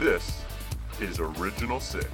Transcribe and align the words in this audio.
This 0.00 0.42
is 1.00 1.20
Original 1.20 1.78
Six. 1.78 2.08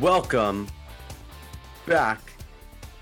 Welcome 0.00 0.66
back 1.86 2.20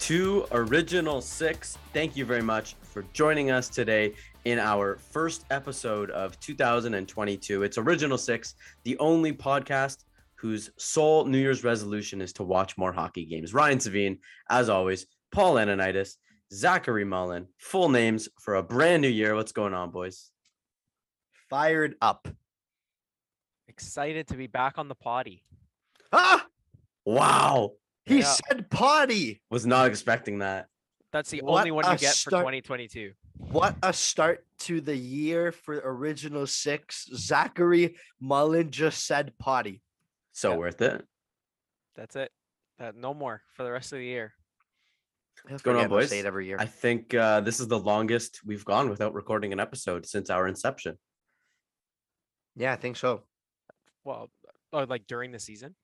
to 0.00 0.46
Original 0.52 1.22
Six. 1.22 1.78
Thank 1.94 2.14
you 2.14 2.26
very 2.26 2.42
much 2.42 2.76
for 2.82 3.02
joining 3.14 3.50
us 3.50 3.70
today 3.70 4.12
in 4.44 4.58
our 4.58 4.96
first 4.96 5.46
episode 5.50 6.10
of 6.10 6.38
2022. 6.40 7.62
It's 7.62 7.78
Original 7.78 8.18
Six, 8.18 8.54
the 8.82 8.98
only 8.98 9.32
podcast 9.32 10.04
whose 10.34 10.70
sole 10.76 11.24
New 11.24 11.38
Year's 11.38 11.64
resolution 11.64 12.20
is 12.20 12.34
to 12.34 12.42
watch 12.42 12.76
more 12.76 12.92
hockey 12.92 13.24
games. 13.24 13.54
Ryan 13.54 13.78
Savine, 13.78 14.18
as 14.50 14.68
always, 14.68 15.06
Paul 15.34 15.54
Ananitis, 15.56 16.14
Zachary 16.52 17.04
Mullen, 17.04 17.48
full 17.58 17.88
names 17.88 18.28
for 18.40 18.54
a 18.54 18.62
brand 18.62 19.02
new 19.02 19.08
year. 19.08 19.34
What's 19.34 19.50
going 19.50 19.74
on, 19.74 19.90
boys? 19.90 20.30
Fired 21.50 21.96
up. 22.00 22.28
Excited 23.66 24.28
to 24.28 24.34
be 24.36 24.46
back 24.46 24.78
on 24.78 24.86
the 24.86 24.94
potty. 24.94 25.42
Ah, 26.12 26.46
Wow. 27.04 27.72
he 28.04 28.20
Yeah. 28.20 28.32
said 28.48 28.70
potty. 28.70 29.42
Was 29.50 29.66
not 29.66 29.88
expecting 29.88 30.38
that. 30.38 30.68
That's 31.10 31.30
the 31.30 31.42
What 31.42 31.58
only 31.60 31.72
one 31.72 31.84
a 31.84 31.92
you 31.92 31.98
get 31.98 32.14
for 32.14 32.30
2022. 32.30 33.14
What 33.36 33.76
a 33.82 33.92
start 33.92 34.46
to 34.60 34.80
the 34.80 34.96
year 34.96 35.50
for 35.50 35.74
Original 35.84 36.46
Six. 36.46 37.06
Zachary 37.16 37.96
Mullen 38.20 38.70
just 38.70 39.04
said 39.04 39.36
potty. 39.38 39.82
So 40.30 40.52
Yeah. 40.52 40.56
worth 40.58 40.80
it. 40.80 41.04
That's 41.96 42.14
it. 42.14 42.32
Uh, 42.78 42.92
no 42.94 43.12
more 43.14 43.42
for 43.54 43.64
the 43.64 43.72
rest 43.72 43.92
of 43.92 43.98
the 43.98 44.04
year. 44.04 44.34
What's 45.48 45.62
going 45.62 45.76
on, 45.76 45.88
boys? 45.88 46.08
Say 46.08 46.20
it 46.20 46.26
every 46.26 46.46
year. 46.46 46.56
I 46.58 46.64
think 46.64 47.12
uh, 47.12 47.40
this 47.40 47.60
is 47.60 47.68
the 47.68 47.78
longest 47.78 48.40
we've 48.46 48.64
gone 48.64 48.88
without 48.88 49.12
recording 49.12 49.52
an 49.52 49.60
episode 49.60 50.06
since 50.06 50.30
our 50.30 50.48
inception. 50.48 50.96
yeah, 52.56 52.72
I 52.72 52.76
think 52.76 52.96
so. 52.96 53.22
Well, 54.04 54.30
oh, 54.72 54.84
like 54.88 55.06
during 55.06 55.32
the 55.32 55.38
season. 55.38 55.74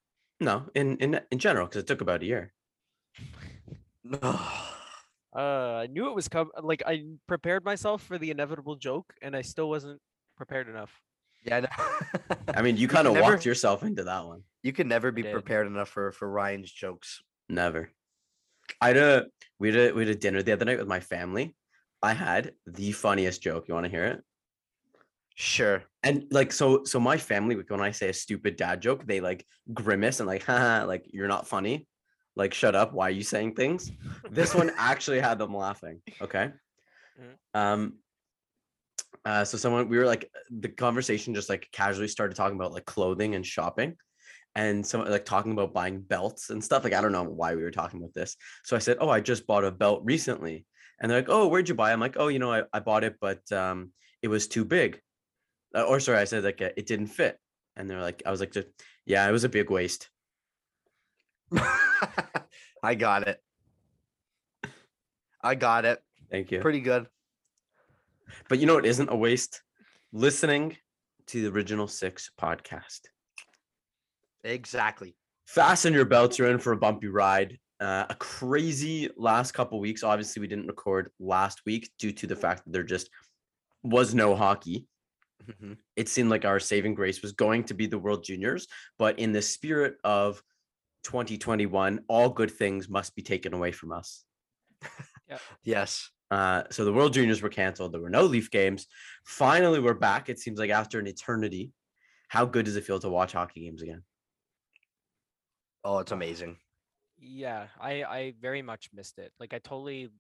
No, 0.41 0.65
in 0.75 0.97
in 0.97 1.21
in 1.31 1.39
general, 1.39 1.67
because 1.67 1.83
it 1.83 1.87
took 1.87 2.01
about 2.01 2.23
a 2.23 2.27
year. 2.27 2.53
Uh, 5.33 5.83
I 5.85 5.87
knew 5.87 6.09
it 6.09 6.15
was 6.17 6.27
coming. 6.27 6.51
Like 6.61 6.83
I 6.85 7.05
prepared 7.29 7.65
myself 7.65 8.03
for 8.03 8.19
the 8.19 8.33
inevitable 8.33 8.75
joke, 8.75 9.15
and 9.23 9.37
I 9.37 9.43
still 9.43 9.69
wasn't 9.69 10.01
prepared 10.37 10.69
enough. 10.69 10.91
yeah, 11.45 11.67
I. 11.71 12.37
I 12.59 12.63
mean, 12.63 12.77
you 12.77 12.89
kind 12.89 13.07
of 13.07 13.17
walked 13.17 13.47
yourself 13.47 13.85
into 13.85 14.03
that 14.03 14.27
one. 14.27 14.43
you 14.65 14.73
can 14.73 14.89
never 14.89 15.13
be 15.13 15.23
prepared 15.23 15.69
enough 15.69 15.89
for 15.89 16.11
for 16.11 16.29
Ryan's 16.29 16.73
jokes. 16.73 17.23
Never. 17.49 17.93
I 18.81 18.89
had 18.89 18.97
a 18.97 19.27
we 19.59 19.73
had 19.73 19.91
a 19.91 19.95
we 19.95 20.07
had 20.07 20.15
a 20.15 20.19
dinner 20.19 20.43
the 20.43 20.53
other 20.53 20.65
night 20.65 20.79
with 20.79 20.89
my 20.89 21.01
family. 21.01 21.55
I 22.03 22.15
had 22.15 22.53
the 22.67 22.93
funniest 22.93 23.43
joke. 23.43 23.69
You 23.69 23.75
want 23.75 23.85
to 23.85 23.91
hear 23.91 24.05
it? 24.05 24.23
Sure. 25.35 25.85
And 26.03 26.25
like 26.31 26.53
so 26.53 26.85
so 26.85 27.01
my 27.01 27.17
family 27.17 27.57
like, 27.57 27.71
when 27.71 27.81
I 27.81 27.91
say 27.91 28.09
a 28.09 28.15
stupid 28.15 28.57
dad 28.57 28.81
joke, 28.81 29.07
they 29.07 29.21
like 29.21 29.47
grimace 29.73 30.21
and 30.21 30.27
like 30.27 30.43
haha 30.49 30.87
like 30.87 31.07
you're 31.13 31.29
not 31.29 31.49
funny. 31.49 31.87
Like 32.37 32.55
shut 32.55 32.75
up. 32.75 32.93
Why 32.93 33.09
are 33.09 33.11
you 33.11 33.23
saying 33.23 33.55
things? 33.55 33.91
This 34.31 34.55
one 34.55 34.71
actually 34.79 35.21
had 35.21 35.39
them 35.39 35.55
laughing. 35.55 36.01
Okay. 36.21 36.51
Mhm. 37.21 37.59
Um 37.59 37.99
uh 39.25 39.45
so 39.45 39.59
someone 39.59 39.89
we 39.89 39.99
were 39.99 40.07
like 40.07 40.31
the 40.51 40.69
conversation 40.69 41.35
just 41.35 41.49
like 41.49 41.69
casually 41.73 42.09
started 42.09 42.35
talking 42.35 42.57
about 42.57 42.73
like 42.73 42.87
clothing 42.87 43.35
and 43.35 43.45
shopping 43.45 43.97
and 44.55 44.85
someone 44.85 45.11
like 45.11 45.25
talking 45.25 45.53
about 45.53 45.73
buying 45.73 46.01
belts 46.01 46.51
and 46.51 46.63
stuff. 46.63 46.85
Like 46.85 46.93
I 46.93 47.01
don't 47.01 47.13
know 47.13 47.25
why 47.25 47.55
we 47.55 47.63
were 47.63 47.71
talking 47.71 48.01
about 48.01 48.15
this. 48.15 48.37
So 48.65 48.77
I 48.77 48.81
said, 48.81 48.99
Oh, 49.01 49.09
I 49.09 49.21
just 49.21 49.47
bought 49.47 49.65
a 49.65 49.71
belt 49.71 50.03
recently. 50.05 50.67
And 51.01 51.11
they're 51.11 51.19
like, 51.19 51.29
Oh, 51.29 51.49
where'd 51.49 51.69
you 51.69 51.75
buy? 51.75 51.93
I'm 51.93 52.01
like, 52.01 52.17
Oh, 52.19 52.29
you 52.29 52.39
know, 52.39 52.53
I, 52.53 52.63
I 52.73 52.81
bought 52.81 53.05
it, 53.05 53.17
but 53.21 53.51
um 53.53 53.93
it 54.23 54.29
was 54.29 54.49
too 54.49 54.65
big. 54.65 55.01
Uh, 55.75 55.83
or 55.83 56.01
sorry, 56.01 56.19
I 56.19 56.25
said 56.25 56.45
like 56.45 56.61
uh, 56.61 56.71
it 56.77 56.87
didn't 56.87 57.09
fit. 57.09 57.39
And 57.77 57.89
they're 57.89 58.01
like, 58.01 58.23
I 58.27 58.31
was 58.31 58.41
like, 58.41 58.55
yeah, 59.07 59.27
it 59.27 59.33
was 59.33 59.45
a 59.45 59.49
big 59.49 59.71
waste. 59.71 60.11
I 62.83 62.95
got 62.95 63.29
it. 63.29 63.41
I 65.43 65.55
got 65.55 65.85
it. 65.85 66.03
Thank 66.31 66.51
you. 66.51 66.61
Pretty 66.61 66.81
good. 66.81 67.07
But 68.49 68.59
you 68.59 68.67
know 68.67 68.79
it 68.79 68.85
isn't 68.85 69.09
a 69.09 69.17
waste? 69.17 69.63
Listening 70.13 70.77
to 71.29 71.43
the 71.43 71.51
original 71.51 71.89
six 71.89 72.31
podcast. 72.41 73.01
Exactly. 74.45 75.15
Fasten 75.47 75.93
your 75.93 76.05
belts, 76.05 76.39
you're 76.39 76.51
in 76.51 76.59
for 76.59 76.73
a 76.73 76.77
bumpy 76.77 77.09
ride. 77.09 77.59
Uh, 77.81 78.05
a 78.11 78.15
crazy 78.17 79.09
last 79.17 79.53
couple 79.53 79.81
weeks. 79.81 80.05
Obviously, 80.05 80.41
we 80.41 80.47
didn't 80.47 80.67
record 80.67 81.11
last 81.19 81.63
week 81.65 81.91
due 81.99 82.13
to 82.13 82.27
the 82.27 82.37
fact 82.37 82.65
that 82.65 82.73
there 82.73 82.83
just 82.83 83.09
was 83.83 84.15
no 84.15 84.37
hockey. 84.37 84.87
Mhm. 85.45 85.79
It 85.97 86.09
seemed 86.09 86.29
like 86.29 86.45
our 86.45 86.61
saving 86.61 86.95
grace 86.95 87.23
was 87.23 87.33
going 87.33 87.65
to 87.65 87.75
be 87.75 87.87
the 87.87 87.99
World 87.99 88.23
Juniors, 88.23 88.69
but 88.99 89.19
in 89.19 89.33
the 89.33 89.41
spirit 89.41 89.97
of 90.05 90.43
2021, 91.05 92.05
all 92.09 92.29
good 92.29 92.51
things 92.51 92.89
must 92.91 93.17
be 93.17 93.23
taken 93.23 93.55
away 93.55 93.73
from 93.73 93.93
us. 93.93 94.25
Yes. 95.63 96.11
Uh, 96.31 96.65
so 96.71 96.85
the 96.85 96.93
World 96.93 97.13
Juniors 97.13 97.41
were 97.41 97.49
canceled. 97.49 97.93
There 97.93 98.01
were 98.01 98.11
no 98.11 98.25
Leaf 98.25 98.51
games. 98.51 98.87
Finally, 99.25 99.81
we're 99.81 99.95
back. 99.95 100.29
It 100.29 100.39
seems 100.39 100.59
like 100.59 100.71
after 100.71 100.99
an 100.99 101.07
eternity. 101.07 101.73
How 102.29 102.45
good 102.45 102.67
does 102.67 102.77
it 102.77 102.85
feel 102.85 103.01
to 103.01 103.09
watch 103.09 103.33
hockey 103.33 103.63
games 103.63 103.83
again? 103.83 104.03
Oh, 105.85 105.99
it's 105.99 106.13
amazing. 106.13 106.57
Yeah, 107.19 107.67
I 107.81 108.03
I 108.05 108.35
very 108.41 108.63
much 108.63 108.89
missed 108.95 109.19
it. 109.19 109.33
Like 109.39 109.53
I 109.55 109.59
totally, 109.59 110.11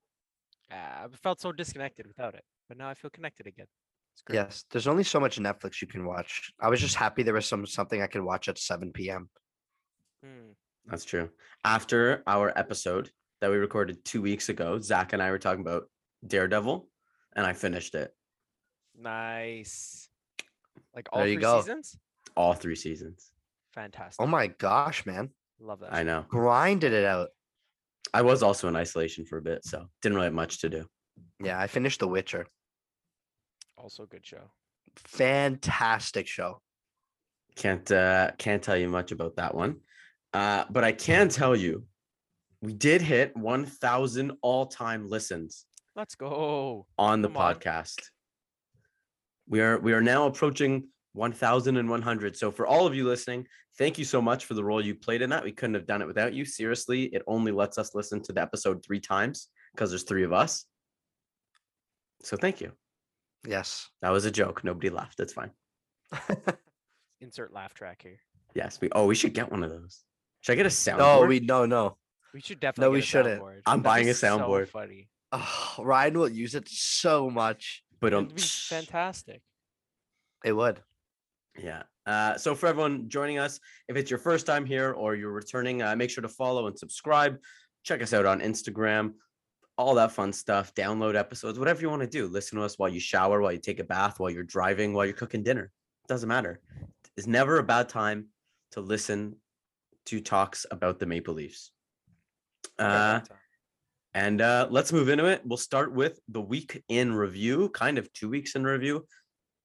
uh, 0.70 0.74
I 0.74 1.06
felt 1.22 1.40
so 1.40 1.52
disconnected 1.52 2.06
without 2.06 2.34
it. 2.34 2.44
But 2.68 2.78
now 2.78 2.88
I 2.88 2.94
feel 2.94 3.10
connected 3.10 3.46
again. 3.46 3.66
It's 4.14 4.22
great. 4.22 4.36
Yes. 4.36 4.64
There's 4.70 4.86
only 4.86 5.04
so 5.04 5.18
much 5.20 5.38
Netflix 5.38 5.80
you 5.80 5.86
can 5.88 6.04
watch. 6.04 6.52
I 6.60 6.68
was 6.68 6.80
just 6.80 6.96
happy 6.96 7.22
there 7.22 7.34
was 7.34 7.46
some 7.46 7.66
something 7.66 8.02
I 8.02 8.06
could 8.06 8.22
watch 8.22 8.48
at 8.48 8.58
7 8.58 8.92
p.m. 8.92 9.30
Mm, 10.24 10.54
That's 10.86 11.04
true. 11.04 11.30
After 11.64 12.22
our 12.26 12.52
episode 12.58 13.10
that 13.40 13.50
we 13.50 13.56
recorded 13.56 14.04
two 14.04 14.20
weeks 14.20 14.48
ago, 14.50 14.78
Zach 14.80 15.12
and 15.14 15.22
I 15.22 15.30
were 15.30 15.38
talking 15.38 15.62
about 15.62 15.84
Daredevil, 16.26 16.86
and 17.36 17.46
I 17.46 17.52
finished 17.54 17.94
it 17.94 18.12
nice. 18.98 20.08
Like 20.94 21.08
all 21.12 21.20
There 21.20 21.28
you 21.28 21.34
three 21.36 21.42
go. 21.42 21.60
seasons. 21.60 21.96
all 22.36 22.52
three 22.54 22.76
seasons. 22.76 23.30
Fantastic. 23.72 24.22
Oh 24.22 24.26
my 24.26 24.48
gosh, 24.48 25.06
man. 25.06 25.30
Love 25.60 25.80
that. 25.80 25.92
I 25.92 26.02
know. 26.02 26.24
Grinded 26.28 26.92
it 26.92 27.04
out. 27.04 27.28
I 28.14 28.22
was 28.22 28.42
also 28.42 28.66
in 28.68 28.76
isolation 28.76 29.24
for 29.26 29.38
a 29.38 29.42
bit, 29.42 29.64
so 29.64 29.86
didn't 30.02 30.16
really 30.16 30.26
have 30.26 30.34
much 30.34 30.60
to 30.62 30.68
do. 30.68 30.86
Yeah, 31.42 31.60
I 31.60 31.66
finished 31.66 32.00
The 32.00 32.08
Witcher. 32.08 32.46
Also 33.76 34.06
good 34.06 34.26
show. 34.26 34.50
Fantastic 34.96 36.26
show. 36.26 36.60
Can't 37.56 37.90
uh, 37.90 38.30
can't 38.38 38.62
tell 38.62 38.76
you 38.76 38.88
much 38.88 39.12
about 39.12 39.36
that 39.36 39.54
one, 39.54 39.76
uh, 40.32 40.64
but 40.70 40.84
I 40.84 40.92
can 40.92 41.28
tell 41.28 41.54
you, 41.54 41.84
we 42.62 42.72
did 42.72 43.02
hit 43.02 43.36
1,000 43.36 44.32
all 44.42 44.66
time 44.66 45.08
listens. 45.08 45.66
Let's 45.96 46.14
go. 46.14 46.86
on 46.98 47.22
the 47.22 47.28
Come 47.28 47.36
on. 47.36 47.54
podcast. 47.54 48.00
We 49.48 49.60
are 49.60 49.78
we 49.78 49.92
are 49.92 50.00
now 50.00 50.26
approaching 50.26 50.88
1100. 51.12 52.36
So 52.36 52.50
for 52.50 52.66
all 52.66 52.86
of 52.86 52.94
you 52.94 53.06
listening, 53.06 53.46
thank 53.78 53.98
you 53.98 54.04
so 54.04 54.22
much 54.22 54.44
for 54.44 54.54
the 54.54 54.64
role 54.64 54.84
you 54.84 54.94
played 54.94 55.22
in 55.22 55.30
that. 55.30 55.44
We 55.44 55.52
couldn't 55.52 55.74
have 55.74 55.86
done 55.86 56.02
it 56.02 56.06
without 56.06 56.32
you. 56.32 56.44
Seriously, 56.44 57.04
it 57.04 57.22
only 57.26 57.52
lets 57.52 57.78
us 57.78 57.94
listen 57.94 58.22
to 58.22 58.32
the 58.32 58.42
episode 58.42 58.84
3 58.84 59.00
times 59.00 59.48
because 59.74 59.90
there's 59.90 60.04
3 60.04 60.24
of 60.24 60.32
us. 60.32 60.64
So 62.22 62.36
thank 62.36 62.60
you. 62.60 62.72
Yes. 63.46 63.88
That 64.02 64.10
was 64.10 64.24
a 64.24 64.30
joke. 64.30 64.62
Nobody 64.64 64.90
laughed. 64.90 65.16
That's 65.18 65.32
fine. 65.32 65.50
Insert 67.20 67.52
laugh 67.52 67.74
track 67.74 68.02
here. 68.02 68.18
Yes, 68.54 68.80
we 68.80 68.88
oh, 68.92 69.06
we 69.06 69.14
should 69.14 69.32
get 69.32 69.50
one 69.50 69.62
of 69.62 69.70
those. 69.70 70.00
Should 70.40 70.52
I 70.52 70.56
get 70.56 70.66
a 70.66 70.70
soundboard? 70.70 70.98
no, 70.98 71.24
we 71.26 71.40
no 71.40 71.66
no. 71.66 71.96
We 72.34 72.40
should 72.40 72.60
definitely. 72.60 72.88
No, 72.88 72.92
we 72.92 72.98
a 72.98 73.02
shouldn't. 73.02 73.40
soundboard. 73.42 73.60
I'm 73.66 73.82
That'd 73.82 73.84
buying 73.84 74.08
a 74.08 74.12
soundboard. 74.12 74.66
So 74.66 74.70
funny. 74.72 75.08
Oh, 75.32 75.74
Ryan 75.78 76.18
will 76.18 76.28
use 76.28 76.54
it 76.54 76.68
so 76.68 77.30
much. 77.30 77.84
but 78.00 78.12
um 78.12 78.24
It'd 78.24 78.36
be 78.36 78.42
fantastic. 78.42 79.42
It 80.44 80.52
would. 80.52 80.80
Yeah. 81.62 81.82
Uh, 82.06 82.36
so 82.36 82.54
for 82.54 82.66
everyone 82.66 83.08
joining 83.08 83.38
us, 83.38 83.60
if 83.88 83.96
it's 83.96 84.10
your 84.10 84.18
first 84.18 84.46
time 84.46 84.64
here 84.64 84.92
or 84.92 85.14
you're 85.14 85.32
returning, 85.32 85.82
uh, 85.82 85.94
make 85.94 86.10
sure 86.10 86.22
to 86.22 86.28
follow 86.28 86.66
and 86.66 86.78
subscribe. 86.78 87.38
Check 87.84 88.02
us 88.02 88.12
out 88.12 88.26
on 88.26 88.40
Instagram, 88.40 89.12
all 89.76 89.94
that 89.94 90.12
fun 90.12 90.32
stuff. 90.32 90.74
Download 90.74 91.14
episodes, 91.14 91.58
whatever 91.58 91.80
you 91.80 91.90
want 91.90 92.02
to 92.02 92.08
do. 92.08 92.26
Listen 92.26 92.58
to 92.58 92.64
us 92.64 92.78
while 92.78 92.88
you 92.88 93.00
shower, 93.00 93.40
while 93.40 93.52
you 93.52 93.58
take 93.58 93.80
a 93.80 93.84
bath, 93.84 94.18
while 94.18 94.30
you're 94.30 94.42
driving, 94.42 94.92
while 94.92 95.04
you're 95.04 95.14
cooking 95.14 95.42
dinner. 95.42 95.70
Doesn't 96.08 96.28
matter. 96.28 96.60
It's 97.16 97.26
never 97.26 97.58
a 97.58 97.62
bad 97.62 97.88
time 97.88 98.26
to 98.72 98.80
listen 98.80 99.36
to 100.06 100.20
talks 100.20 100.66
about 100.70 100.98
the 100.98 101.06
Maple 101.06 101.34
Leafs. 101.34 101.70
Uh, 102.78 103.20
and 104.14 104.40
uh, 104.40 104.66
let's 104.70 104.92
move 104.92 105.08
into 105.08 105.26
it. 105.26 105.42
We'll 105.44 105.58
start 105.58 105.92
with 105.92 106.18
the 106.28 106.40
week 106.40 106.82
in 106.88 107.14
review, 107.14 107.68
kind 107.68 107.98
of 107.98 108.12
two 108.12 108.28
weeks 108.28 108.56
in 108.56 108.64
review. 108.64 109.06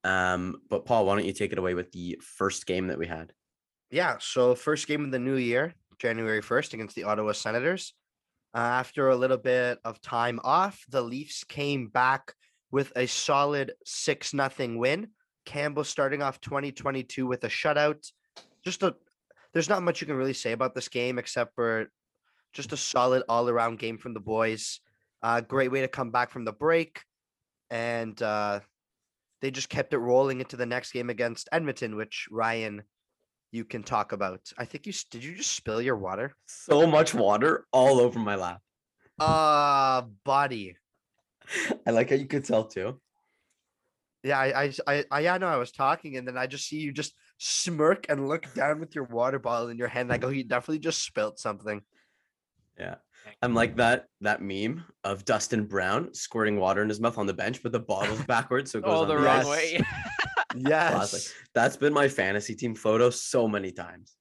Um, 0.06 0.57
but 0.69 0.86
Paul, 0.86 1.06
why 1.07 1.16
don't 1.16 1.25
you 1.25 1.34
take 1.34 1.52
it 1.52 1.57
away 1.57 1.74
with 1.74 1.92
the 1.92 2.19
first 2.22 2.68
game 2.68 2.88
that 2.88 3.00
we 3.00 3.07
had? 3.07 3.34
Yeah. 3.90 4.18
So 4.19 4.54
first 4.54 4.88
game 4.88 5.04
of 5.04 5.12
the 5.12 5.19
new 5.19 5.36
year, 5.36 5.74
January 5.98 6.42
1st 6.42 6.74
against 6.74 6.96
the 6.96 7.06
Ottawa 7.06 7.31
Senators. 7.31 7.94
Uh, 8.54 8.60
after 8.60 9.10
a 9.10 9.16
little 9.16 9.38
bit 9.38 9.80
of 9.84 10.00
time 10.02 10.40
off, 10.44 10.86
the 10.90 11.02
Leafs 11.02 11.44
came 11.44 11.88
back 11.88 12.36
with 12.72 12.94
a 12.96 13.07
solid 13.07 13.74
6 13.84 14.34
nothing 14.36 14.78
win. 14.78 15.07
Campbell 15.44 15.84
starting 15.84 16.22
off 16.22 16.40
2022 16.40 17.25
with 17.25 17.44
a 17.44 17.50
shutout. 17.50 18.12
Just 18.63 18.84
a 18.84 18.96
there's 19.54 19.69
not 19.69 19.84
much 19.84 20.01
you 20.01 20.08
can 20.08 20.18
really 20.18 20.34
say 20.34 20.51
about 20.51 20.75
this 20.75 20.90
game 20.90 21.18
except 21.18 21.56
for 21.56 21.90
just 22.54 22.74
a 22.74 22.78
solid 22.78 23.24
all 23.28 23.50
around 23.50 23.80
game 23.80 23.98
from 23.98 24.13
the 24.13 24.19
boys. 24.19 24.81
Uh, 25.24 25.42
great 25.42 25.72
way 25.72 25.81
to 25.81 25.88
come 25.88 26.12
back 26.12 26.30
from 26.30 26.46
the 26.46 26.51
break. 26.51 27.01
And 27.69 28.22
uh, 28.22 28.60
they 29.46 29.52
just 29.52 29.70
kept 29.70 29.94
it 29.94 30.00
rolling 30.00 30.42
into 30.42 30.58
the 30.58 30.66
next 30.66 30.92
game 30.92 31.12
against 31.12 31.48
Edmonton, 31.52 31.96
which 31.96 32.28
Ryan, 32.32 32.82
you 33.52 33.64
can 33.64 33.84
talk 33.84 34.12
about. 34.12 34.40
I 34.58 34.66
think 34.66 34.88
you 34.88 34.94
did. 35.12 35.24
You 35.24 35.36
just 35.36 35.56
spill 35.56 35.80
your 35.84 35.98
water? 35.98 36.34
So 36.48 36.88
much 36.88 37.14
water 37.14 37.68
all 37.72 38.00
over 38.00 38.18
my 38.18 38.34
lap. 38.38 38.60
Uh 39.20 40.02
buddy. 40.24 40.76
I 41.86 41.92
like 41.92 42.10
how 42.10 42.16
you 42.16 42.26
could 42.26 42.44
tell 42.44 42.66
too. 42.66 43.00
Yeah, 44.24 44.40
I, 44.40 44.64
I, 44.64 44.74
I, 44.88 45.06
I, 45.12 45.20
yeah, 45.20 45.38
no, 45.38 45.46
I 45.46 45.58
was 45.58 45.72
talking, 45.72 46.18
and 46.18 46.28
then 46.28 46.36
I 46.36 46.48
just 46.48 46.68
see 46.68 46.78
you 46.78 46.92
just 46.92 47.14
smirk 47.38 48.08
and 48.10 48.28
look 48.28 48.52
down 48.56 48.80
with 48.80 48.96
your 48.96 49.04
water 49.04 49.38
bottle 49.38 49.70
in 49.70 49.78
your 49.78 49.90
hand. 49.90 50.12
I 50.12 50.18
go, 50.18 50.30
he 50.30 50.42
definitely 50.42 50.80
just 50.80 51.04
spilt 51.04 51.38
something. 51.38 51.84
Yeah. 52.80 52.96
I'm 53.42 53.54
like 53.54 53.75
that 53.77 54.06
that 54.22 54.42
meme 54.42 54.83
of 55.04 55.25
Dustin 55.25 55.66
Brown 55.66 56.13
squirting 56.13 56.57
water 56.57 56.81
in 56.81 56.89
his 56.89 57.00
mouth 57.00 57.18
on 57.18 57.25
the 57.27 57.33
bench, 57.33 57.62
but 57.63 57.72
the 57.72 57.80
bottle's 57.80 58.24
backwards, 58.27 58.72
so 58.72 58.80
it 58.80 58.83
goes 58.86 58.94
Oh, 58.98 59.01
on 59.04 59.07
the 59.07 59.16
the 59.16 59.22
wrong 59.22 59.48
way. 59.48 59.81
Yes. 60.57 61.33
That's 61.54 61.75
been 61.75 61.94
my 61.94 62.07
fantasy 62.07 62.56
team 62.56 62.75
photo 62.75 63.10
so 63.10 63.45
many 63.48 63.72
times. 63.72 64.16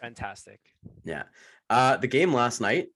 Fantastic. 0.00 0.60
Yeah. 1.04 1.24
Uh, 1.70 1.96
the 1.96 2.08
game 2.08 2.32
last 2.32 2.60
night. 2.60 2.88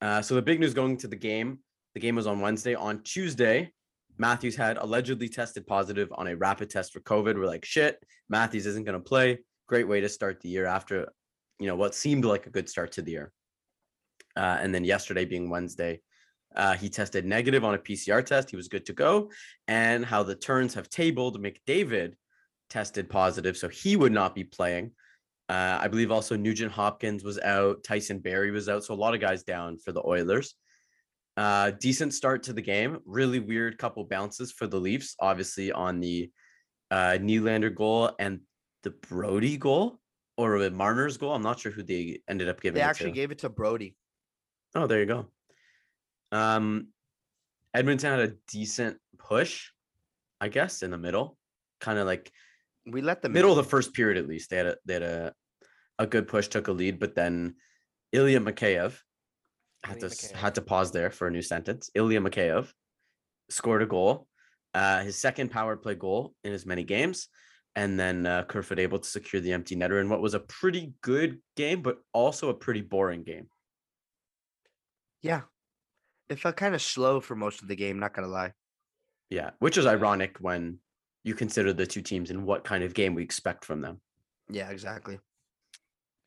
Uh, 0.00 0.20
so 0.20 0.34
the 0.34 0.42
big 0.42 0.58
news 0.58 0.74
going 0.74 0.96
to 0.98 1.08
the 1.08 1.16
game. 1.16 1.60
The 1.94 2.00
game 2.00 2.16
was 2.16 2.26
on 2.26 2.40
Wednesday. 2.40 2.74
On 2.74 3.02
Tuesday, 3.02 3.70
Matthews 4.18 4.56
had 4.56 4.78
allegedly 4.78 5.28
tested 5.28 5.66
positive 5.66 6.12
on 6.16 6.26
a 6.26 6.36
rapid 6.36 6.70
test 6.70 6.92
for 6.92 7.00
COVID. 7.00 7.36
We're 7.36 7.46
like, 7.46 7.64
shit, 7.64 8.02
Matthews 8.28 8.66
isn't 8.66 8.84
going 8.84 8.98
to 8.98 9.04
play. 9.04 9.38
Great 9.68 9.86
way 9.86 10.00
to 10.00 10.08
start 10.08 10.40
the 10.40 10.48
year 10.48 10.66
after, 10.66 11.08
you 11.60 11.68
know, 11.68 11.76
what 11.76 11.94
seemed 11.94 12.24
like 12.24 12.46
a 12.46 12.50
good 12.50 12.68
start 12.68 12.92
to 12.92 13.02
the 13.02 13.12
year. 13.12 13.32
Uh, 14.36 14.58
and 14.60 14.74
then 14.74 14.84
yesterday 14.84 15.24
being 15.24 15.50
Wednesday, 15.50 16.00
uh, 16.54 16.74
he 16.74 16.88
tested 16.88 17.24
negative 17.24 17.64
on 17.64 17.74
a 17.74 17.78
PCR 17.78 18.24
test. 18.24 18.50
He 18.50 18.56
was 18.56 18.68
good 18.68 18.86
to 18.86 18.92
go. 18.92 19.30
And 19.68 20.04
how 20.04 20.22
the 20.22 20.34
turns 20.34 20.74
have 20.74 20.88
tabled, 20.88 21.42
McDavid 21.42 22.14
tested 22.70 23.08
positive, 23.08 23.56
so 23.56 23.68
he 23.68 23.96
would 23.96 24.12
not 24.12 24.34
be 24.34 24.44
playing. 24.44 24.92
Uh, 25.48 25.78
I 25.80 25.88
believe 25.88 26.10
also 26.10 26.36
Nugent 26.36 26.72
Hopkins 26.72 27.24
was 27.24 27.38
out, 27.40 27.84
Tyson 27.84 28.18
Barrie 28.20 28.50
was 28.50 28.68
out, 28.68 28.84
so 28.84 28.94
a 28.94 28.96
lot 28.96 29.14
of 29.14 29.20
guys 29.20 29.42
down 29.42 29.78
for 29.78 29.92
the 29.92 30.02
Oilers. 30.06 30.54
Uh, 31.36 31.72
decent 31.72 32.14
start 32.14 32.42
to 32.44 32.52
the 32.52 32.62
game. 32.62 32.98
Really 33.04 33.40
weird 33.40 33.78
couple 33.78 34.04
bounces 34.04 34.52
for 34.52 34.66
the 34.66 34.78
Leafs, 34.78 35.14
obviously 35.20 35.72
on 35.72 36.00
the 36.00 36.30
uh, 36.90 37.18
Nylander 37.20 37.74
goal 37.74 38.12
and 38.18 38.40
the 38.82 38.90
Brodie 38.90 39.56
goal 39.56 39.98
or 40.36 40.58
Marner's 40.70 41.16
goal. 41.16 41.32
I'm 41.34 41.42
not 41.42 41.60
sure 41.60 41.72
who 41.72 41.82
they 41.82 42.20
ended 42.28 42.48
up 42.48 42.60
giving. 42.60 42.74
They 42.74 42.82
actually 42.82 43.12
gave 43.12 43.30
it 43.30 43.38
to 43.38 43.48
Brodie. 43.48 43.96
Oh, 44.74 44.86
there 44.86 45.00
you 45.00 45.06
go. 45.06 45.26
Um, 46.30 46.88
Edmonton 47.74 48.18
had 48.18 48.30
a 48.30 48.34
decent 48.48 48.98
push, 49.18 49.70
I 50.40 50.48
guess, 50.48 50.82
in 50.82 50.90
the 50.90 50.98
middle, 50.98 51.36
kind 51.80 51.98
of 51.98 52.06
like 52.06 52.30
We 52.86 53.02
let 53.02 53.22
the 53.22 53.28
middle 53.28 53.50
of 53.50 53.56
the 53.56 53.64
first 53.64 53.92
period 53.94 54.18
at 54.18 54.28
least. 54.28 54.50
They 54.50 54.56
had 54.56 54.66
a 54.66 54.76
they 54.84 54.94
had 54.94 55.02
a, 55.02 55.34
a 55.98 56.06
good 56.06 56.26
push, 56.26 56.48
took 56.48 56.68
a 56.68 56.72
lead, 56.72 56.98
but 56.98 57.14
then 57.14 57.56
Ilya 58.12 58.40
Mikheyev 58.40 58.98
had 59.84 60.00
to 60.00 60.06
Ilya 60.06 60.14
Mikheyev. 60.14 60.32
had 60.32 60.54
to 60.54 60.62
pause 60.62 60.92
there 60.92 61.10
for 61.10 61.26
a 61.26 61.30
new 61.30 61.42
sentence. 61.42 61.90
Ilya 61.94 62.20
Mikheyev 62.20 62.72
scored 63.50 63.82
a 63.82 63.86
goal, 63.86 64.26
uh, 64.74 65.02
his 65.02 65.18
second 65.18 65.50
power 65.50 65.76
play 65.76 65.94
goal 65.94 66.34
in 66.44 66.52
as 66.52 66.66
many 66.66 66.84
games, 66.84 67.28
and 67.76 67.98
then 67.98 68.26
uh, 68.26 68.44
Kerfoot 68.44 68.78
able 68.78 68.98
to 68.98 69.08
secure 69.08 69.40
the 69.40 69.52
empty 69.52 69.76
netter 69.76 70.00
in 70.00 70.08
what 70.08 70.22
was 70.22 70.34
a 70.34 70.40
pretty 70.40 70.94
good 71.02 71.40
game, 71.56 71.82
but 71.82 71.98
also 72.12 72.48
a 72.48 72.54
pretty 72.54 72.80
boring 72.80 73.22
game. 73.22 73.48
Yeah. 75.22 75.42
It 76.28 76.38
felt 76.38 76.56
kind 76.56 76.74
of 76.74 76.82
slow 76.82 77.20
for 77.20 77.34
most 77.34 77.62
of 77.62 77.68
the 77.68 77.76
game, 77.76 77.98
not 77.98 78.14
gonna 78.14 78.28
lie. 78.28 78.52
Yeah, 79.30 79.50
which 79.60 79.78
is 79.78 79.86
ironic 79.86 80.38
when 80.40 80.78
you 81.24 81.34
consider 81.34 81.72
the 81.72 81.86
two 81.86 82.02
teams 82.02 82.30
and 82.30 82.44
what 82.44 82.64
kind 82.64 82.84
of 82.84 82.94
game 82.94 83.14
we 83.14 83.22
expect 83.22 83.64
from 83.64 83.80
them. 83.80 84.00
Yeah, 84.50 84.70
exactly. 84.70 85.18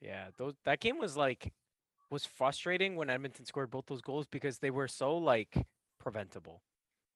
Yeah, 0.01 0.27
those 0.37 0.53
that 0.65 0.79
game 0.79 0.97
was 0.97 1.17
like 1.17 1.51
was 2.09 2.25
frustrating 2.25 2.95
when 2.95 3.09
Edmonton 3.09 3.45
scored 3.45 3.71
both 3.71 3.85
those 3.87 4.01
goals 4.01 4.27
because 4.29 4.59
they 4.59 4.69
were 4.69 4.87
so 4.87 5.17
like 5.17 5.65
preventable. 5.99 6.61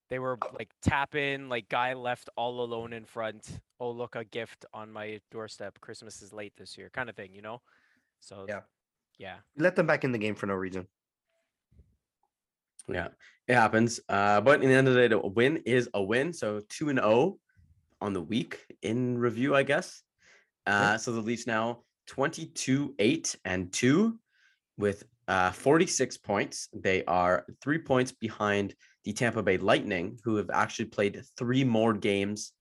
They 0.09 0.19
were 0.19 0.37
oh. 0.41 0.55
like 0.57 0.69
tap 0.81 1.15
in, 1.15 1.49
like 1.49 1.69
guy 1.69 1.93
left 1.93 2.29
all 2.35 2.61
alone 2.61 2.93
in 2.93 3.05
front. 3.05 3.61
Oh 3.79 3.91
look, 3.91 4.15
a 4.15 4.23
gift 4.23 4.65
on 4.73 4.91
my 4.91 5.19
doorstep. 5.31 5.79
Christmas 5.81 6.21
is 6.21 6.33
late 6.33 6.53
this 6.57 6.77
year, 6.77 6.89
kind 6.91 7.09
of 7.09 7.15
thing, 7.15 7.33
you 7.33 7.41
know. 7.41 7.61
So 8.19 8.45
Yeah. 8.47 8.61
yeah, 9.17 9.37
let 9.57 9.75
them 9.75 9.87
back 9.87 10.03
in 10.03 10.11
the 10.11 10.17
game 10.17 10.35
for 10.35 10.47
no 10.47 10.55
reason. 10.55 10.87
Yeah, 12.89 13.09
it 13.47 13.55
happens. 13.55 13.99
Uh, 14.09 14.41
but 14.41 14.61
in 14.63 14.69
the 14.69 14.75
end 14.75 14.87
of 14.87 14.93
the 14.93 15.09
day, 15.09 15.15
a 15.15 15.27
win 15.27 15.57
is 15.65 15.89
a 15.93 16.01
win. 16.01 16.33
So 16.33 16.61
two 16.69 16.89
and 16.89 16.99
zero 16.99 17.37
on 18.01 18.13
the 18.13 18.21
week 18.21 18.65
in 18.81 19.17
review, 19.17 19.55
I 19.55 19.63
guess. 19.63 20.01
Uh, 20.65 20.97
so 20.97 21.11
the 21.11 21.21
Leafs 21.21 21.47
now 21.47 21.83
22, 22.07 22.95
8, 22.99 23.35
and 23.45 23.71
2 23.71 24.19
with 24.77 25.03
uh, 25.27 25.51
46 25.51 26.17
points. 26.17 26.69
They 26.73 27.03
are 27.05 27.45
three 27.61 27.77
points 27.79 28.11
behind 28.11 28.75
the 29.03 29.13
Tampa 29.13 29.43
Bay 29.43 29.57
Lightning, 29.57 30.19
who 30.23 30.35
have 30.35 30.49
actually 30.49 30.85
played 30.85 31.21
three 31.37 31.63
more 31.63 31.93
games 31.93 32.53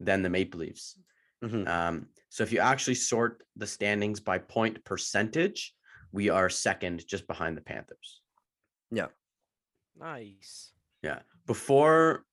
than 0.00 0.22
the 0.22 0.30
Maple 0.30 0.60
Leafs. 0.60 0.98
Mhm. 1.42 1.66
Um, 1.68 2.08
so 2.28 2.42
if 2.42 2.52
you 2.52 2.60
actually 2.60 2.94
sort 2.94 3.42
the 3.56 3.66
standings 3.66 4.20
by 4.20 4.38
point 4.38 4.84
percentage, 4.84 5.74
we 6.12 6.28
are 6.28 6.48
second 6.48 7.06
just 7.06 7.26
behind 7.26 7.56
the 7.56 7.62
Panthers. 7.62 8.20
Nice. 9.96 10.72
Yeah. 11.02 11.20
Before 11.46 12.24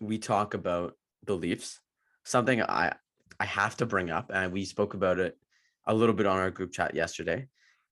we 0.00 0.18
talk 0.18 0.54
about 0.54 0.96
the 1.24 1.34
Leafs, 1.36 1.80
something 2.24 2.62
I 2.62 2.96
I 3.38 3.44
have 3.44 3.76
to 3.78 3.86
bring 3.86 4.10
up, 4.10 4.30
and 4.32 4.52
we 4.52 4.64
spoke 4.64 4.94
about 4.94 5.18
it 5.18 5.38
a 5.86 5.94
little 5.94 6.14
bit 6.14 6.26
on 6.26 6.38
our 6.38 6.50
group 6.50 6.72
chat 6.72 6.94
yesterday. 6.94 7.48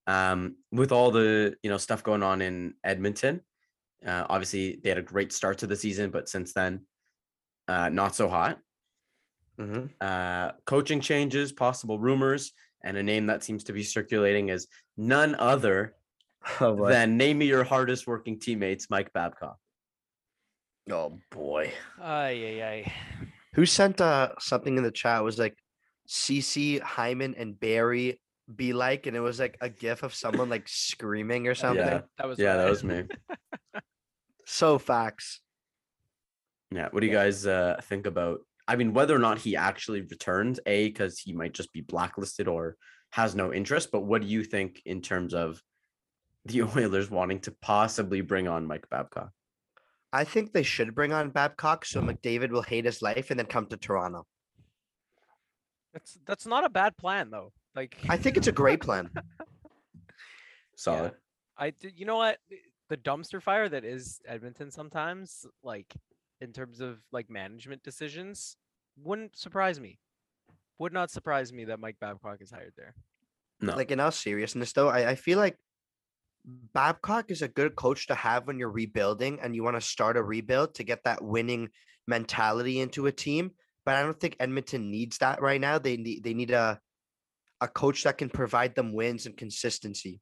Um, 0.06 0.56
with 0.72 0.92
all 0.92 1.10
the 1.10 1.56
you 1.62 1.70
know 1.70 1.78
stuff 1.78 2.02
going 2.02 2.22
on 2.22 2.42
in 2.42 2.74
Edmonton, 2.84 3.42
uh, 4.04 4.26
obviously 4.28 4.80
they 4.82 4.88
had 4.88 4.98
a 4.98 5.02
great 5.02 5.32
start 5.32 5.58
to 5.58 5.66
the 5.66 5.76
season, 5.76 6.10
but 6.10 6.28
since 6.28 6.52
then, 6.52 6.86
uh, 7.68 7.88
not 7.88 8.14
so 8.14 8.28
hot. 8.28 8.60
Mhm. 9.58 9.90
Uh, 10.00 10.52
coaching 10.66 11.00
changes, 11.00 11.52
possible 11.52 11.98
rumors, 11.98 12.52
and 12.82 12.96
a 12.96 13.02
name 13.02 13.26
that 13.26 13.42
seems 13.42 13.64
to 13.64 13.72
be 13.72 13.82
circulating 13.82 14.48
is 14.50 14.68
none 14.96 15.34
other 15.34 15.97
Oh, 16.60 16.74
boy. 16.74 16.90
than 16.90 17.16
name 17.16 17.38
me 17.38 17.46
your 17.46 17.64
hardest 17.64 18.06
working 18.06 18.38
teammates, 18.38 18.88
Mike 18.90 19.12
Babcock. 19.12 19.58
oh 20.90 21.18
boy. 21.30 21.72
Ay 22.00 22.58
ay 22.60 22.62
ay. 22.62 22.92
Who 23.54 23.66
sent 23.66 24.00
uh 24.00 24.30
something 24.38 24.76
in 24.76 24.82
the 24.82 24.90
chat? 24.90 25.20
It 25.20 25.24
was 25.24 25.38
like 25.38 25.56
Ceci, 26.06 26.78
Hyman, 26.78 27.34
and 27.36 27.58
Barrie 27.58 28.20
be 28.54 28.72
like, 28.72 29.06
and 29.06 29.16
it 29.16 29.20
was 29.20 29.38
like 29.38 29.58
a 29.60 29.68
gif 29.68 30.02
of 30.02 30.14
someone 30.14 30.48
like 30.48 30.66
screaming 30.68 31.46
or 31.48 31.54
something. 31.54 31.84
Yeah. 31.84 32.00
That 32.16 32.28
was 32.28 32.38
Yeah, 32.38 32.56
that 32.56 32.70
was 32.70 32.82
me. 32.84 33.04
So 34.50 34.78
facts. 34.78 35.40
Yeah. 36.70 36.88
What 36.90 37.00
do 37.00 37.06
you 37.06 37.12
guys 37.12 37.46
uh, 37.46 37.78
think 37.82 38.06
about? 38.06 38.40
I 38.66 38.76
mean, 38.76 38.94
whether 38.94 39.14
or 39.14 39.18
not 39.18 39.36
he 39.36 39.56
actually 39.56 40.00
returns, 40.00 40.58
A, 40.64 40.88
because 40.88 41.18
he 41.18 41.34
might 41.34 41.52
just 41.52 41.70
be 41.74 41.82
blacklisted 41.82 42.48
or 42.48 42.76
has 43.10 43.34
no 43.34 43.52
interest. 43.52 43.90
But 43.92 44.06
what 44.06 44.22
do 44.22 44.26
you 44.26 44.42
think 44.42 44.80
in 44.86 45.02
terms 45.02 45.34
of 45.34 45.60
the 46.44 46.62
Oilers 46.76 47.10
wanting 47.10 47.40
to 47.40 47.52
possibly 47.62 48.20
bring 48.20 48.48
on 48.48 48.66
Mike 48.66 48.88
Babcock? 48.90 49.30
I 50.12 50.24
think 50.24 50.52
they 50.52 50.62
should 50.62 50.94
bring 50.94 51.12
on 51.12 51.30
Babcock 51.30 51.84
so 51.84 52.00
McDavid 52.00 52.50
will 52.50 52.62
hate 52.62 52.86
his 52.86 53.02
life 53.02 53.30
and 53.30 53.38
then 53.38 53.46
come 53.46 53.66
to 53.66 53.76
Toronto. 53.76 54.26
That's 55.92 56.18
that's 56.26 56.46
not 56.46 56.64
a 56.64 56.68
bad 56.70 56.96
plan 56.96 57.30
though. 57.30 57.52
Like 57.74 57.96
I 58.08 58.16
think 58.16 58.36
it's 58.36 58.46
a 58.46 58.52
great 58.52 58.80
plan. 58.80 59.10
Solid. 60.76 61.12
I 61.56 61.70
d- 61.70 61.92
you 61.94 62.06
know 62.06 62.16
what 62.16 62.38
the- 62.48 62.60
the 62.88 62.96
dumpster 62.96 63.42
fire 63.42 63.68
that 63.68 63.84
is 63.84 64.18
Edmonton 64.26 64.70
sometimes 64.70 65.44
like 65.62 65.94
in 66.40 66.52
terms 66.54 66.80
of 66.80 67.00
like 67.12 67.28
management 67.28 67.82
decisions 67.82 68.56
wouldn't 68.96 69.36
surprise 69.36 69.78
me. 69.78 69.98
Would 70.78 70.94
not 70.94 71.10
surprise 71.10 71.52
me 71.52 71.66
that 71.66 71.80
Mike 71.80 71.96
Babcock 72.00 72.40
is 72.40 72.50
hired 72.50 72.72
there. 72.78 72.94
No. 73.60 73.74
Like 73.76 73.90
in 73.90 74.00
all 74.00 74.12
seriousness, 74.12 74.72
though, 74.72 74.88
I, 74.88 75.10
I 75.10 75.14
feel 75.16 75.38
like 75.38 75.56
Babcock 76.72 77.30
is 77.30 77.42
a 77.42 77.48
good 77.48 77.76
coach 77.76 78.06
to 78.06 78.14
have 78.14 78.46
when 78.46 78.58
you're 78.58 78.70
rebuilding 78.70 79.38
and 79.40 79.54
you 79.54 79.62
want 79.62 79.76
to 79.76 79.80
start 79.80 80.16
a 80.16 80.22
rebuild 80.22 80.74
to 80.76 80.84
get 80.84 81.04
that 81.04 81.22
winning 81.22 81.68
mentality 82.06 82.80
into 82.80 83.06
a 83.06 83.12
team. 83.12 83.50
But 83.84 83.96
I 83.96 84.02
don't 84.02 84.18
think 84.18 84.36
Edmonton 84.40 84.90
needs 84.90 85.18
that 85.18 85.42
right 85.42 85.60
now. 85.60 85.78
They 85.78 85.96
need 85.96 86.24
they 86.24 86.34
need 86.34 86.50
a 86.50 86.80
a 87.60 87.68
coach 87.68 88.04
that 88.04 88.18
can 88.18 88.30
provide 88.30 88.74
them 88.74 88.92
wins 88.92 89.26
and 89.26 89.36
consistency. 89.36 90.20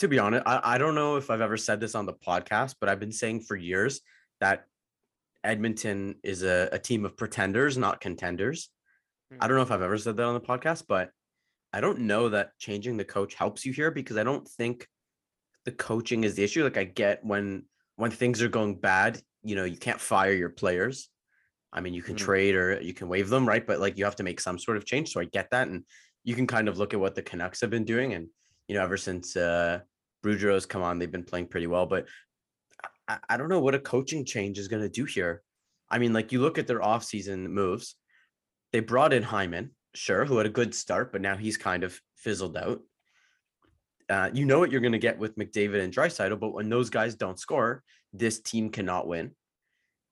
to 0.00 0.08
be 0.08 0.18
honest, 0.18 0.42
I, 0.46 0.60
I 0.74 0.78
don't 0.78 0.94
know 0.94 1.16
if 1.16 1.30
I've 1.30 1.40
ever 1.40 1.56
said 1.56 1.80
this 1.80 1.94
on 1.94 2.06
the 2.06 2.12
podcast, 2.12 2.76
but 2.80 2.88
I've 2.88 3.00
been 3.00 3.12
saying 3.12 3.42
for 3.42 3.56
years 3.56 4.00
that 4.40 4.64
Edmonton 5.44 6.16
is 6.22 6.42
a, 6.42 6.68
a 6.72 6.78
team 6.78 7.04
of 7.04 7.16
pretenders, 7.16 7.78
not 7.78 8.00
contenders. 8.00 8.70
I 9.30 9.34
hmm. 9.34 9.48
don't 9.48 9.56
know 9.56 9.62
if 9.62 9.70
I've 9.70 9.82
ever 9.82 9.98
said 9.98 10.16
that 10.16 10.24
on 10.24 10.34
the 10.34 10.40
podcast, 10.40 10.84
but 10.88 11.10
I 11.72 11.80
don't 11.80 12.00
know 12.00 12.30
that 12.30 12.58
changing 12.58 12.96
the 12.96 13.04
coach 13.04 13.34
helps 13.34 13.64
you 13.66 13.72
here 13.72 13.90
because 13.90 14.16
I 14.16 14.24
don't 14.24 14.46
think 14.48 14.86
the 15.64 15.72
coaching 15.72 16.24
is 16.24 16.34
the 16.34 16.44
issue. 16.44 16.64
Like 16.64 16.78
I 16.78 16.84
get 16.84 17.24
when 17.24 17.64
when 17.96 18.10
things 18.10 18.42
are 18.42 18.48
going 18.48 18.76
bad, 18.76 19.20
you 19.42 19.56
know, 19.56 19.64
you 19.64 19.76
can't 19.76 20.00
fire 20.00 20.32
your 20.32 20.50
players. 20.50 21.10
I 21.72 21.80
mean, 21.80 21.94
you 21.94 22.02
can 22.02 22.14
Mhm. 22.14 22.18
trade 22.18 22.54
or 22.54 22.80
you 22.80 22.94
can 22.94 23.08
waive 23.08 23.28
them, 23.28 23.46
right? 23.46 23.66
But 23.66 23.80
like 23.80 23.98
you 23.98 24.04
have 24.04 24.16
to 24.16 24.22
make 24.22 24.40
some 24.40 24.58
sort 24.58 24.76
of 24.76 24.86
change. 24.86 25.12
So 25.12 25.20
I 25.20 25.24
get 25.24 25.50
that. 25.50 25.68
And 25.68 25.84
you 26.24 26.34
can 26.34 26.46
kind 26.46 26.68
of 26.68 26.78
look 26.78 26.94
at 26.94 27.00
what 27.00 27.14
the 27.14 27.22
Canucks 27.22 27.60
have 27.60 27.70
been 27.70 27.84
doing. 27.84 28.14
And, 28.14 28.28
you 28.68 28.74
know, 28.74 28.82
ever 28.82 28.96
since 28.96 29.36
uh 29.36 29.80
Boudreau's 30.24 30.66
come 30.66 30.82
on, 30.82 30.98
they've 30.98 31.10
been 31.10 31.24
playing 31.24 31.48
pretty 31.48 31.66
well. 31.66 31.86
But 31.86 32.08
I, 33.06 33.18
I 33.28 33.36
don't 33.36 33.48
know 33.48 33.60
what 33.60 33.74
a 33.74 33.78
coaching 33.80 34.24
change 34.24 34.58
is 34.58 34.68
going 34.68 34.82
to 34.82 34.88
do 34.88 35.04
here. 35.04 35.42
I 35.90 35.98
mean, 35.98 36.12
like 36.12 36.32
you 36.32 36.40
look 36.40 36.58
at 36.58 36.66
their 36.66 36.80
offseason 36.80 37.48
moves, 37.48 37.96
they 38.72 38.80
brought 38.80 39.12
in 39.12 39.22
Hyman, 39.22 39.74
sure, 39.98 40.24
who 40.24 40.38
had 40.38 40.46
a 40.46 40.50
good 40.50 40.74
start, 40.74 41.12
but 41.12 41.20
now 41.20 41.36
he's 41.36 41.56
kind 41.56 41.84
of 41.84 42.00
fizzled 42.16 42.56
out. 42.56 42.80
Uh, 44.08 44.30
you 44.32 44.46
know 44.46 44.58
what 44.58 44.70
you're 44.70 44.80
going 44.80 44.92
to 44.92 44.98
get 44.98 45.18
with 45.18 45.36
McDavid 45.36 45.82
and 45.82 45.92
Draisaitl, 45.92 46.40
but 46.40 46.54
when 46.54 46.70
those 46.70 46.88
guys 46.88 47.14
don't 47.14 47.38
score, 47.38 47.82
this 48.12 48.40
team 48.40 48.70
cannot 48.70 49.06
win. 49.06 49.32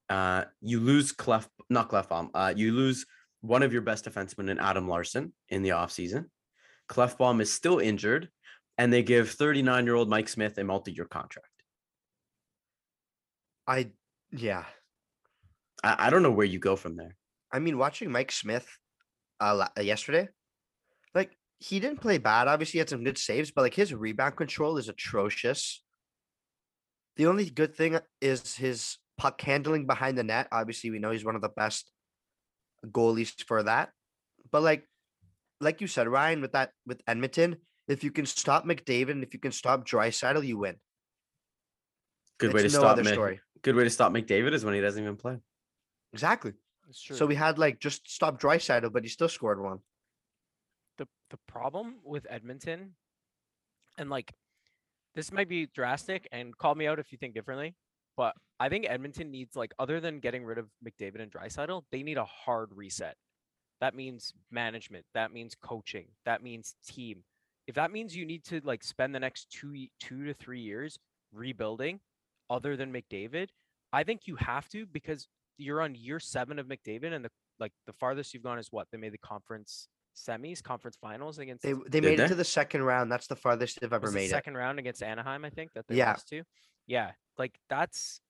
Uh, 0.08 0.44
you 0.60 0.80
lose 0.80 1.12
Clef, 1.12 1.48
not 1.70 1.88
Klefbom. 1.88 2.30
Uh, 2.34 2.52
you 2.54 2.72
lose 2.72 3.06
one 3.40 3.62
of 3.62 3.72
your 3.72 3.82
best 3.82 4.04
defensemen 4.04 4.50
in 4.50 4.58
Adam 4.58 4.88
Larsson 4.88 5.32
in 5.48 5.62
the 5.62 5.70
offseason. 5.70 6.26
Klefbom 6.88 7.40
is 7.40 7.52
still 7.52 7.78
injured, 7.78 8.28
and 8.78 8.92
they 8.92 9.02
give 9.02 9.30
39 9.30 9.84
year 9.84 9.94
old 9.94 10.10
Mike 10.10 10.28
Smith 10.28 10.58
a 10.58 10.64
multi 10.64 10.92
year 10.92 11.06
contract. 11.06 11.48
I 13.66 13.90
yeah. 14.30 14.64
I, 15.82 16.06
I 16.06 16.10
don't 16.10 16.22
know 16.22 16.30
where 16.30 16.46
you 16.46 16.58
go 16.58 16.76
from 16.76 16.96
there. 16.96 17.16
I 17.50 17.58
mean, 17.58 17.78
watching 17.78 18.10
Mike 18.10 18.32
Smith 18.32 18.68
uh, 19.40 19.66
yesterday, 19.80 20.28
like 21.14 21.36
he 21.58 21.80
didn't 21.80 22.00
play 22.00 22.18
bad. 22.18 22.48
Obviously, 22.48 22.72
he 22.72 22.78
had 22.78 22.90
some 22.90 23.04
good 23.04 23.18
saves, 23.18 23.50
but 23.50 23.62
like 23.62 23.74
his 23.74 23.94
rebound 23.94 24.36
control 24.36 24.76
is 24.78 24.88
atrocious. 24.88 25.82
The 27.16 27.26
only 27.26 27.48
good 27.48 27.74
thing 27.74 27.98
is 28.20 28.56
his 28.56 28.98
puck 29.16 29.40
handling 29.40 29.86
behind 29.86 30.18
the 30.18 30.24
net. 30.24 30.48
Obviously, 30.52 30.90
we 30.90 30.98
know 30.98 31.10
he's 31.10 31.24
one 31.24 31.36
of 31.36 31.42
the 31.42 31.48
best 31.48 31.90
goalies 32.86 33.32
for 33.46 33.62
that. 33.62 33.90
But 34.50 34.62
like, 34.62 34.86
like 35.60 35.80
you 35.80 35.86
said, 35.86 36.08
Ryan, 36.08 36.40
with 36.40 36.52
that 36.52 36.70
with 36.86 37.00
Edmonton, 37.06 37.56
if 37.88 38.04
you 38.04 38.10
can 38.10 38.26
stop 38.26 38.64
McDavid 38.64 39.10
and 39.10 39.22
if 39.22 39.32
you 39.32 39.40
can 39.40 39.52
stop 39.52 39.86
Draisaitl, 39.86 40.46
you 40.46 40.58
win. 40.58 40.76
Good 42.38 42.52
way 42.52 42.60
to 42.60 42.66
It's 42.66 42.74
no 42.74 42.80
stop 42.80 42.98
Mc- 42.98 43.06
story. 43.06 43.40
Good 43.62 43.74
way 43.74 43.84
to 43.84 43.90
stop 43.90 44.12
McDavid 44.12 44.52
is 44.52 44.64
when 44.64 44.74
he 44.74 44.80
doesn't 44.80 45.02
even 45.02 45.16
play. 45.16 45.38
Exactly. 46.12 46.52
True. 46.94 47.16
So 47.16 47.26
we 47.26 47.34
had 47.34 47.58
like 47.58 47.80
just 47.80 48.08
stop 48.10 48.40
Draisaitl, 48.40 48.92
but 48.92 49.02
he 49.02 49.08
still 49.08 49.28
scored 49.28 49.60
one. 49.60 49.80
the 50.98 51.06
the 51.30 51.38
problem 51.48 51.96
with 52.04 52.26
Edmonton, 52.30 52.94
and 53.98 54.10
like 54.10 54.32
this 55.14 55.32
might 55.32 55.48
be 55.48 55.66
drastic, 55.66 56.28
and 56.32 56.56
call 56.56 56.74
me 56.74 56.86
out 56.86 56.98
if 56.98 57.10
you 57.10 57.18
think 57.18 57.34
differently, 57.34 57.74
but 58.16 58.34
I 58.60 58.68
think 58.68 58.86
Edmonton 58.88 59.30
needs 59.30 59.56
like 59.56 59.72
other 59.78 60.00
than 60.00 60.20
getting 60.20 60.44
rid 60.44 60.58
of 60.58 60.68
McDavid 60.84 61.20
and 61.20 61.30
Draisaitl, 61.30 61.82
they 61.90 62.02
need 62.02 62.18
a 62.18 62.24
hard 62.24 62.70
reset. 62.74 63.16
That 63.80 63.94
means 63.94 64.32
management. 64.50 65.04
That 65.14 65.32
means 65.32 65.54
coaching. 65.60 66.06
That 66.24 66.42
means 66.42 66.74
team. 66.86 67.24
If 67.66 67.74
that 67.74 67.90
means 67.90 68.16
you 68.16 68.24
need 68.24 68.44
to 68.44 68.60
like 68.64 68.82
spend 68.84 69.14
the 69.14 69.20
next 69.20 69.50
two 69.50 69.74
two 70.00 70.24
to 70.24 70.34
three 70.34 70.60
years 70.60 70.98
rebuilding, 71.32 72.00
other 72.48 72.76
than 72.76 72.92
McDavid, 72.92 73.48
I 73.92 74.04
think 74.04 74.22
you 74.26 74.36
have 74.36 74.68
to 74.68 74.86
because 74.86 75.26
you're 75.58 75.80
on 75.82 75.94
year 75.94 76.20
seven 76.20 76.58
of 76.58 76.66
McDavid, 76.66 77.12
and 77.12 77.24
the 77.24 77.30
like 77.58 77.72
the 77.86 77.92
farthest 77.92 78.34
you've 78.34 78.42
gone 78.42 78.58
is 78.58 78.68
what 78.70 78.88
they 78.90 78.98
made 78.98 79.12
the 79.12 79.18
conference 79.18 79.88
semis, 80.14 80.62
conference 80.62 80.96
finals 81.00 81.38
against 81.38 81.62
They 81.62 81.72
they 81.88 82.00
made 82.00 82.18
they? 82.18 82.24
it 82.24 82.28
to 82.28 82.34
the 82.34 82.44
second 82.44 82.82
round. 82.84 83.10
That's 83.10 83.26
the 83.26 83.36
farthest 83.36 83.80
they've 83.80 83.92
ever 83.92 84.06
was 84.06 84.12
it 84.12 84.14
made 84.14 84.26
it. 84.26 84.30
second 84.30 84.56
round 84.56 84.78
against 84.78 85.02
Anaheim, 85.02 85.44
I 85.44 85.50
think 85.50 85.72
that 85.74 85.86
they 85.88 85.96
Yeah. 85.96 86.10
lost 86.10 86.28
to. 86.28 86.42
Yeah, 86.86 87.12
like 87.38 87.58
that's 87.68 88.20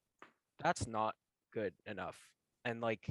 that's 0.59 0.87
not 0.87 1.15
good 1.53 1.73
enough. 1.85 2.17
And 2.65 2.81
like 2.81 3.09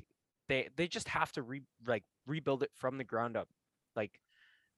they 0.48 0.68
they 0.76 0.88
just 0.88 1.08
have 1.08 1.32
to 1.32 1.42
re 1.42 1.62
like 1.86 2.04
rebuild 2.26 2.62
it 2.62 2.70
from 2.74 2.98
the 2.98 3.04
ground 3.04 3.36
up. 3.36 3.48
Like 3.94 4.20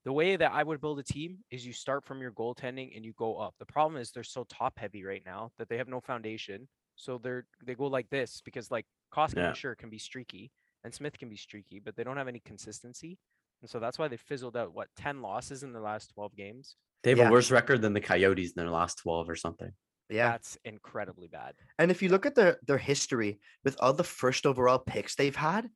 the 0.05 0.13
way 0.13 0.37
that 0.37 0.53
I 0.53 0.63
would 0.63 0.81
build 0.81 0.99
a 0.99 1.03
team 1.03 1.39
is 1.51 1.67
you 1.67 1.73
start 1.73 2.05
from 2.05 2.21
your 2.21 2.33
goaltending 2.33 2.95
and 2.97 3.05
you 3.05 3.13
go 3.15 3.37
up. 3.37 3.55
The 3.59 3.67
problem 3.67 4.01
is 4.01 4.11
they're 4.13 4.23
so 4.23 4.45
top 4.45 4.79
heavy 4.79 5.05
right 5.05 5.23
now 5.25 5.51
that 5.59 5.69
they 5.69 5.77
have 5.79 5.89
no 5.89 6.01
foundation. 6.01 6.69
So 6.99 7.17
they're 7.19 7.47
they 7.65 7.75
go 7.75 7.87
like 7.87 8.11
this 8.11 8.43
because 8.45 8.71
like 8.71 8.85
Koskinen 9.15 9.37
Yeah. 9.37 9.53
sure 9.55 9.75
can 9.75 9.89
be 9.89 9.99
streaky 9.99 10.51
and 10.85 10.93
Smith 10.93 11.17
can 11.19 11.29
be 11.31 11.37
streaky, 11.37 11.79
but 11.79 11.97
they 11.97 12.05
don't 12.05 12.17
have 12.17 12.29
any 12.29 12.41
consistency. 12.41 13.19
And 13.63 13.71
so 13.71 13.81
that's 13.81 13.99
why 13.99 14.09
they 14.09 14.17
fizzled 14.17 14.57
out 14.57 14.75
what 14.75 14.89
10 14.97 15.23
losses 15.23 15.63
in 15.63 15.73
the 15.73 15.81
last 15.81 16.11
12 16.15 16.37
games. 16.37 16.77
They 17.03 17.11
have 17.11 17.19
Yeah. 17.19 17.29
a 17.29 17.33
worse 17.33 17.51
record 17.51 17.83
than 17.83 17.93
the 17.93 18.01
Coyotes 18.01 18.51
in 18.51 18.55
their 18.57 18.71
last 18.71 18.99
12 18.99 19.29
or 19.31 19.37
something. 19.37 19.73
Yeah. 20.09 20.31
That's 20.33 20.59
incredibly 20.65 21.29
bad. 21.29 21.55
And 21.79 21.91
if 21.91 22.03
you 22.03 22.09
look 22.09 22.27
at 22.27 22.35
their 22.35 22.59
their 22.63 22.79
history 22.79 23.41
with 23.65 23.77
all 23.81 23.93
the 23.93 24.05
first 24.05 24.45
overall 24.45 24.79
picks 24.81 25.15
they've 25.15 25.37
had, 25.37 25.71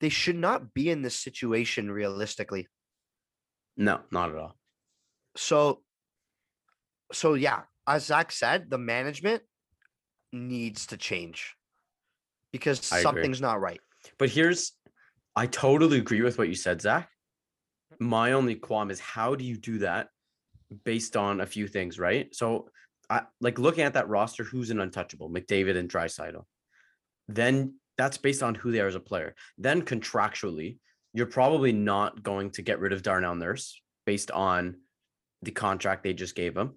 they 0.00 0.08
should 0.08 0.36
not 0.36 0.72
be 0.72 0.88
in 0.88 1.02
this 1.02 1.16
situation 1.18 1.90
realistically. 1.90 2.68
No, 3.76 4.04
not 4.12 4.30
at 4.30 4.36
all. 4.36 4.56
So 5.36 5.82
so 7.12 7.34
yeah, 7.34 7.64
as 7.86 8.06
Zach 8.06 8.30
said, 8.32 8.70
the 8.70 8.78
management 8.78 9.42
needs 10.34 10.86
to 10.86 10.96
change 10.96 11.54
because 12.52 12.92
I 12.92 12.98
agree. 12.98 13.02
something's 13.02 13.40
not 13.40 13.60
right. 13.60 13.80
But 14.18 14.30
here's, 14.30 14.72
I 15.34 15.46
totally 15.46 15.98
agree 15.98 16.22
with 16.22 16.38
what 16.38 16.48
you 16.48 16.54
said, 16.54 16.82
Zach. 16.82 17.08
My 17.98 18.32
only 18.32 18.56
qualm 18.56 18.90
is 18.90 19.00
how 19.00 19.34
do 19.34 19.44
you 19.44 19.56
do 19.56 19.78
that 19.78 20.08
based 20.84 21.16
on 21.16 21.40
a 21.40 21.46
few 21.46 21.68
things, 21.68 21.98
right? 21.98 22.34
So, 22.34 22.68
I 23.10 23.22
like 23.40 23.58
looking 23.58 23.84
at 23.84 23.94
that 23.94 24.08
roster, 24.08 24.44
who's 24.44 24.70
an 24.70 24.80
untouchable, 24.80 25.28
McDavid 25.28 25.76
and 25.76 25.90
Draisaitl. 25.90 26.44
Then 27.28 27.74
that's 27.98 28.16
based 28.16 28.42
on 28.42 28.54
who 28.54 28.72
they 28.72 28.80
are 28.80 28.86
as 28.86 28.94
a 28.94 29.00
player. 29.00 29.34
Then 29.58 29.82
contractually, 29.82 30.78
you're 31.12 31.26
probably 31.26 31.72
not 31.72 32.22
going 32.22 32.50
to 32.52 32.62
get 32.62 32.80
rid 32.80 32.92
of 32.92 33.02
Darnell 33.02 33.34
Nurse 33.34 33.80
based 34.06 34.30
on 34.30 34.76
the 35.42 35.50
contract 35.50 36.02
they 36.02 36.14
just 36.14 36.34
gave 36.34 36.56
him. 36.56 36.74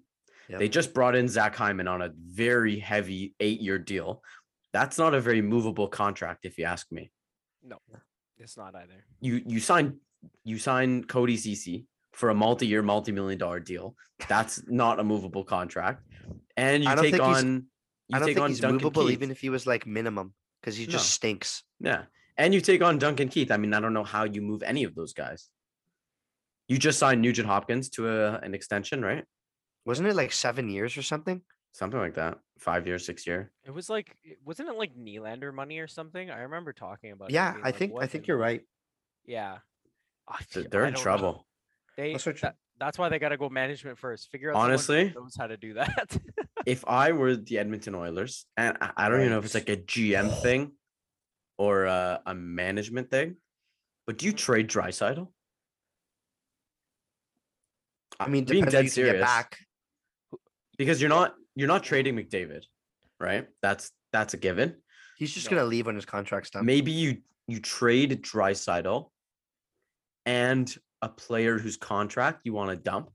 Yep. 0.48 0.58
They 0.60 0.68
just 0.68 0.94
brought 0.94 1.14
in 1.14 1.28
Zach 1.28 1.54
Hyman 1.56 1.88
on 1.88 2.00
a 2.02 2.10
very 2.16 2.78
heavy 2.78 3.34
eight-year 3.40 3.78
deal. 3.78 4.22
That's 4.72 4.96
not 4.98 5.14
a 5.14 5.20
very 5.20 5.42
movable 5.42 5.88
contract, 5.88 6.44
if 6.44 6.56
you 6.58 6.64
ask 6.64 6.90
me 6.90 7.10
No, 7.62 7.78
it's 8.38 8.56
not 8.56 8.74
either. 8.74 9.04
you 9.20 9.42
you 9.46 9.60
sign 9.60 9.98
you 10.44 10.58
sign 10.58 11.04
Cody 11.04 11.36
Ceci 11.36 11.86
for 12.12 12.30
a 12.30 12.34
multi-year, 12.34 12.82
multi-million 12.82 13.38
dollar 13.38 13.60
deal. 13.60 13.94
That's 14.28 14.62
not 14.68 14.98
a 15.00 15.04
movable 15.04 15.44
contract. 15.44 16.02
And 16.56 16.82
you 16.82 16.88
I 16.90 16.94
take 16.94 17.12
think 17.12 17.22
he's- 17.22 17.36
on 17.44 17.66
you 18.08 18.16
I 18.16 18.18
don't 18.18 18.28
take 18.28 18.36
think 18.36 18.44
on 18.44 18.50
he's 18.50 18.60
Duncan 18.60 18.76
movable 18.76 19.02
Keith. 19.04 19.12
even 19.12 19.30
if 19.30 19.40
he 19.40 19.50
was 19.50 19.66
like 19.66 19.86
minimum 19.86 20.32
because 20.60 20.76
he 20.76 20.84
just 20.86 21.04
No. 21.04 21.16
stinks. 21.18 21.62
yeah. 21.78 22.04
And 22.38 22.54
you 22.54 22.60
take 22.60 22.82
on 22.82 22.98
Duncan 22.98 23.28
Keith. 23.28 23.50
I 23.50 23.56
mean, 23.58 23.74
I 23.74 23.80
don't 23.80 23.92
know 23.92 24.04
how 24.04 24.24
you 24.24 24.40
move 24.40 24.62
any 24.62 24.84
of 24.84 24.94
those 24.94 25.12
guys. 25.12 25.50
You 26.68 26.78
just 26.78 26.98
signed 26.98 27.20
Nugent 27.20 27.48
Hopkins 27.48 27.88
to 27.90 28.08
a, 28.08 28.38
an 28.38 28.54
extension, 28.54 29.02
right? 29.02 29.24
Wasn't 29.88 30.06
it 30.06 30.14
like 30.14 30.32
seven 30.32 30.68
years 30.68 30.98
or 30.98 31.02
something? 31.02 31.40
Something 31.72 31.98
like 31.98 32.16
that. 32.16 32.36
Five 32.58 32.86
years, 32.86 33.06
six 33.06 33.26
year. 33.26 33.50
It 33.64 33.70
was 33.70 33.88
like, 33.88 34.14
wasn't 34.44 34.68
it 34.68 34.76
like 34.76 34.94
Nylander 34.94 35.52
money 35.54 35.78
or 35.78 35.88
something? 35.88 36.30
I 36.30 36.40
remember 36.40 36.74
talking 36.74 37.12
about. 37.12 37.30
Yeah, 37.30 37.52
being 37.52 37.64
I 37.64 37.68
like, 37.68 37.76
think 37.76 37.92
I 37.98 38.06
think 38.06 38.26
you're 38.26 38.36
right. 38.36 38.60
Yeah, 39.24 39.56
I 40.28 40.42
Th- 40.52 40.66
f- 40.66 40.70
They're 40.70 40.84
I 40.84 40.88
in 40.88 40.92
don't 40.92 41.00
know. 41.00 41.02
trouble. 41.02 41.46
They 41.96 42.12
That's 42.12 42.24
that, 42.42 42.56
that's 42.78 42.98
why 42.98 43.08
they 43.08 43.18
got 43.18 43.30
to 43.30 43.38
go 43.38 43.48
management 43.48 43.96
first. 43.96 44.30
Figure 44.30 44.50
out 44.50 44.56
Honestly? 44.56 45.10
knows 45.16 45.34
how 45.38 45.46
to 45.46 45.56
do 45.56 45.74
that. 45.74 46.18
If 46.66 46.84
I 46.86 47.12
were 47.12 47.34
the 47.34 47.56
Edmonton 47.56 47.94
Oilers, 47.94 48.44
and 48.58 48.76
I, 48.78 48.90
I 48.94 49.08
don't 49.08 49.20
even 49.20 49.30
know 49.30 49.38
if 49.38 49.44
it's 49.46 49.54
like 49.54 49.70
a 49.70 49.76
GM 49.78 50.42
thing 50.42 50.72
or 51.56 51.86
a, 51.86 52.20
a 52.26 52.34
management 52.34 53.10
thing, 53.10 53.36
but 54.06 54.18
do 54.18 54.26
you 54.26 54.32
mm-hmm. 54.32 54.36
trade 54.36 54.68
Draisaitl? 54.68 55.28
I 58.20 58.28
mean, 58.28 58.44
being 58.44 58.64
depends 58.66 58.72
dead 58.72 58.78
you 58.80 59.04
get 59.04 59.12
serious. 59.12 59.24
back. 59.24 59.58
Because 60.78 61.00
you're 61.00 61.10
not 61.10 61.34
you're 61.54 61.68
not 61.68 61.82
trading 61.82 62.16
McDavid, 62.16 62.64
right? 63.20 63.48
That's 63.60 63.90
that's 64.12 64.34
a 64.34 64.36
given. 64.36 64.76
He's 65.18 65.34
just 65.34 65.50
No. 65.50 65.56
gonna 65.58 65.68
leave 65.68 65.86
when 65.86 65.96
his 65.96 66.06
contract's 66.06 66.50
done. 66.50 66.64
Maybe 66.64 66.92
you 66.92 67.22
you 67.48 67.60
trade 67.60 68.22
Draisaitl 68.22 69.10
and 70.24 70.74
a 71.02 71.08
player 71.08 71.58
whose 71.58 71.76
contract 71.76 72.42
you 72.44 72.52
want 72.52 72.70
to 72.70 72.76
dump 72.76 73.10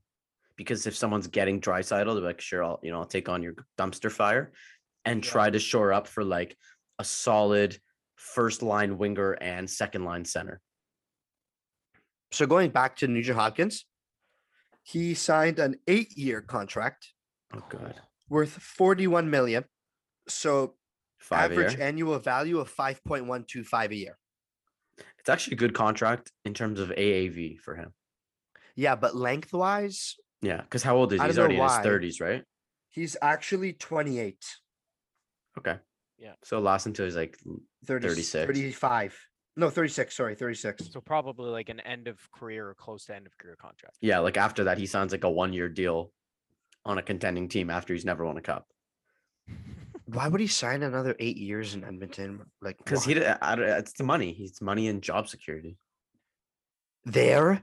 because 0.56 0.86
if 0.86 0.94
someone's 0.96 1.26
getting 1.26 1.60
Draisaitl, 1.60 2.14
they're 2.14 2.22
like, 2.22 2.40
sure, 2.40 2.62
I'll 2.62 2.80
you 2.82 2.92
know 2.92 2.98
I'll 3.00 3.06
take 3.06 3.28
on 3.28 3.42
your 3.42 3.54
dumpster 3.78 4.12
fire 4.12 4.52
and 5.06 5.24
Yeah. 5.24 5.30
try 5.30 5.50
to 5.50 5.58
shore 5.58 5.92
up 5.92 6.06
for 6.06 6.22
like 6.22 6.56
a 6.98 7.04
solid 7.04 7.78
first 8.16 8.62
line 8.62 8.98
winger 8.98 9.32
and 9.32 9.68
second 9.68 10.04
line 10.04 10.24
center. 10.24 10.60
So 12.32 12.46
going 12.46 12.70
back 12.70 12.96
to 12.96 13.06
Nugent 13.08 13.38
Hopkins, 13.38 13.86
he 14.82 15.14
signed 15.14 15.58
an 15.58 15.76
eight-year 15.86 16.42
contract 16.42 17.13
Oh, 17.56 17.62
good. 17.68 17.94
worth 18.28 18.50
41 18.50 19.30
million. 19.30 19.64
So 20.28 20.74
Five 21.18 21.52
average 21.52 21.74
year. 21.74 21.82
annual 21.86 22.18
value 22.18 22.58
of 22.58 22.74
5.125 22.74 23.90
a 23.90 23.94
year. 23.94 24.18
It's 25.18 25.28
actually 25.28 25.54
a 25.54 25.58
good 25.58 25.74
contract 25.74 26.30
in 26.44 26.52
terms 26.54 26.78
of 26.80 26.90
AAV 26.90 27.58
for 27.58 27.76
him. 27.76 27.92
Yeah, 28.76 28.94
but 28.96 29.14
lengthwise, 29.16 30.16
Yeah, 30.42 30.60
because 30.60 30.82
how 30.82 30.96
old 30.96 31.12
is 31.12 31.20
he? 31.20 31.26
He's 31.26 31.36
don't 31.36 31.50
know 31.50 31.56
already 31.60 31.72
in 31.74 31.78
his 31.78 31.84
thirties, 31.84 32.20
right? 32.20 32.44
he's 32.90 33.16
actually 33.22 33.72
28, 33.72 34.44
Okay. 35.58 35.76
Yeah. 36.18 36.32
So 36.44 36.58
last 36.60 36.86
until 36.86 37.04
he's 37.06 37.16
like, 37.16 37.36
l- 37.46 37.60
30, 37.86 38.08
36. 38.08 38.46
35. 38.46 39.18
No, 39.56 39.70
36. 39.70 40.16
Sorry, 40.16 40.34
36. 40.34 40.90
So 40.92 41.00
probably 41.00 41.50
like 41.50 41.68
an 41.68 41.80
end 41.80 42.08
of 42.08 42.18
career 42.32 42.68
or 42.68 42.74
close 42.74 43.04
to 43.06 43.14
end 43.14 43.26
of 43.26 43.36
career 43.38 43.56
contract. 43.60 43.96
yeah, 44.00 44.18
like 44.18 44.36
after 44.36 44.64
that, 44.64 44.78
he 44.78 44.86
signs 44.86 45.12
like 45.12 45.24
a 45.24 45.30
one-year 45.30 45.68
deal 45.68 46.12
on 46.84 46.98
a 46.98 47.02
contending 47.02 47.48
team 47.48 47.70
after 47.70 47.92
he's 47.94 48.04
never 48.04 48.24
won 48.24 48.36
a 48.36 48.40
cup. 48.42 48.66
Why 50.06 50.28
would 50.28 50.40
he 50.40 50.46
sign 50.46 50.82
another 50.82 51.16
eight 51.18 51.36
years 51.38 51.74
in 51.74 51.82
Edmonton? 51.84 52.40
Like, 52.60 52.76
Because 52.78 53.04
he, 53.04 53.14
d- 53.14 53.24
I 53.26 53.54
don't- 53.54 53.68
it's 53.68 53.94
the 53.94 54.04
money. 54.04 54.32
He's 54.32 54.60
money 54.60 54.88
and 54.88 55.02
job 55.02 55.28
security. 55.28 55.78
there. 57.04 57.62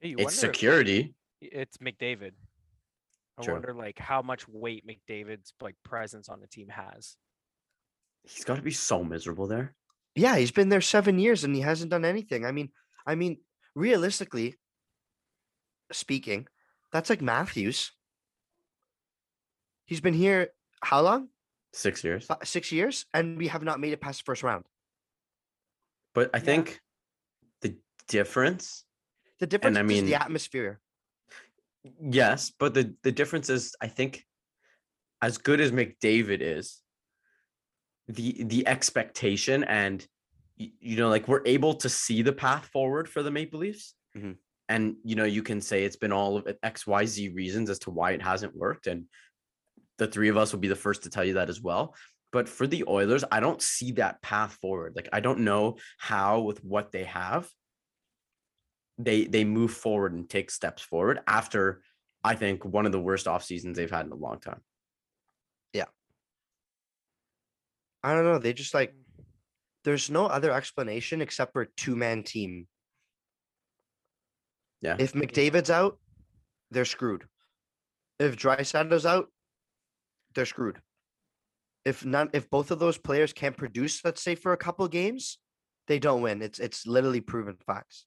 Hey, 0.00 0.10
It's 0.10 0.16
wonder 0.18 0.28
if 0.28 0.34
security. 0.34 1.14
It's 1.40 1.76
McDavid. 1.78 2.32
I 3.38 3.42
True. 3.42 3.54
wonder 3.54 3.74
like 3.74 3.98
how 3.98 4.22
much 4.22 4.48
weight 4.48 4.84
McDavid's 4.86 5.52
like 5.60 5.74
presence 5.84 6.28
on 6.28 6.40
the 6.40 6.46
team 6.46 6.68
has. 6.68 7.16
He's 8.24 8.44
got 8.44 8.56
to 8.56 8.62
be 8.62 8.70
so 8.72 9.04
miserable 9.04 9.46
there. 9.46 9.74
Yeah, 10.14 10.36
he's 10.36 10.50
been 10.50 10.68
there 10.70 10.80
seven 10.80 11.18
years 11.18 11.44
and 11.44 11.54
he 11.54 11.60
hasn't 11.60 11.90
done 11.90 12.04
anything. 12.04 12.44
I 12.46 12.52
mean, 12.52 12.70
I 13.06 13.14
mean, 13.14 13.38
realistically 13.74 14.56
speaking, 15.92 16.48
that's 16.92 17.10
like 17.10 17.20
Matthews. 17.22 17.92
He's 19.86 20.00
been 20.00 20.14
here 20.14 20.48
how 20.82 21.00
long? 21.00 21.28
Six 21.72 22.02
years. 22.04 22.26
Fi- 22.26 22.38
Six 22.44 22.72
years, 22.72 23.06
and 23.14 23.38
we 23.38 23.48
have 23.48 23.62
not 23.62 23.80
made 23.80 23.92
it 23.92 24.00
past 24.00 24.20
the 24.20 24.24
first 24.24 24.42
round. 24.42 24.64
But 26.14 26.30
I 26.34 26.38
Yeah. 26.38 26.44
think 26.44 26.80
the 27.60 27.76
difference 28.08 28.84
The 29.38 29.46
difference 29.46 29.76
I 29.76 29.82
is 29.82 29.86
mean- 29.86 30.06
the 30.06 30.14
atmosphere. 30.20 30.80
Yes, 32.00 32.50
but 32.50 32.74
the 32.74 32.96
the 33.02 33.12
difference 33.12 33.48
is 33.48 33.76
I 33.80 33.86
think 33.88 34.26
as 35.22 35.38
good 35.38 35.60
as 35.60 35.70
McDavid 35.70 36.40
is, 36.40 36.82
the 38.08 38.42
the 38.42 38.66
expectation 38.66 39.62
and 39.64 40.06
you 40.56 40.96
know 40.96 41.08
like 41.10 41.28
we're 41.28 41.46
able 41.46 41.74
to 41.74 41.88
see 41.88 42.22
the 42.22 42.32
path 42.32 42.66
forward 42.68 43.08
for 43.08 43.22
the 43.22 43.30
Maple 43.30 43.60
Leafs. 43.60 43.94
Mhm. 44.16 44.38
And 44.68 44.96
you 45.04 45.14
know 45.14 45.24
you 45.24 45.42
can 45.44 45.60
say 45.60 45.84
it's 45.84 45.96
been 45.96 46.12
all 46.12 46.38
of 46.38 46.44
XYZ 46.62 47.28
reasons 47.34 47.70
as 47.70 47.78
to 47.80 47.90
why 47.90 48.12
it 48.12 48.22
hasn't 48.22 48.56
worked 48.56 48.86
and 48.88 49.08
the 49.98 50.06
three 50.06 50.28
of 50.28 50.36
us 50.36 50.52
will 50.52 50.60
be 50.60 50.68
the 50.68 50.76
first 50.76 51.02
to 51.02 51.10
tell 51.10 51.24
you 51.24 51.34
that 51.34 51.48
as 51.48 51.60
well. 51.60 51.94
But 52.32 52.48
for 52.48 52.66
the 52.66 52.84
Oilers, 52.86 53.24
I 53.30 53.40
don't 53.40 53.62
see 53.62 53.92
that 53.92 54.20
path 54.20 54.58
forward. 54.60 54.94
Like 54.96 55.08
I 55.12 55.20
don't 55.20 55.40
know 55.40 55.76
how 55.98 56.40
with 56.40 56.62
what 56.64 56.92
they 56.92 57.04
have 57.04 57.48
they 58.98 59.24
they 59.24 59.44
move 59.44 59.72
forward 59.72 60.12
and 60.12 60.28
take 60.28 60.50
steps 60.50 60.82
forward 60.82 61.20
after 61.26 61.82
I 62.24 62.34
think 62.34 62.64
one 62.64 62.86
of 62.86 62.92
the 62.92 63.00
worst 63.00 63.28
off 63.28 63.44
seasons 63.44 63.76
they've 63.76 63.90
had 63.90 64.06
in 64.06 64.12
a 64.12 64.16
long 64.16 64.40
time. 64.40 64.60
Yeah. 65.72 65.84
I 68.02 68.14
don't 68.14 68.24
know. 68.24 68.38
They 68.38 68.52
just 68.52 68.74
like 68.74 68.94
there's 69.84 70.10
no 70.10 70.26
other 70.26 70.50
explanation 70.50 71.20
except 71.20 71.52
for 71.52 71.66
two 71.76 71.94
man 71.94 72.22
team. 72.22 72.66
Yeah. 74.82 74.96
If 74.98 75.12
McDavid's 75.12 75.70
out, 75.70 75.98
they're 76.70 76.84
screwed. 76.84 77.24
If 78.18 78.36
Draisaitl's 78.36 79.06
out, 79.06 79.28
they're 80.36 80.46
screwed. 80.46 80.80
If 81.84 82.04
not, 82.04 82.34
if 82.34 82.50
both 82.50 82.70
of 82.70 82.78
those 82.78 82.98
players 82.98 83.32
can't 83.32 83.56
produce, 83.56 84.04
let's 84.04 84.22
say 84.22 84.34
for 84.34 84.52
a 84.52 84.56
couple 84.56 84.86
games, 84.88 85.38
they 85.88 85.98
don't 85.98 86.22
win. 86.22 86.42
It's 86.42 86.58
it's 86.58 86.86
literally 86.86 87.20
proven 87.20 87.56
facts. 87.56 88.06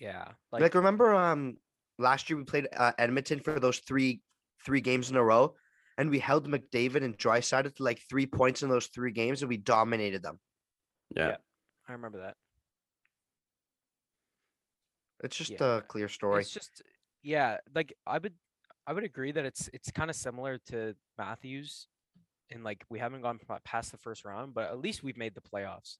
Yeah. 0.00 0.32
Like, 0.52 0.62
Like, 0.62 0.74
remember, 0.74 1.14
um, 1.14 1.56
last 1.98 2.28
year 2.28 2.36
we 2.38 2.44
played 2.44 2.68
uh, 2.76 2.92
Edmonton 2.98 3.40
for 3.40 3.58
those 3.60 3.78
three 3.78 4.22
three 4.64 4.80
games 4.80 5.10
in 5.10 5.16
a 5.16 5.24
row, 5.24 5.56
and 5.98 6.10
we 6.10 6.18
held 6.18 6.48
McDavid 6.48 7.04
and 7.04 7.16
Draisaitl 7.16 7.74
to 7.76 7.82
like 7.82 8.00
three 8.08 8.26
points 8.26 8.62
in 8.62 8.68
those 8.68 8.88
three 8.88 9.12
games, 9.12 9.42
and 9.42 9.48
we 9.48 9.56
dominated 9.56 10.22
them. 10.22 10.40
Yeah. 11.16 11.28
Yeah. 11.28 11.36
I 11.88 11.92
remember 11.92 12.20
that. 12.20 12.36
It's 15.22 15.36
just 15.36 15.52
Yeah, 15.52 15.78
a 15.78 15.80
clear 15.82 16.08
story. 16.08 16.42
It's 16.42 16.52
just 16.52 16.82
yeah, 17.22 17.58
like 17.74 17.94
I 18.06 18.18
would 18.18 18.34
I 18.86 18.92
would 18.92 19.04
agree 19.04 19.32
that 19.32 19.44
it's 19.44 19.68
it's 19.72 19.90
kind 19.90 20.10
of 20.10 20.16
similar 20.16 20.58
to 20.66 20.94
Matthews 21.16 21.86
and 22.50 22.62
like 22.62 22.84
we 22.90 22.98
haven't 22.98 23.22
gone 23.22 23.38
past 23.64 23.92
the 23.92 23.98
first 23.98 24.24
round, 24.24 24.54
but 24.54 24.70
at 24.70 24.78
least 24.78 25.02
we've 25.02 25.16
made 25.16 25.34
the 25.34 25.40
playoffs. 25.40 25.96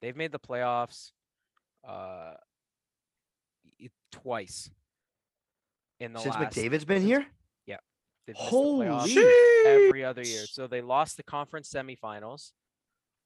They've 0.00 0.16
made 0.16 0.32
the 0.32 0.38
playoffs 0.38 1.12
uh 1.86 2.34
twice 4.12 4.70
in 6.00 6.12
the 6.12 6.20
Since 6.20 6.34
last 6.34 6.54
McDavid's 6.56 6.84
been 6.84 6.98
since- 6.98 7.08
here, 7.08 7.26
they've 8.26 8.36
missed 8.36 8.50
the 8.50 8.50
holy 8.50 8.86
every 9.66 10.04
other 10.04 10.22
year. 10.22 10.46
So 10.46 10.66
they 10.66 10.80
lost 10.80 11.16
the 11.16 11.22
conference 11.22 11.72
semifinals. 11.72 12.52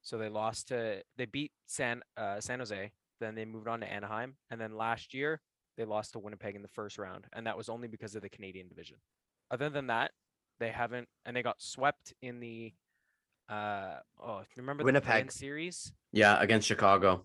So 0.03 0.19
they 0.19 0.29
lost 0.29 0.69
to 0.69 1.03
they 1.17 1.25
beat 1.25 1.53
San 1.67 2.03
uh, 2.17 2.41
San 2.41 2.61
Jose. 2.61 2.93
Then 3.21 3.35
they 3.35 3.45
moved 3.45 3.67
on 3.67 3.81
to 3.81 3.91
Anaheim, 3.91 4.37
and 4.51 4.61
then 4.61 4.77
last 4.77 5.15
year 5.15 5.41
they 5.77 5.85
lost 5.85 6.13
to 6.13 6.19
Winnipeg 6.19 6.55
in 6.55 6.63
the 6.63 6.69
first 6.69 6.99
round, 6.99 7.27
and 7.33 7.47
that 7.47 7.57
was 7.57 7.69
only 7.69 7.89
because 7.89 8.15
of 8.15 8.23
the 8.23 8.29
Canadian 8.29 8.69
division. 8.69 8.97
Other 9.51 9.69
than 9.69 9.89
that, 9.89 10.13
they 10.59 10.71
haven't, 10.71 11.09
and 11.25 11.37
they 11.37 11.43
got 11.43 11.61
swept 11.61 12.15
in 12.23 12.41
the. 12.41 12.73
Uh 13.49 13.99
oh, 14.21 14.43
remember 14.57 14.83
the 14.83 14.87
Winnipeg. 14.87 15.31
series? 15.31 15.93
Yeah, 16.13 16.41
against 16.41 16.67
Chicago. 16.67 17.23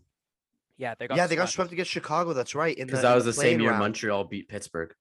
Yeah, 0.78 0.94
they 0.98 1.08
got. 1.08 1.18
yeah, 1.18 1.28
they 1.28 1.36
got 1.36 1.50
swept 1.50 1.72
against 1.72 1.92
Chicago. 1.92 2.34
That's 2.34 2.54
right. 2.56 2.78
In 2.78 2.88
Because 2.88 3.02
that 3.02 3.16
was 3.16 3.26
the 3.26 3.34
same 3.34 3.60
year 3.60 3.72
round. 3.72 3.82
Montreal 3.82 4.26
beat 4.26 4.48
Pittsburgh. 4.48 4.94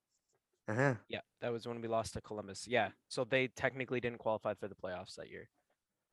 Uh-huh. 0.69 0.95
Yeah, 1.09 1.21
that 1.41 1.53
was 1.53 1.67
when 1.67 1.81
we 1.81 1.89
lost 1.89 2.13
to 2.15 2.21
Columbus. 2.21 2.67
Yeah, 2.69 2.91
so 3.09 3.25
they 3.25 3.49
technically 3.49 4.01
didn't 4.01 4.19
qualify 4.19 4.55
for 4.55 4.69
the 4.69 4.75
playoffs 4.75 5.17
that 5.17 5.29
year. 5.29 5.49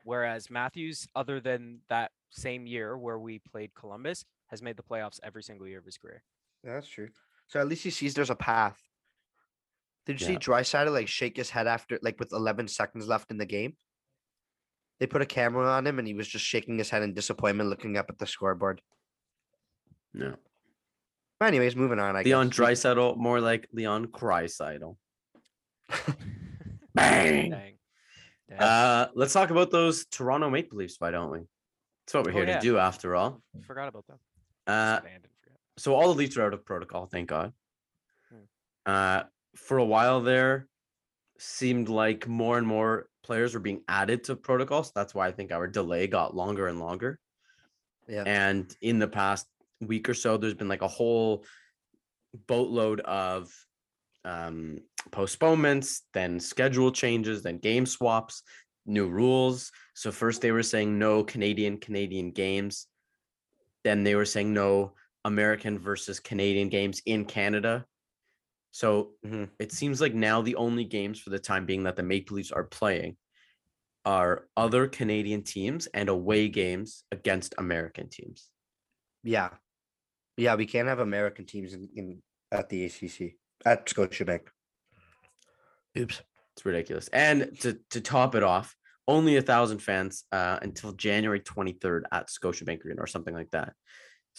Whereas 0.03 0.49
Matthews, 0.49 1.07
other 1.15 1.39
than 1.39 1.79
that 1.89 2.11
same 2.29 2.65
year 2.65 2.97
where 2.97 3.19
we 3.19 3.39
played 3.39 3.75
Columbus, 3.75 4.25
has 4.47 4.61
made 4.61 4.77
the 4.77 4.83
playoffs 4.83 5.19
every 5.21 5.43
single 5.43 5.67
year 5.67 5.79
of 5.79 5.85
his 5.85 5.97
career. 5.97 6.23
Yeah, 6.63 6.73
that's 6.75 6.87
true. 6.87 7.09
So 7.47 7.59
at 7.59 7.67
least 7.67 7.83
he 7.83 7.89
sees 7.89 8.13
there's 8.13 8.29
a 8.29 8.35
path. 8.35 8.77
Did 10.05 10.19
you 10.21 10.27
see 10.27 10.33
Yeah. 10.33 10.39
Draisaitl 10.39 10.91
like 10.93 11.07
shake 11.07 11.37
his 11.37 11.49
head 11.49 11.67
after 11.67 11.99
like 12.01 12.19
with 12.19 12.31
11 12.33 12.67
seconds 12.67 13.07
left 13.07 13.31
in 13.31 13.37
the 13.37 13.45
game? 13.45 13.75
They 14.99 15.07
put 15.07 15.21
a 15.21 15.25
camera 15.25 15.67
on 15.69 15.85
him 15.85 15.99
and 15.99 16.07
he 16.07 16.13
was 16.13 16.27
just 16.27 16.45
shaking 16.45 16.77
his 16.77 16.89
head 16.89 17.03
in 17.03 17.13
disappointment, 17.13 17.69
looking 17.69 17.97
up 17.97 18.07
at 18.09 18.17
the 18.17 18.25
scoreboard. 18.25 18.81
No. 20.13 20.35
But 21.39 21.47
anyways, 21.47 21.75
moving 21.75 21.99
on. 21.99 22.15
I 22.15 22.23
Leon 22.23 22.49
guess. 22.49 22.57
We- 22.59 22.65
Draisaitl, 22.65 23.17
more 23.17 23.39
like 23.39 23.67
Leon 23.71 24.07
Crysidle. 24.07 24.97
Bang. 26.95 27.51
Dang. 27.51 27.73
Dang. 28.49 28.59
Uh, 28.59 29.07
let's 29.13 29.33
talk 29.33 29.49
about 29.51 29.71
those 29.71 30.05
Toronto 30.05 30.49
Maple 30.49 30.77
Leafs, 30.79 30.95
why 30.99 31.11
don't 31.11 31.31
we? 31.31 31.39
That's 32.05 32.13
what 32.13 32.25
we're 32.25 32.31
Oh, 32.31 32.35
here 32.35 32.47
yeah. 32.47 32.55
to 32.59 32.61
do 32.61 32.77
after 32.77 33.15
all. 33.15 33.41
Forgot 33.65 33.89
about 33.89 34.07
them. 34.07 34.17
Uh, 34.65 34.97
Abandoned, 35.01 35.23
forgot. 35.25 35.36
So 35.77 35.95
all 35.95 36.07
the 36.11 36.17
Leafs 36.17 36.37
are 36.37 36.45
out 36.45 36.53
of 36.53 36.65
protocol, 36.65 37.05
thank 37.05 37.29
God. 37.29 37.53
Hmm. 38.29 38.91
Uh, 38.91 39.23
for 39.55 39.77
a 39.77 39.85
while 39.85 40.21
there, 40.21 40.67
seemed 41.39 41.89
like 41.89 42.27
more 42.27 42.57
and 42.57 42.67
more 42.67 43.09
players 43.23 43.53
were 43.53 43.59
being 43.59 43.81
added 43.87 44.23
to 44.25 44.35
protocols. 44.35 44.91
That's 44.93 45.13
why 45.13 45.27
I 45.27 45.31
think 45.31 45.51
our 45.51 45.67
delay 45.67 46.07
got 46.07 46.35
longer 46.35 46.67
and 46.67 46.79
longer. 46.79 47.19
Yeah. 48.07 48.23
And 48.25 48.73
in 48.81 48.99
the 48.99 49.07
past 49.07 49.47
week 49.81 50.09
or 50.09 50.13
so, 50.13 50.37
there's 50.37 50.53
been 50.53 50.69
like 50.69 50.81
a 50.81 50.87
whole 50.87 51.43
boatload 52.47 53.01
of 53.01 53.51
um, 54.25 54.79
postponements, 55.11 56.03
then 56.13 56.39
schedule 56.39 56.91
changes, 56.91 57.43
then 57.43 57.57
game 57.59 57.85
swaps, 57.85 58.43
new 58.85 59.07
rules. 59.07 59.71
So 59.93 60.11
first 60.11 60.41
they 60.41 60.51
were 60.51 60.63
saying 60.63 60.97
no 60.97 61.23
Canadian 61.23 61.77
Canadian 61.77 62.31
games. 62.31 62.87
Then 63.83 64.03
they 64.03 64.15
were 64.15 64.25
saying 64.25 64.53
no 64.53 64.93
American 65.27 65.77
versus 65.77 66.19
Canadian 66.21 66.69
games 66.69 67.01
in 67.05 67.25
Canada. 67.25 67.85
So 68.71 69.15
Mhm. 69.25 69.49
it 69.59 69.71
seems 69.73 69.99
like 69.99 70.13
now 70.13 70.41
the 70.41 70.55
only 70.55 70.85
games 70.85 71.19
for 71.19 71.31
the 71.31 71.39
time 71.39 71.65
being 71.65 71.83
that 71.83 71.97
the 71.97 72.03
Maple 72.03 72.37
Leafs 72.37 72.51
are 72.51 72.63
playing 72.63 73.17
are 74.05 74.47
other 74.55 74.87
Canadian 74.87 75.43
teams 75.43 75.87
and 75.87 76.07
away 76.07 76.47
games 76.47 77.03
against 77.11 77.53
American 77.57 78.09
teams. 78.09 78.49
Yeah. 79.23 79.57
Yeah, 80.37 80.55
we 80.55 80.65
can't 80.65 80.87
have 80.87 80.99
American 80.99 81.45
teams 81.45 81.73
in, 81.73 81.89
in 81.93 82.23
at 82.51 82.69
the 82.69 82.85
ACC 82.85 83.37
at 83.65 83.85
Scotiabank. 83.85 84.47
Oops. 85.97 86.21
It's 86.53 86.65
ridiculous. 86.65 87.09
And 87.09 87.59
to 87.61 87.79
to 87.89 87.99
top 87.99 88.33
it 88.35 88.43
off, 88.43 88.75
only 89.07 89.35
a 89.35 89.41
thousand 89.41 89.79
fans 89.79 90.23
uh, 90.31 90.59
until 90.61 90.93
January 90.93 91.41
23rd 91.41 92.03
at 92.11 92.27
Scotiabank 92.29 92.85
Arena 92.85 93.01
or 93.01 93.07
something 93.07 93.33
like 93.33 93.51
that. 93.51 93.73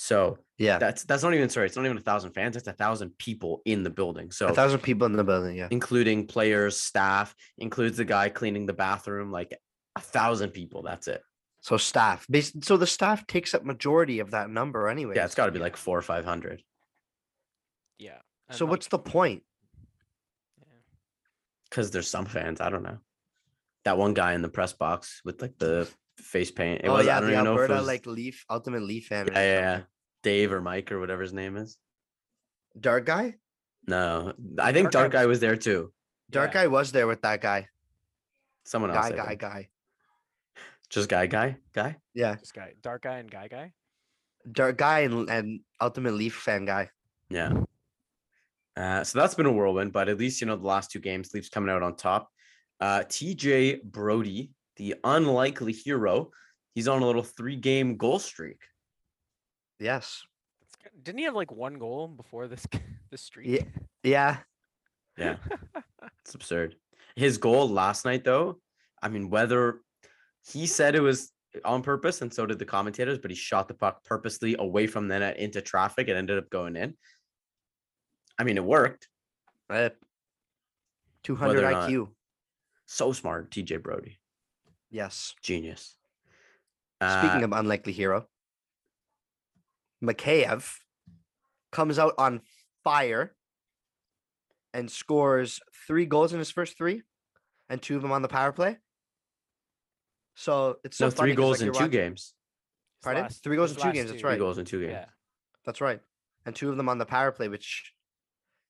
So 0.00 0.38
Yeah. 0.58 0.78
that's 0.78 1.02
that's 1.02 1.24
not 1.24 1.34
even 1.34 1.48
sorry, 1.48 1.66
it's 1.66 1.74
not 1.76 1.84
even 1.84 1.98
a 1.98 2.00
thousand 2.00 2.30
fans, 2.30 2.54
it's 2.54 2.68
a 2.68 2.72
thousand 2.72 3.18
people 3.18 3.62
in 3.64 3.82
the 3.82 3.90
building. 3.90 4.30
So 4.30 4.46
a 4.46 4.54
thousand 4.54 4.78
people 4.80 5.06
in 5.06 5.12
the 5.14 5.24
building. 5.24 5.56
Yeah. 5.56 5.66
including 5.72 6.28
players, 6.28 6.76
staff, 6.76 7.34
includes 7.58 7.96
the 7.96 8.04
guy 8.04 8.28
cleaning 8.28 8.64
the 8.66 8.72
bathroom, 8.72 9.32
like 9.32 9.58
a 9.96 10.00
thousand 10.00 10.50
people. 10.50 10.82
That's 10.82 11.08
it. 11.08 11.20
So 11.62 11.76
staff. 11.78 12.28
So 12.62 12.76
the 12.76 12.86
staff 12.86 13.26
takes 13.26 13.54
up 13.54 13.64
majority 13.64 14.20
of 14.20 14.30
that 14.30 14.50
number 14.50 14.88
anyway. 14.88 15.14
Yeah, 15.16 15.24
it's 15.24 15.34
got 15.34 15.46
to 15.46 15.52
be 15.52 15.58
like 15.58 15.76
four 15.76 15.98
or 15.98 16.02
five 16.02 16.24
hundred. 16.24 16.62
Yeah. 17.98 18.18
So 18.52 18.64
like, 18.64 18.70
what's 18.70 18.86
the 18.86 19.00
point? 19.00 19.42
yeah. 20.60 20.64
Because 21.68 21.90
there's 21.90 22.08
some 22.08 22.26
fans. 22.26 22.60
I 22.60 22.70
don't 22.70 22.84
know. 22.84 22.98
That 23.84 23.98
one 23.98 24.14
guy 24.14 24.34
in 24.34 24.42
the 24.42 24.48
press 24.48 24.72
box 24.72 25.20
with 25.24 25.42
like 25.42 25.58
the 25.58 25.88
face 26.18 26.50
paint. 26.50 26.82
It 26.84 26.88
oh 26.88 26.94
was, 26.94 27.06
yeah, 27.06 27.16
I 27.16 27.20
don't 27.20 27.30
the 27.30 27.34
even 27.34 27.44
know 27.44 27.54
if 27.54 27.60
Alberta 27.62 27.74
was- 27.80 27.86
like 27.86 28.06
Leaf 28.06 28.44
Ultimate 28.50 28.82
Leaf 28.82 29.06
fan. 29.06 29.26
yeah, 29.28 29.32
yeah, 29.34 29.60
yeah. 29.60 29.80
Dave 30.22 30.52
or 30.52 30.60
Mike 30.60 30.90
or 30.92 30.98
whatever 31.00 31.22
his 31.22 31.32
name 31.32 31.56
is. 31.56 31.78
Dark 32.78 33.06
guy. 33.06 33.36
No, 33.86 34.32
I 34.58 34.72
think 34.72 34.90
Dark 34.90 34.92
Guy 34.92 35.00
Dark 35.00 35.12
Guy 35.12 35.26
was- 35.26 35.36
was 35.36 35.40
there 35.40 35.56
too. 35.56 35.92
Dark 36.30 36.52
Yeah. 36.54 36.62
guy 36.62 36.66
was 36.66 36.92
there 36.92 37.06
with 37.06 37.22
that 37.22 37.40
guy. 37.40 37.68
Someone 38.64 38.90
else. 38.90 39.08
Guy, 39.08 39.16
guy, 39.16 39.34
guy. 39.34 39.68
Just 40.90 41.08
guy, 41.08 41.26
guy, 41.26 41.56
guy. 41.72 41.96
Yeah, 42.14 42.34
This 42.34 42.52
guy, 42.52 42.74
dark 42.82 43.02
guy 43.02 43.18
and 43.18 43.30
guy 43.30 43.48
guy. 43.48 43.72
dark 44.50 44.76
guy 44.78 45.00
and, 45.00 45.28
and 45.30 45.60
Ultimate 45.80 46.14
Leaf 46.14 46.34
fan 46.34 46.64
guy. 46.64 46.90
Yeah. 47.30 47.64
Uh, 48.76 49.04
so 49.04 49.18
that's 49.18 49.34
been 49.34 49.46
a 49.46 49.52
whirlwind, 49.52 49.92
but 49.92 50.08
at 50.08 50.18
least 50.18 50.40
you 50.40 50.46
know 50.46 50.56
the 50.56 50.66
last 50.66 50.90
two 50.90 51.00
games, 51.00 51.32
Leafs 51.34 51.48
coming 51.48 51.68
out 51.70 51.82
on 51.82 51.96
top. 51.96 52.30
Uh, 52.80 53.00
TJ 53.00 53.82
Brodie, 53.82 54.50
the 54.78 54.94
unlikely 55.04 55.72
hero, 55.72 56.30
he's 56.74 56.88
on 56.88 57.02
a 57.02 57.06
little 57.06 57.22
three-game 57.22 57.96
goal 57.96 58.18
streak. 58.18 58.60
Yes. 59.78 60.22
Didn't 61.02 61.18
he 61.18 61.24
have 61.24 61.34
like 61.34 61.52
one 61.52 61.74
goal 61.74 62.08
before 62.08 62.48
this 62.48 62.66
this 63.10 63.22
streak? 63.22 63.46
Yeah. 63.48 63.64
Yeah. 64.02 64.36
Yeah, 65.18 65.36
it's 66.24 66.34
absurd. 66.34 66.76
His 67.16 67.38
goal 67.38 67.68
last 67.68 68.04
night, 68.04 68.22
though, 68.24 68.60
I 69.02 69.08
mean, 69.08 69.30
whether 69.30 69.80
he 70.48 70.66
said 70.66 70.94
it 70.94 71.00
was 71.00 71.32
on 71.64 71.82
purpose, 71.82 72.22
and 72.22 72.32
so 72.32 72.46
did 72.46 72.60
the 72.60 72.64
commentators, 72.64 73.18
but 73.18 73.32
he 73.32 73.36
shot 73.36 73.66
the 73.66 73.74
puck 73.74 74.04
purposely 74.04 74.54
away 74.58 74.86
from 74.86 75.08
the 75.08 75.18
net 75.18 75.36
into 75.38 75.60
traffic. 75.60 76.06
It 76.06 76.16
ended 76.16 76.38
up 76.38 76.48
going 76.50 76.76
in. 76.76 76.94
I 78.38 78.44
mean, 78.44 78.56
it 78.56 78.64
worked. 78.64 79.08
Uh, 79.68 79.88
200 81.24 81.54
Whether 81.56 81.66
or 81.66 81.70
not- 81.72 81.90
IQ. 81.90 82.08
So 82.86 83.12
smart, 83.12 83.50
TJ 83.50 83.82
Brodie, 83.82 84.17
Yes. 84.90 85.34
genius. 85.42 85.96
Speaking 87.02 87.42
Uh, 87.42 87.44
of 87.44 87.52
unlikely 87.52 87.92
hero, 87.92 88.28
Mikheyev 90.02 90.78
comes 91.70 91.98
out 91.98 92.14
on 92.18 92.40
fire 92.84 93.36
and 94.72 94.90
scores 94.90 95.60
three 95.86 96.06
goals 96.06 96.32
in 96.32 96.38
his 96.38 96.50
first 96.50 96.76
three, 96.76 97.02
and 97.68 97.80
two 97.82 97.96
of 97.96 98.02
them 98.02 98.12
on 98.12 98.22
the 98.22 98.28
power 98.28 98.52
play. 98.52 98.78
So 100.34 100.78
it's 100.84 100.96
so 100.96 101.06
no, 101.06 101.10
funny 101.10 101.32
three 101.32 101.36
'cause, 101.36 101.40
goals 101.42 101.58
like, 101.60 101.66
in 101.68 101.72
two 101.72 101.78
watching- 101.78 101.90
games. 101.90 102.22
His 102.22 103.04
Pardon? 103.04 103.22
last- 103.24 103.42
Three 103.44 103.56
goals 103.56 103.70
in 103.72 103.76
two 103.76 103.82
last 103.84 103.94
games, 103.94 104.10
that's 104.10 104.22
right. 104.24 104.32
Three 104.32 104.38
goals 104.38 104.58
in 104.58 104.64
two 104.64 104.80
games. 104.80 104.92
Yeah. 104.92 105.10
That's 105.64 105.80
right. 105.80 106.00
And 106.46 106.54
two 106.56 106.70
of 106.70 106.76
them 106.76 106.88
on 106.88 106.98
the 106.98 107.06
power 107.06 107.30
play, 107.32 107.48
which 107.48 107.94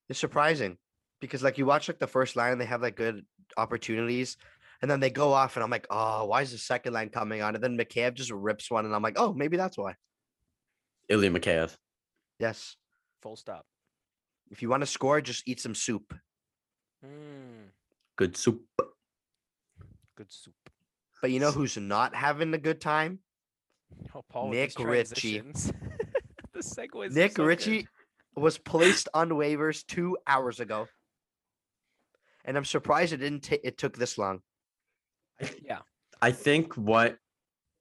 is 0.08 0.18
surprising 0.18 0.78
because 1.20 1.42
like 1.42 1.56
you 1.58 1.64
watch 1.66 1.88
like 1.88 1.98
the 1.98 2.06
first 2.06 2.36
line 2.36 2.52
and 2.52 2.60
they 2.60 2.66
have 2.66 2.82
like 2.82 2.96
good 2.96 3.26
opportunities. 3.56 4.36
And 4.80 4.90
then 4.90 5.00
they 5.00 5.10
go 5.10 5.32
off 5.32 5.56
and 5.56 5.64
I'm 5.64 5.70
like, 5.70 5.86
oh, 5.90 6.26
why 6.26 6.42
is 6.42 6.52
the 6.52 6.58
second 6.58 6.92
line 6.92 7.08
coming 7.08 7.42
on? 7.42 7.54
And 7.54 7.62
then 7.64 7.76
McCabe 7.76 8.14
just 8.14 8.30
rips 8.30 8.70
one 8.70 8.84
and 8.84 8.94
I'm 8.94 9.02
like, 9.02 9.18
oh, 9.18 9.32
maybe 9.32 9.56
that's 9.56 9.76
why. 9.76 9.94
Ilya 11.08 11.30
Mikheyev. 11.30 11.76
Yes. 12.38 12.76
Full 13.22 13.34
stop. 13.36 13.64
If 14.50 14.62
you 14.62 14.68
want 14.68 14.82
to 14.82 14.86
score, 14.86 15.20
just 15.20 15.48
eat 15.48 15.60
some 15.60 15.74
soup. 15.74 16.14
Mm, 17.04 17.70
Good 18.16 18.36
soup. 18.36 18.62
good 20.16 20.30
soup. 20.32 20.54
But 21.20 21.30
you 21.32 21.40
know 21.40 21.50
who's 21.50 21.76
not 21.76 22.14
having 22.14 22.54
a 22.54 22.58
good 22.58 22.80
time? 22.80 23.18
Oh, 24.14 24.22
Paul. 24.30 24.50
with 24.50 24.58
Nick 24.58 24.78
Ritchie. 24.78 25.40
the 26.52 26.60
segues. 26.60 27.12
Nick 27.12 27.32
so 27.32 27.36
good. 27.36 27.46
Ritchie 27.46 27.88
was 28.36 28.58
placed 28.58 29.08
on 29.14 29.30
waivers 29.30 29.84
two 29.86 30.16
hours 30.26 30.60
ago. 30.60 30.86
And 32.44 32.56
I'm 32.56 32.64
surprised 32.64 33.12
it 33.12 33.18
didn't 33.18 33.42
take 33.42 33.60
it 33.64 33.76
took 33.78 33.96
this 33.96 34.16
long. 34.16 34.40
Yeah. 35.64 35.80
I 36.20 36.32
think 36.32 36.74
what 36.74 37.16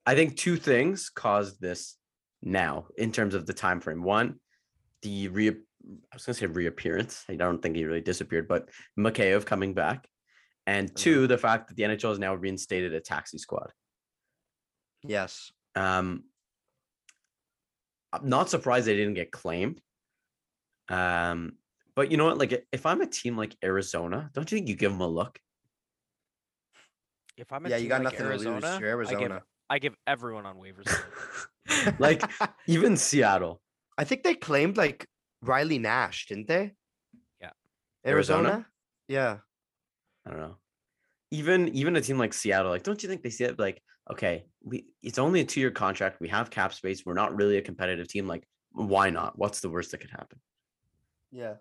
I 0.06 0.16
think 0.16 0.38
two 0.38 0.58
things 0.58 1.10
caused 1.10 1.60
this 1.60 1.96
now 2.42 2.88
in 2.98 3.12
terms 3.12 3.34
of 3.34 3.46
the 3.46 3.54
time 3.54 3.80
frame. 3.82 4.04
One, 4.04 4.40
the 5.02 5.28
re 5.30 5.50
I 5.50 5.54
was 6.14 6.26
gonna 6.26 6.36
say 6.36 6.46
reappearance. 6.46 7.24
I 7.30 7.36
don't 7.36 7.62
think 7.62 7.76
he 7.76 7.86
really 7.86 8.02
disappeared, 8.02 8.48
but 8.48 8.70
Mikheyev 8.98 9.46
coming 9.46 9.74
back. 9.74 10.08
And 10.66 10.94
two, 10.96 11.28
the 11.28 11.38
fact 11.38 11.70
that 11.70 11.78
the 11.78 11.84
NHL 11.84 12.10
has 12.10 12.20
now 12.20 12.36
reinstated 12.36 12.94
a 12.94 13.00
taxi 13.00 13.38
squad. 13.38 13.72
Yes. 15.04 15.52
Um 15.76 16.24
I'm 18.14 18.30
not 18.30 18.50
surprised 18.50 18.88
they 18.88 18.96
didn't 18.96 19.16
get 19.16 19.32
claimed. 19.32 19.82
Um, 20.90 21.54
but 21.96 22.12
you 22.12 22.18
know 22.18 22.26
what? 22.26 22.38
Like 22.38 22.66
if 22.72 22.86
I'm 22.86 23.02
a 23.02 23.08
team 23.08 23.38
like 23.38 23.56
Arizona, 23.64 24.30
don't 24.34 24.50
you 24.52 24.58
think 24.58 24.70
you 24.70 24.76
give 24.76 24.92
them 24.92 25.02
a 25.02 25.08
look? 25.08 25.40
If 27.38 27.54
I'm 27.54 27.66
a 27.66 27.70
Yeah, 27.70 27.78
team 27.78 27.84
you 27.84 27.90
got 27.90 28.04
like 28.04 28.14
nothing 28.14 28.26
Arizona, 28.26 28.62
to 28.62 28.68
lose. 28.68 28.80
You're 28.80 28.90
I 28.90 29.10
give 29.10 29.22
Arizona. 29.22 29.44
I 29.70 29.80
give 29.80 29.96
everyone 30.08 30.46
on 30.46 30.58
waivers. 30.58 32.00
like 32.00 32.24
even 32.68 32.98
Seattle. 32.98 33.62
I 33.98 34.04
think 34.04 34.24
they 34.24 34.34
claimed 34.34 34.76
like 34.78 35.08
Riley 35.42 35.80
Nash, 35.80 36.28
didn't 36.28 36.48
they? 36.48 36.74
Yeah. 37.40 37.52
Arizona? 38.06 38.50
Arizona? 38.50 38.68
Yeah. 39.08 39.38
I 40.26 40.30
don't 40.32 40.40
know. 40.40 40.58
Even 41.32 41.70
even 41.70 41.96
a 41.96 42.02
team 42.02 42.18
like 42.18 42.34
Seattle, 42.34 42.72
like, 42.72 42.84
don't 42.84 43.02
you 43.04 43.10
think 43.10 43.22
they 43.22 43.30
see 43.30 43.44
it 43.44 43.60
like, 43.60 43.82
okay, 44.10 44.46
we 44.64 44.86
it's 45.04 45.20
only 45.20 45.42
a 45.42 45.46
two 45.46 45.60
year 45.60 45.72
contract. 45.72 46.20
We 46.20 46.30
have 46.30 46.50
cap 46.50 46.74
space. 46.74 47.06
We're 47.06 47.14
not 47.14 47.36
really 47.36 47.58
a 47.58 47.62
competitive 47.62 48.08
team. 48.08 48.28
Like, 48.28 48.48
why 48.72 49.10
not? 49.10 49.38
What's 49.38 49.60
the 49.60 49.70
worst 49.70 49.92
that 49.92 50.00
could 50.00 50.12
happen? 50.12 50.40
Yeah. 51.32 51.56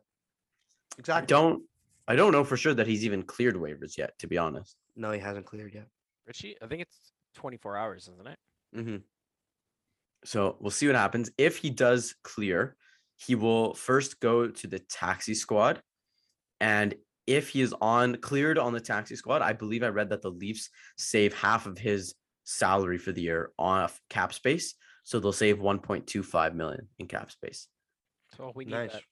Exactly. 0.98 1.22
I 1.22 1.26
don't 1.26 1.62
I 2.08 2.16
don't 2.16 2.32
know 2.32 2.44
for 2.44 2.56
sure 2.56 2.74
that 2.74 2.86
he's 2.86 3.04
even 3.04 3.24
cleared 3.24 3.56
waivers 3.56 3.98
yet, 3.98 4.16
to 4.20 4.28
be 4.28 4.38
honest. 4.38 4.76
No, 4.96 5.12
he 5.12 5.20
hasn't 5.20 5.46
cleared 5.46 5.74
yet. 5.74 5.86
Ritchie, 6.26 6.56
I 6.62 6.66
think 6.66 6.82
it's 6.82 7.12
24 7.34 7.76
hours, 7.76 8.08
isn't 8.12 8.26
it? 8.26 8.38
Mm-hmm. 8.74 8.96
So 10.24 10.56
we'll 10.60 10.70
see 10.70 10.86
what 10.86 10.96
happens. 10.96 11.30
If 11.38 11.58
he 11.58 11.70
does 11.70 12.14
clear, 12.24 12.76
he 13.16 13.34
will 13.34 13.74
first 13.74 14.20
go 14.20 14.48
to 14.48 14.66
the 14.66 14.78
taxi 14.78 15.34
squad. 15.34 15.80
And 16.60 16.94
if 17.26 17.50
he 17.50 17.60
is 17.60 17.74
on 17.80 18.16
cleared 18.16 18.58
on 18.58 18.72
the 18.72 18.80
taxi 18.80 19.16
squad, 19.16 19.42
I 19.42 19.52
believe 19.52 19.82
I 19.82 19.88
read 19.88 20.10
that 20.10 20.22
the 20.22 20.30
Leafs 20.30 20.70
save 20.96 21.34
half 21.34 21.66
of 21.66 21.78
his 21.78 22.14
salary 22.44 22.98
for 22.98 23.12
the 23.12 23.22
year 23.22 23.50
off 23.58 24.00
cap 24.08 24.32
space. 24.32 24.74
So 25.04 25.20
they'll 25.20 25.32
save 25.32 25.58
1.25 25.58 26.54
million 26.54 26.88
in 26.98 27.06
cap 27.06 27.30
space. 27.30 27.68
So 28.36 28.52
we 28.54 28.64
need 28.64 28.72
Nice. 28.72 28.92
that. 28.92 29.02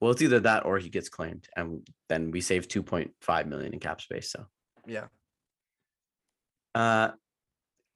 Well, 0.00 0.10
it's 0.10 0.22
either 0.22 0.40
that 0.40 0.66
or 0.66 0.78
he 0.78 0.90
gets 0.90 1.08
claimed, 1.08 1.48
and 1.56 1.86
then 2.08 2.30
we 2.30 2.40
save 2.40 2.68
2.5 2.68 3.46
million 3.46 3.72
in 3.72 3.80
cap 3.80 4.00
space. 4.00 4.30
So. 4.30 4.46
Yeah. 4.86 5.06
uh 6.74 7.10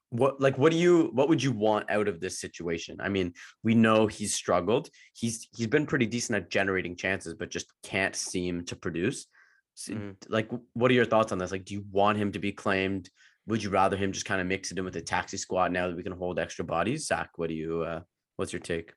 what 0.09 0.41
like 0.41 0.57
what 0.57 0.73
do 0.73 0.77
you 0.77 1.09
what 1.13 1.29
would 1.29 1.41
you 1.41 1.53
want 1.53 1.89
out 1.89 2.07
of 2.09 2.19
this 2.19 2.41
situation? 2.41 2.97
I 2.99 3.07
mean 3.07 3.33
we 3.63 3.75
know 3.75 4.07
he's 4.07 4.33
struggled. 4.33 4.89
He's 5.13 5.47
he's 5.55 5.67
been 5.67 5.85
pretty 5.85 6.05
decent 6.05 6.35
at 6.35 6.49
generating 6.49 6.97
chances 6.97 7.33
but 7.33 7.49
just 7.49 7.67
can't 7.83 8.15
seem 8.15 8.65
to 8.65 8.75
produce. 8.75 9.27
So, 9.75 9.93
Mhm. 9.93 10.15
like 10.27 10.49
what 10.73 10.91
are 10.91 10.95
your 10.95 11.05
thoughts 11.05 11.31
on 11.31 11.37
this? 11.37 11.51
Like 11.51 11.63
do 11.63 11.73
you 11.75 11.85
want 11.91 12.17
him 12.17 12.33
to 12.33 12.39
be 12.39 12.51
claimed? 12.51 13.09
Would 13.47 13.63
you 13.63 13.69
rather 13.69 13.95
him 13.95 14.11
just 14.11 14.25
kind 14.25 14.41
of 14.41 14.47
mix 14.47 14.71
it 14.71 14.77
in 14.77 14.83
with 14.83 14.95
the 14.95 15.01
taxi 15.01 15.37
squad 15.37 15.71
now 15.71 15.87
that 15.87 15.95
we 15.95 16.03
can 16.03 16.11
hold 16.11 16.39
extra 16.39 16.65
bodies? 16.65 17.07
Zach 17.07 17.29
what 17.37 17.47
do 17.47 17.55
you 17.55 17.83
uh 17.83 18.01
what's 18.35 18.51
your 18.51 18.59
take 18.59 18.93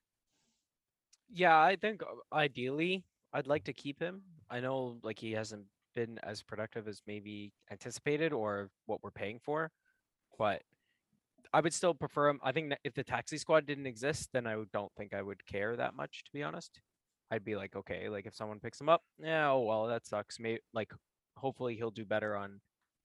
Yeah, 1.35 1.59
I 1.59 1.75
think 1.75 2.01
uh, 2.01 2.35
ideally 2.35 3.03
I'd 3.33 3.45
like 3.45 3.65
to 3.65 3.73
keep 3.73 3.99
him. 3.99 4.21
I 4.49 4.61
know 4.61 4.97
like 5.03 5.19
he 5.19 5.33
hasn't 5.33 5.65
been 5.93 6.17
as 6.23 6.41
productive 6.41 6.87
as 6.87 7.01
maybe 7.05 7.51
anticipated 7.69 8.31
or 8.31 8.69
what 8.85 9.03
we're 9.03 9.11
paying 9.11 9.39
for, 9.43 9.69
but 10.39 10.61
I 11.53 11.59
would 11.59 11.73
still 11.73 11.93
prefer 11.93 12.29
him. 12.29 12.39
I 12.41 12.53
think 12.53 12.69
that 12.69 12.79
if 12.85 12.93
the 12.93 13.03
taxi 13.03 13.37
squad 13.37 13.65
didn't 13.65 13.85
exist, 13.85 14.29
then 14.31 14.47
I 14.47 14.55
don't 14.71 14.91
think 14.97 15.13
I 15.13 15.21
would 15.21 15.45
care 15.45 15.75
that 15.75 15.93
much, 15.93 16.23
to 16.23 16.31
be 16.31 16.41
honest. 16.41 16.79
I'd 17.29 17.43
be 17.43 17.57
like, 17.57 17.75
okay, 17.75 18.07
like 18.07 18.25
if 18.25 18.35
someone 18.35 18.61
picks 18.61 18.79
him 18.79 18.87
up, 18.87 19.01
yeah, 19.21 19.51
oh 19.51 19.61
well, 19.61 19.87
that 19.87 20.05
sucks. 20.05 20.39
Maybe 20.39 20.61
like 20.73 20.93
hopefully 21.35 21.75
he'll 21.75 21.91
do 21.91 22.05
better 22.05 22.37
on 22.37 22.61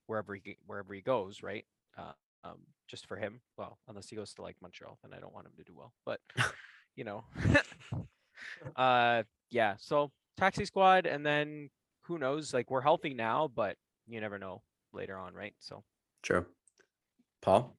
wherever 0.07 0.35
he 0.35 0.57
wherever 0.65 0.93
he 0.93 1.01
goes, 1.01 1.43
right? 1.43 1.65
Uh, 1.97 2.13
um, 2.45 2.59
just 2.87 3.07
for 3.07 3.17
him. 3.17 3.41
Well, 3.57 3.77
unless 3.89 4.09
he 4.09 4.15
goes 4.15 4.33
to 4.35 4.41
like 4.41 4.55
Montreal, 4.61 4.99
then 5.03 5.13
I 5.13 5.19
don't 5.19 5.33
want 5.33 5.47
him 5.47 5.53
to 5.57 5.63
do 5.63 5.73
well. 5.75 5.93
But 6.05 6.21
you 6.95 7.03
know, 7.03 7.25
uh, 8.75 9.23
yeah. 9.49 9.75
So 9.79 10.11
taxi 10.37 10.65
squad, 10.65 11.05
and 11.05 11.25
then 11.25 11.69
who 12.03 12.17
knows? 12.17 12.53
Like 12.53 12.69
we're 12.71 12.81
healthy 12.81 13.13
now, 13.13 13.49
but 13.53 13.75
you 14.07 14.21
never 14.21 14.37
know 14.37 14.61
later 14.93 15.17
on, 15.17 15.33
right? 15.33 15.53
So 15.59 15.83
sure 16.23 16.47
paul 17.41 17.75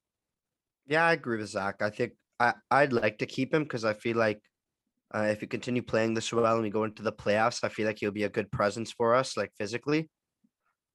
Yeah, 0.87 1.05
I 1.05 1.13
agree 1.13 1.39
with 1.39 1.49
Zach. 1.49 1.81
I 1.81 1.91
think 1.91 2.13
I 2.41 2.55
I'd 2.71 2.93
like 2.93 3.19
to 3.19 3.27
keep 3.27 3.55
him 3.55 3.63
because 3.63 3.85
I 3.85 3.95
feel 3.95 4.17
like 4.17 4.41
uh, 5.15 5.29
if 5.31 5.43
you 5.43 5.49
continue 5.49 5.83
playing 5.83 6.15
this 6.15 6.33
well 6.33 6.55
and 6.55 6.63
we 6.63 6.71
go 6.71 6.85
into 6.85 7.03
the 7.03 7.13
playoffs, 7.13 7.63
I 7.63 7.69
feel 7.69 7.87
like 7.87 7.99
he'll 8.01 8.11
be 8.11 8.25
a 8.25 8.31
good 8.31 8.51
presence 8.51 8.91
for 8.91 9.15
us, 9.15 9.37
like 9.37 9.53
physically. 9.59 10.09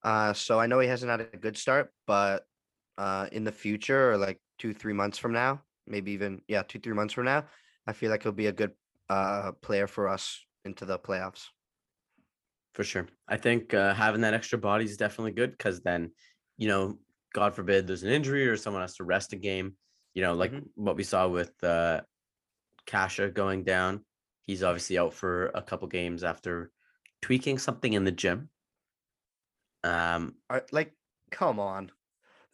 Uh, 0.03 0.33
so 0.33 0.59
I 0.59 0.65
know 0.65 0.79
he 0.79 0.87
hasn't 0.87 1.11
had 1.11 1.21
a 1.21 1.37
good 1.37 1.55
start, 1.55 1.91
but 2.07 2.43
uh, 2.97 3.27
in 3.31 3.43
the 3.43 3.51
future 3.51 4.11
or 4.11 4.17
like 4.17 4.39
two 4.57 4.73
three 4.73 4.93
months 4.93 5.17
from 5.17 5.33
now, 5.33 5.61
maybe 5.85 6.11
even 6.11 6.41
yeah 6.47 6.63
two 6.67 6.79
three 6.79 6.93
months 6.93 7.13
from 7.13 7.25
now, 7.25 7.45
I 7.85 7.93
feel 7.93 8.09
like 8.09 8.23
he'll 8.23 8.31
be 8.31 8.47
a 8.47 8.51
good 8.51 8.71
uh 9.09 9.53
player 9.61 9.87
for 9.87 10.07
us 10.07 10.45
into 10.65 10.85
the 10.85 10.99
playoffs. 10.99 11.47
For 12.73 12.83
sure. 12.83 13.07
I 13.27 13.37
think 13.37 13.73
uh, 13.73 13.93
having 13.93 14.21
that 14.21 14.33
extra 14.35 14.59
body 14.59 14.85
is 14.85 14.97
definitely 14.97 15.31
good 15.31 15.51
because 15.51 15.81
then, 15.81 16.11
you 16.57 16.67
know, 16.67 16.99
God 17.33 17.55
forbid 17.55 17.87
there's 17.87 18.03
an 18.03 18.11
injury 18.11 18.47
or 18.47 18.55
someone 18.55 18.83
has 18.83 18.95
to 18.97 19.03
rest 19.03 19.33
a 19.33 19.35
game. 19.35 19.77
You 20.13 20.21
know, 20.23 20.33
like 20.33 20.51
Mhm. 20.51 20.69
what 20.75 20.95
we 20.95 21.03
saw 21.03 21.27
with 21.27 21.63
uh, 21.63 22.01
Kase 22.85 23.31
going 23.33 23.63
down. 23.63 24.05
He's 24.45 24.63
obviously 24.63 24.97
out 24.97 25.13
for 25.13 25.47
a 25.47 25.61
couple 25.61 25.87
games 25.87 26.23
after 26.23 26.71
tweaking 27.21 27.57
something 27.57 27.93
in 27.93 28.03
the 28.03 28.11
gym. 28.11 28.49
Um, 29.83 30.37
like, 30.71 30.95
come 31.31 31.59
on, 31.59 31.91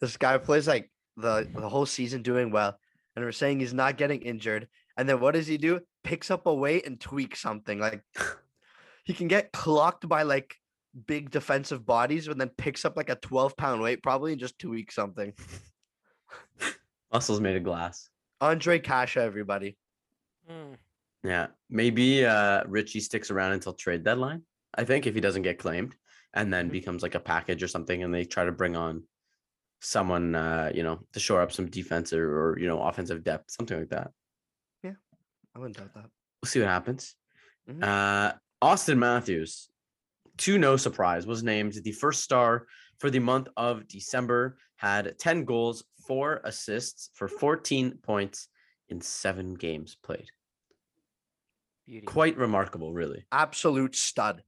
this 0.00 0.16
guy 0.16 0.38
plays 0.38 0.68
like 0.68 0.92
the 1.16 1.48
the 1.54 1.68
whole 1.68 1.86
season 1.86 2.22
doing 2.22 2.50
well, 2.50 2.78
and 3.16 3.24
we're 3.24 3.32
saying 3.32 3.60
he's 3.60 3.74
not 3.74 3.96
getting 3.96 4.22
injured, 4.22 4.68
and 4.96 5.08
then 5.08 5.20
what 5.20 5.34
does 5.34 5.46
he 5.46 5.56
do? 5.58 5.80
Picks 6.02 6.30
up 6.30 6.46
a 6.46 6.54
weight 6.54 6.86
and 6.86 7.00
tweaks 7.00 7.40
something. 7.40 7.78
Like, 7.78 8.02
he 9.04 9.12
can 9.14 9.28
get 9.28 9.52
clocked 9.52 10.08
by 10.08 10.22
like 10.22 10.54
big 11.06 11.30
defensive 11.30 11.84
bodies, 11.84 12.28
but 12.28 12.38
then 12.38 12.50
picks 12.56 12.84
up 12.84 12.96
like 12.96 13.08
a 13.10 13.16
twelve 13.16 13.56
pound 13.56 13.82
weight 13.82 14.02
probably 14.02 14.32
and 14.32 14.40
just 14.40 14.58
tweaks 14.58 14.94
something. 14.94 15.32
muscles 17.12 17.40
made 17.40 17.56
of 17.56 17.62
glass. 17.64 18.08
Ondrej 18.42 18.82
Kase, 18.82 19.16
everybody. 19.16 19.76
Mm, 20.50 20.76
Yeah, 21.22 21.46
maybe 21.70 22.24
uh, 22.26 22.64
Ritchie 22.66 23.00
sticks 23.00 23.30
around 23.30 23.52
until 23.52 23.72
trade 23.72 24.04
deadline. 24.04 24.42
I 24.74 24.84
think 24.84 25.06
if 25.06 25.14
he 25.14 25.20
doesn't 25.20 25.42
get 25.42 25.58
claimed, 25.58 25.94
and 26.34 26.52
then 26.52 26.68
Mhm. 26.68 26.72
becomes 26.72 27.02
like 27.02 27.14
a 27.14 27.20
package 27.20 27.62
or 27.62 27.68
something, 27.68 28.02
and 28.02 28.12
they 28.12 28.24
try 28.24 28.44
to 28.44 28.52
bring 28.52 28.76
on 28.76 29.04
someone, 29.80 30.34
uh, 30.34 30.70
you 30.74 30.82
know, 30.82 31.06
to 31.12 31.20
shore 31.20 31.40
up 31.40 31.52
some 31.52 31.70
defensive 31.70 32.20
or 32.20 32.58
you 32.58 32.66
know 32.66 32.82
offensive 32.82 33.22
depth, 33.24 33.50
something 33.52 33.78
like 33.78 33.90
that. 33.90 34.10
I 35.54 35.58
wouldn't 35.58 35.76
doubt 35.76 35.94
that. 35.94 36.10
We'll 36.42 36.48
see 36.48 36.60
what 36.60 36.68
happens. 36.68 37.14
Mhm. 37.68 37.82
Uh, 37.82 38.34
Auston 38.62 38.98
Matthews, 38.98 39.68
to 40.38 40.58
no 40.58 40.76
surprise, 40.76 41.26
was 41.26 41.42
named 41.42 41.74
the 41.74 41.92
first 41.92 42.22
star 42.22 42.66
for 42.98 43.10
the 43.10 43.20
month 43.20 43.48
of 43.56 43.86
December. 43.88 44.58
Had 44.76 45.18
ten 45.18 45.44
goals, 45.44 45.84
four 46.06 46.40
assists 46.44 47.10
for 47.14 47.28
fourteen 47.28 47.98
points 47.98 48.48
in 48.88 49.00
seven 49.00 49.54
games 49.54 49.96
played. 50.02 50.28
beauty. 51.86 52.06
Quite 52.06 52.36
remarkable, 52.38 52.92
really. 52.94 53.26
Absolute 53.30 53.94
stud. 53.94 54.42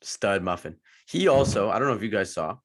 stud 0.00 0.42
muffin. 0.42 0.76
He 1.06 1.28
also, 1.28 1.68
I 1.70 1.78
don't 1.78 1.86
know 1.88 1.94
if 1.94 2.02
you 2.02 2.08
guys 2.08 2.32
saw, 2.32 2.56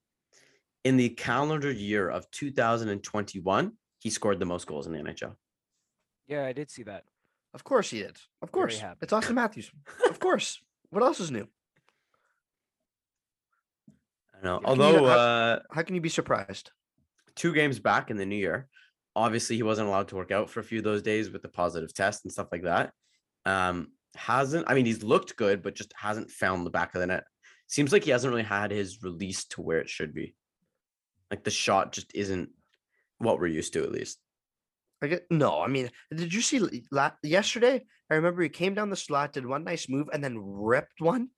in 0.84 0.96
the 0.98 1.10
calendar 1.10 1.70
year 1.72 2.10
of 2.10 2.30
2021, 2.32 3.78
he 4.00 4.10
scored 4.10 4.40
the 4.40 4.46
most 4.46 4.66
goals 4.66 4.88
in 4.88 4.94
the 4.94 5.00
NHL. 5.00 5.36
Yeah, 6.28 6.46
I 6.46 6.54
did 6.54 6.70
see 6.70 6.84
that. 6.84 7.04
Of 7.54 7.64
course 7.64 7.90
he 7.90 8.00
did. 8.00 8.18
Of 8.42 8.52
course. 8.52 8.80
happy. 8.80 9.00
It's 9.02 9.14
Auston 9.14 9.34
Matthews. 9.36 9.72
of 10.10 10.20
course. 10.20 10.60
What 10.90 11.04
else 11.04 11.20
is 11.20 11.32
new? 11.32 11.48
I 14.40 14.44
know. 14.46 14.60
Can 14.60 14.76
you- 14.78 14.84
Although 14.84 15.06
how- 15.08 15.18
uh, 15.18 15.60
How 15.72 15.82
can 15.84 15.96
you 15.96 16.02
be 16.02 16.10
surprised? 16.10 16.72
two 17.36 17.54
games 17.54 17.78
back 17.80 18.10
in 18.10 18.18
the 18.18 18.26
new 18.26 18.36
year, 18.36 18.68
obviously 19.16 19.56
he 19.56 19.62
wasn't 19.64 19.88
allowed 19.88 20.08
to 20.08 20.16
work 20.16 20.32
out 20.32 20.50
for 20.50 20.60
a 20.60 20.64
few 20.64 20.80
of 20.80 20.84
those 20.84 21.04
days 21.04 21.30
with 21.30 21.44
the 21.44 21.48
positive 21.50 21.94
test 21.94 22.26
and 22.26 22.32
stuff 22.32 22.48
like 22.52 22.64
that. 22.64 22.92
Um, 23.46 23.92
hasn't, 24.16 24.68
I 24.68 24.74
mean, 24.74 24.88
he's 24.88 25.04
looked 25.04 25.36
good, 25.38 25.62
but 25.62 25.76
just 25.76 25.94
hasn't 25.96 26.32
found 26.32 26.66
the 26.66 26.72
back 26.72 26.96
of 26.96 27.02
the 27.02 27.06
net. 27.08 27.26
Seems 27.68 27.92
like 27.92 28.04
he 28.06 28.10
hasn't 28.10 28.32
really 28.32 28.42
had 28.44 28.72
his 28.72 29.04
release 29.04 29.46
to 29.50 29.62
where 29.62 29.80
it 29.80 29.88
should 29.90 30.16
be. 30.16 30.36
Like 31.30 31.44
the 31.44 31.52
shot 31.52 31.92
just 31.92 32.12
isn't 32.16 32.50
what 33.20 33.40
we're 33.40 33.48
used 33.48 33.74
to, 33.74 33.84
at 33.84 33.92
least. 33.92 34.18
I 35.02 35.08
get 35.08 35.26
no. 35.30 35.62
I 35.62 35.68
mean, 35.68 35.90
did 36.16 36.34
you 36.34 36.42
see 36.42 36.60
la- 36.92 37.12
yesterday? 37.24 37.84
I 38.10 38.16
remember 38.16 38.42
he 38.42 38.50
came 38.50 38.74
down 38.74 38.90
the 38.90 38.96
slot, 38.96 39.34
did 39.34 39.46
one 39.46 39.64
nice 39.64 39.88
move, 39.90 40.08
and 40.12 40.24
then 40.24 40.38
ripped 40.40 41.00
one. 41.02 41.30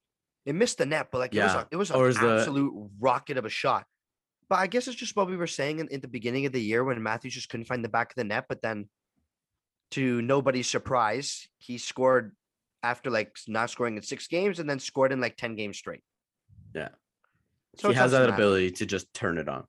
It 0.46 0.56
missed 0.56 0.78
the 0.78 0.86
net, 0.86 1.10
but 1.12 1.18
like 1.20 1.36
it 1.36 1.44
was 1.44 1.54
a, 1.54 1.68
it 1.72 1.76
was 1.76 1.92
an 1.92 2.02
is 2.06 2.18
the- 2.20 2.38
absolute 2.40 2.74
rocket 3.00 3.38
of 3.38 3.46
a 3.46 3.50
shot. 3.50 3.86
But 4.50 4.60
I 4.60 4.68
guess 4.68 4.88
it's 4.88 4.96
just 4.98 5.16
what 5.16 5.30
we 5.30 5.38
were 5.38 5.46
saying 5.46 5.80
in, 5.80 5.88
in 5.90 6.02
the 6.02 6.08
beginning 6.08 6.46
of 6.48 6.52
the 6.54 6.62
year 6.62 6.84
when 6.84 7.04
Matthews 7.04 7.36
just 7.36 7.50
couldn't 7.50 7.68
find 7.68 7.84
the 7.86 7.90
back 7.90 8.12
of 8.12 8.16
the 8.16 8.24
net. 8.24 8.46
But 8.50 8.62
then, 8.64 8.90
to 9.92 10.22
nobody's 10.22 10.70
surprise, 10.70 11.48
he 11.58 11.78
scored 11.78 12.36
after 12.82 13.10
like 13.12 13.36
not 13.48 13.70
scoring 13.70 13.98
in 13.98 14.04
six 14.04 14.28
games, 14.28 14.60
and 14.60 14.70
then 14.70 14.80
scored 14.80 15.12
in 15.12 15.20
like 15.20 15.36
ten 15.38 15.56
games 15.56 15.78
straight. 15.78 16.02
Yeah. 16.74 16.90
So 17.78 17.90
he 17.90 17.96
has 17.96 18.12
that 18.12 18.22
Matthews. 18.22 18.34
ability 18.36 18.72
to 18.72 18.86
just 18.86 19.14
turn 19.14 19.38
it 19.38 19.48
on. 19.50 19.66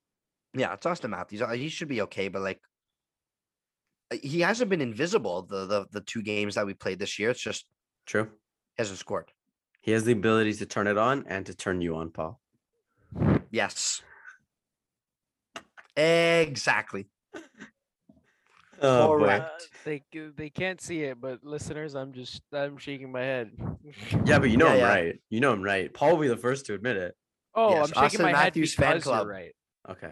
Yeah, 0.55 0.72
it's 0.74 0.87
Auston 0.87 1.11
Matthews. 1.11 1.42
uh, 1.42 1.48
He 1.50 1.68
should 1.68 1.88
be 1.88 2.03
okay, 2.03 2.29
but 2.29 2.40
like 2.42 2.61
he 4.23 4.40
hasn't 4.40 4.70
been 4.70 4.81
invisible 4.81 5.42
the 5.42 5.66
the 5.66 5.87
the 5.92 6.01
two 6.01 6.23
games 6.23 6.55
that 6.57 6.66
we 6.66 6.75
played 6.75 6.99
this 6.99 7.18
year. 7.18 7.31
It's 7.31 7.40
just 7.40 7.66
True. 8.07 8.25
he 8.25 8.81
hasn't 8.83 8.99
scored. 8.99 9.31
He 9.81 9.92
has 9.92 10.05
the 10.05 10.12
ability 10.12 10.55
to 10.55 10.66
turn 10.66 10.87
it 10.87 10.99
on 10.99 11.25
and 11.27 11.46
to 11.46 11.55
turn 11.55 11.81
you 11.81 11.96
on, 11.96 12.11
Paul. 12.11 12.40
Yes. 13.51 14.03
Exactly. 15.96 17.09
Oh. 18.83 19.09
Correct. 19.18 19.44
Uh, 19.44 19.66
they 19.85 20.03
they 20.38 20.49
can't 20.49 20.81
see 20.81 21.03
it, 21.03 21.20
but 21.20 21.44
listeners, 21.44 21.94
I'm 21.94 22.14
just 22.14 22.40
I'm 22.51 22.79
shaking 22.79 23.12
my 23.12 23.20
head. 23.20 23.51
Yeah, 24.25 24.38
but 24.38 24.49
you 24.49 24.57
know 24.57 24.68
Yeah, 24.68 24.73
I'm 24.73 24.79
yeah. 24.79 24.88
right. 24.88 25.20
You 25.29 25.40
know 25.40 25.53
I'm 25.53 25.62
right. 25.62 25.92
Paul 25.92 26.12
will 26.12 26.23
be 26.23 26.29
the 26.29 26.37
first 26.38 26.64
to 26.66 26.73
admit 26.75 26.96
it. 26.96 27.14
oh, 27.55 27.73
Yes, 27.75 27.92
I'm 27.94 28.05
shaking 28.05 28.20
Auston 28.20 28.23
my 28.23 28.33
Matthews 28.33 28.75
head 28.75 28.83
fan 28.83 28.94
because 28.96 29.07
you're 29.07 29.14
club. 29.16 29.27
right. 29.29 29.53
Okay. 29.90 30.11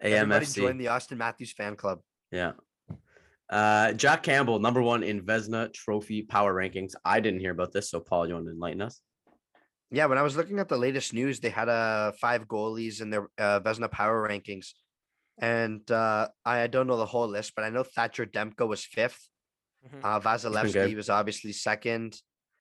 Everybody 0.00 0.44
AMFC. 0.46 0.54
join 0.56 0.76
the 0.78 0.86
Auston 0.86 1.18
Matthews 1.18 1.52
fan 1.52 1.76
club. 1.76 2.00
Yeah. 2.32 2.52
Uh, 3.52 3.92
Jack 3.92 4.22
Campbell, 4.22 4.58
number 4.60 4.80
one 4.80 5.02
in 5.02 5.20
Vezina 5.20 5.70
Trophy 5.74 6.22
power 6.22 6.54
rankings. 6.54 6.92
I 7.04 7.20
didn't 7.20 7.40
hear 7.40 7.52
about 7.52 7.70
this, 7.70 7.90
so 7.90 8.00
Paul, 8.00 8.26
you 8.26 8.32
want 8.32 8.46
to 8.46 8.52
enlighten 8.52 8.80
us? 8.80 9.02
Yeah, 9.90 10.06
when 10.06 10.16
I 10.16 10.22
was 10.22 10.38
looking 10.38 10.58
at 10.58 10.70
the 10.70 10.78
latest 10.78 11.12
news, 11.12 11.38
they 11.38 11.50
had 11.50 11.68
uh 11.68 12.12
five 12.12 12.48
goalies 12.48 13.02
in 13.02 13.10
their 13.10 13.28
uh, 13.36 13.60
Vesna 13.60 13.90
power 13.90 14.26
rankings, 14.26 14.68
and 15.36 15.88
uh, 15.90 16.28
I 16.46 16.66
don't 16.66 16.86
know 16.86 16.96
the 16.96 17.04
whole 17.04 17.28
list, 17.28 17.52
but 17.54 17.66
I 17.66 17.68
know 17.68 17.82
Thatcher 17.82 18.24
Demko 18.24 18.66
was 18.66 18.86
fifth. 18.86 19.20
Mhm. 19.86 20.00
Uh. 20.02 20.20
Vasilevskiy 20.20 20.96
was 20.96 21.10
obviously 21.10 21.52
second, 21.52 22.18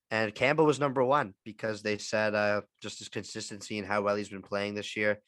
and 0.09 0.35
Campbell 0.35 0.65
was 0.65 0.77
number 0.77 1.05
one 1.05 1.33
because 1.45 1.81
they 1.81 1.99
said 1.99 2.35
uh, 2.35 2.61
just 2.81 2.99
his 2.99 3.07
consistency 3.07 3.77
and 3.79 3.87
how 3.87 4.01
well 4.01 4.17
he's 4.17 4.27
been 4.27 4.41
playing 4.41 4.73
this 4.75 4.97
year, 4.97 5.21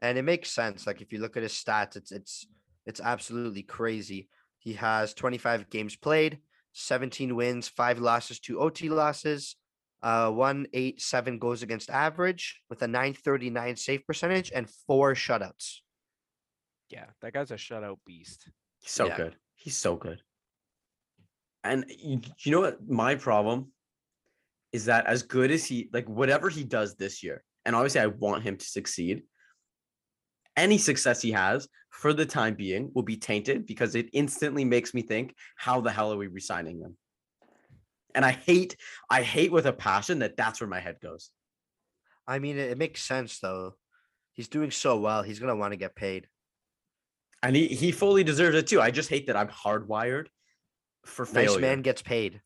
and 0.00 0.16
it 0.16 0.22
makes 0.22 0.52
sense. 0.52 0.86
Like 0.86 1.00
if 1.00 1.12
you 1.12 1.18
look 1.18 1.36
at 1.36 1.42
his 1.42 1.54
stats, 1.54 1.96
it's 1.96 2.12
it's 2.12 2.46
it's 2.86 3.00
absolutely 3.00 3.64
crazy. 3.64 4.28
He 4.58 4.74
has 4.74 5.14
25 5.14 5.70
games 5.70 5.96
played, 5.96 6.38
17 6.72 7.34
wins, 7.34 7.68
five 7.68 7.98
losses, 7.98 8.40
two 8.40 8.60
OT 8.60 8.88
losses, 8.88 9.56
uh, 10.02 10.30
one 10.30 10.66
eight 10.72 11.00
seven 11.00 11.38
goals 11.38 11.62
against 11.62 11.90
average 11.90 12.60
with 12.70 12.82
a 12.82 12.86
939 12.86 13.76
save 13.76 14.06
percentage 14.06 14.52
and 14.54 14.68
four 14.86 15.14
shutouts. 15.14 15.78
Yeah, 16.88 17.06
that 17.20 17.32
guy's 17.32 17.50
a 17.50 17.56
shutout 17.56 17.98
beast. 18.06 18.48
He's 18.80 18.92
so 18.92 19.06
Yeah. 19.06 19.16
good. 19.16 19.36
He's 19.56 19.76
so 19.76 19.96
good. 19.96 20.22
And 21.64 21.84
you, 21.88 22.20
you 22.44 22.52
know 22.52 22.60
what? 22.60 22.88
My 22.88 23.16
problem 23.16 23.72
is 24.72 24.84
that 24.84 25.06
as 25.06 25.22
good 25.22 25.50
as 25.50 25.64
he, 25.64 25.90
like, 25.92 26.08
whatever 26.08 26.48
he 26.48 26.62
does 26.62 26.94
this 26.94 27.22
year, 27.22 27.42
and 27.64 27.74
obviously 27.74 28.00
I 28.00 28.06
want 28.06 28.44
him 28.44 28.56
to 28.56 28.64
succeed, 28.64 29.24
any 30.58 30.76
success 30.76 31.22
he 31.22 31.30
has 31.30 31.68
for 31.90 32.12
the 32.12 32.26
time 32.26 32.54
being 32.54 32.90
will 32.94 33.02
be 33.02 33.16
tainted 33.16 33.66
because 33.66 33.94
it 33.94 34.10
instantly 34.12 34.64
makes 34.64 34.92
me 34.92 35.02
think, 35.02 35.34
how 35.56 35.80
the 35.80 35.90
hell 35.90 36.12
are 36.12 36.16
we 36.16 36.26
resigning 36.26 36.80
them? 36.80 36.96
And 38.14 38.24
I 38.24 38.32
hate, 38.32 38.76
I 39.08 39.22
hate 39.22 39.52
with 39.52 39.66
a 39.66 39.72
passion 39.72 40.18
that 40.18 40.36
that's 40.36 40.60
where 40.60 40.68
my 40.68 40.80
head 40.80 40.96
goes. 41.00 41.30
I 42.26 42.40
mean, 42.40 42.58
it, 42.58 42.72
it 42.72 42.78
makes 42.78 43.02
sense 43.02 43.38
though. 43.38 43.74
He's 44.32 44.48
doing 44.48 44.70
so 44.70 44.98
well. 44.98 45.22
He's 45.22 45.38
gonna 45.38 45.56
want 45.56 45.72
to 45.72 45.78
get 45.78 45.96
paid. 45.96 46.26
And 47.42 47.54
he, 47.54 47.68
he 47.68 47.92
fully 47.92 48.24
deserves 48.24 48.56
it 48.56 48.66
too. 48.66 48.80
I 48.80 48.90
just 48.90 49.08
hate 49.08 49.28
that 49.28 49.36
I'm 49.36 49.48
hardwired 49.48 50.26
for 51.04 51.24
failure. 51.24 51.50
Nice 51.50 51.60
man 51.60 51.82
gets 51.82 52.02
paid. 52.02 52.40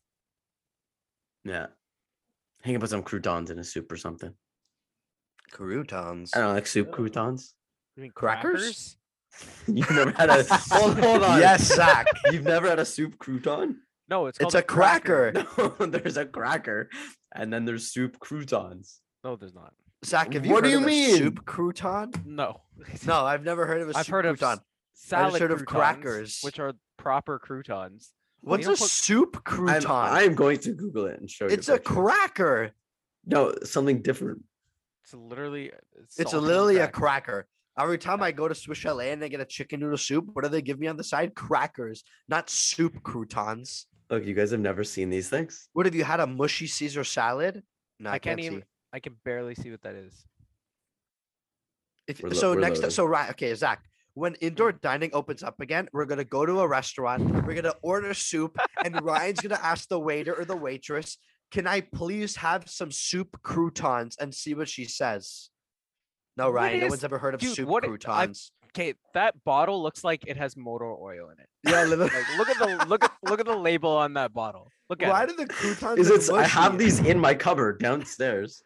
Yeah. 1.43 1.67
He 2.63 2.71
can 2.71 2.79
put 2.79 2.91
some 2.91 3.03
croutons 3.03 3.49
in 3.49 3.59
a 3.59 3.63
soup 3.63 3.91
or 3.91 3.97
something. 3.97 4.33
Croutons. 5.51 6.31
I 6.33 6.39
don't 6.39 6.49
know, 6.49 6.53
like 6.53 6.67
soup 6.67 6.91
croutons. 6.91 7.53
You 7.95 8.03
mean 8.03 8.11
Crackers? 8.11 8.97
crackers? 9.33 9.67
You've 9.67 9.89
never 9.91 10.11
had 10.11 10.29
a 10.29 10.43
hold, 10.71 10.99
hold 10.99 11.23
on. 11.23 11.39
Yes, 11.39 11.63
Zach. 11.63 12.07
You've 12.31 12.43
never 12.43 12.69
had 12.69 12.79
a 12.79 12.85
soup 12.85 13.17
crouton? 13.17 13.75
No, 14.09 14.27
it's 14.27 14.37
It's 14.39 14.53
called 14.53 14.55
a 14.55 14.63
cracker. 14.63 15.31
No, 15.57 15.69
there's 15.87 16.17
a 16.17 16.25
cracker, 16.25 16.89
and 17.33 17.51
then 17.51 17.65
there's 17.65 17.91
soup 17.91 18.19
croutons. 18.19 18.99
No, 19.23 19.35
there's 19.35 19.55
not. 19.55 19.73
Zach, 20.05 20.33
have 20.33 20.45
you 20.45 20.51
What 20.51 20.63
heard 20.65 20.69
do 20.69 20.71
you 20.71 20.77
of 20.79 20.83
a 20.83 20.87
mean? 20.87 21.17
soup 21.17 21.45
crouton? 21.45 22.25
No. 22.25 22.61
No, 23.07 23.25
I've 23.25 23.43
never 23.43 23.65
heard 23.65 23.81
of 23.81 23.89
a 23.91 23.97
I've 23.97 24.05
soup 24.05 24.11
heard 24.13 24.25
of 24.25 24.37
crouton. 24.39 24.53
s- 24.57 24.59
salad 24.93 25.41
heard 25.41 25.51
of 25.51 25.59
croutons, 25.65 25.71
crackers. 25.71 26.39
which 26.41 26.59
are 26.59 26.73
proper 26.97 27.39
croutons. 27.39 28.11
What's 28.41 28.65
a 28.67 28.71
put- 28.71 28.79
soup 28.79 29.41
I'm, 29.45 29.53
crouton? 29.67 29.89
I'm 30.11 30.35
going 30.35 30.59
to 30.59 30.73
Google 30.73 31.05
it 31.05 31.19
and 31.19 31.29
show 31.31 31.45
you. 31.45 31.51
it's 31.51 31.69
a 31.69 31.73
picture. 31.73 31.93
cracker. 31.93 32.71
No, 33.25 33.53
something 33.63 34.01
different. 34.01 34.43
It's 35.05 35.13
literally 35.13 35.71
uh, 35.71 35.77
It's 36.17 36.19
a 36.19 36.25
saltine 36.37 36.41
literally 36.41 36.77
a 36.79 36.87
cracker. 36.89 37.47
Cracker. 37.75 37.85
Every 37.85 37.97
time 37.97 38.21
I 38.21 38.31
go 38.31 38.47
to 38.47 38.55
Swiss 38.55 38.77
Chalet 38.77 39.11
and 39.11 39.23
I 39.23 39.27
get 39.27 39.39
a 39.39 39.45
chicken 39.45 39.79
noodle 39.79 39.97
soup, 39.97 40.29
what 40.33 40.43
do 40.43 40.49
they 40.49 40.61
give 40.61 40.79
me 40.79 40.87
on 40.87 40.97
the 40.97 41.03
side? 41.03 41.35
Crackers, 41.35 42.03
not 42.27 42.49
soup 42.49 43.03
croutons. 43.03 43.87
Look, 44.09 44.25
you 44.25 44.33
guys 44.33 44.51
have 44.51 44.59
never 44.59 44.83
seen 44.83 45.09
these 45.09 45.29
things. 45.29 45.69
What 45.73 45.85
have 45.85 45.95
you 45.95 46.03
had 46.03 46.19
a 46.19 46.27
mushy 46.27 46.67
Caesar 46.67 47.03
salad? 47.03 47.63
No, 47.99 48.09
I, 48.09 48.13
I 48.13 48.19
can't 48.19 48.37
can't 48.37 48.39
even- 48.39 48.59
see. 48.59 48.65
I 48.93 48.99
can 48.99 49.15
barely 49.25 49.55
see 49.55 49.71
what 49.71 49.81
that 49.81 49.95
is. 49.95 50.23
If, 52.07 52.21
lo- 52.21 52.29
so 52.31 52.53
next, 52.53 52.79
loading. 52.79 52.91
so 52.91 53.05
right, 53.05 53.29
okay, 53.31 53.55
Zach. 53.55 53.83
When 54.13 54.35
indoor 54.35 54.73
mm. 54.73 54.81
dining 54.81 55.09
opens 55.13 55.41
up 55.41 55.59
again, 55.61 55.89
we're 55.93 56.05
gonna 56.05 56.23
go 56.23 56.45
to 56.45 56.59
a 56.59 56.67
restaurant. 56.67 57.23
We're 57.43 57.55
gonna 57.55 57.73
order 57.81 58.13
soup, 58.13 58.57
and 58.85 59.01
Ryan's 59.01 59.39
gonna 59.39 59.59
ask 59.63 59.89
the 59.89 59.99
waiter 59.99 60.35
or 60.35 60.45
the 60.45 60.55
waitress, 60.55 61.17
"Can 61.49 61.65
I 61.65 61.81
please 61.81 62.35
have 62.35 62.69
some 62.69 62.91
soup 62.91 63.41
croutons?" 63.41 64.15
and 64.19 64.35
see 64.35 64.53
what 64.53 64.69
she 64.69 64.85
says. 64.85 65.49
No, 66.37 66.45
What 66.45 66.53
Ryan, 66.53 66.79
no 66.79 66.85
is- 66.87 66.89
one's 66.91 67.03
ever 67.03 67.17
heard 67.19 67.33
of 67.35 67.39
dude, 67.39 67.55
soup 67.55 67.67
what 67.67 67.83
i- 67.83 67.87
I- 67.87 67.89
croutons. 67.89 68.51
Okay, 68.75 68.95
that 69.13 69.43
bottle 69.43 69.83
looks 69.83 70.03
like 70.03 70.23
it 70.25 70.35
has 70.37 70.57
motor 70.57 70.85
oil 70.85 71.29
in 71.29 71.39
it. 71.39 71.47
yeah. 71.63 71.83
Like, 71.85 72.37
look 72.37 72.49
at 72.49 72.57
the 72.57 72.85
look 72.87 73.03
at 73.03 73.11
look 73.23 73.39
at 73.39 73.45
the 73.45 73.55
label 73.55 73.91
on 73.95 74.13
that 74.15 74.33
bottle. 74.33 74.71
Look 74.89 75.03
at 75.03 75.09
Why 75.09 75.23
it. 75.23 75.29
do 75.29 75.35
the 75.35 75.45
croutons? 75.47 75.99
Is 76.09 76.29
it? 76.29 76.33
I 76.33 76.43
have 76.47 76.77
these 76.79 76.99
in 76.99 77.19
my 77.19 77.35
cupboard 77.35 77.79
downstairs. 77.79 78.63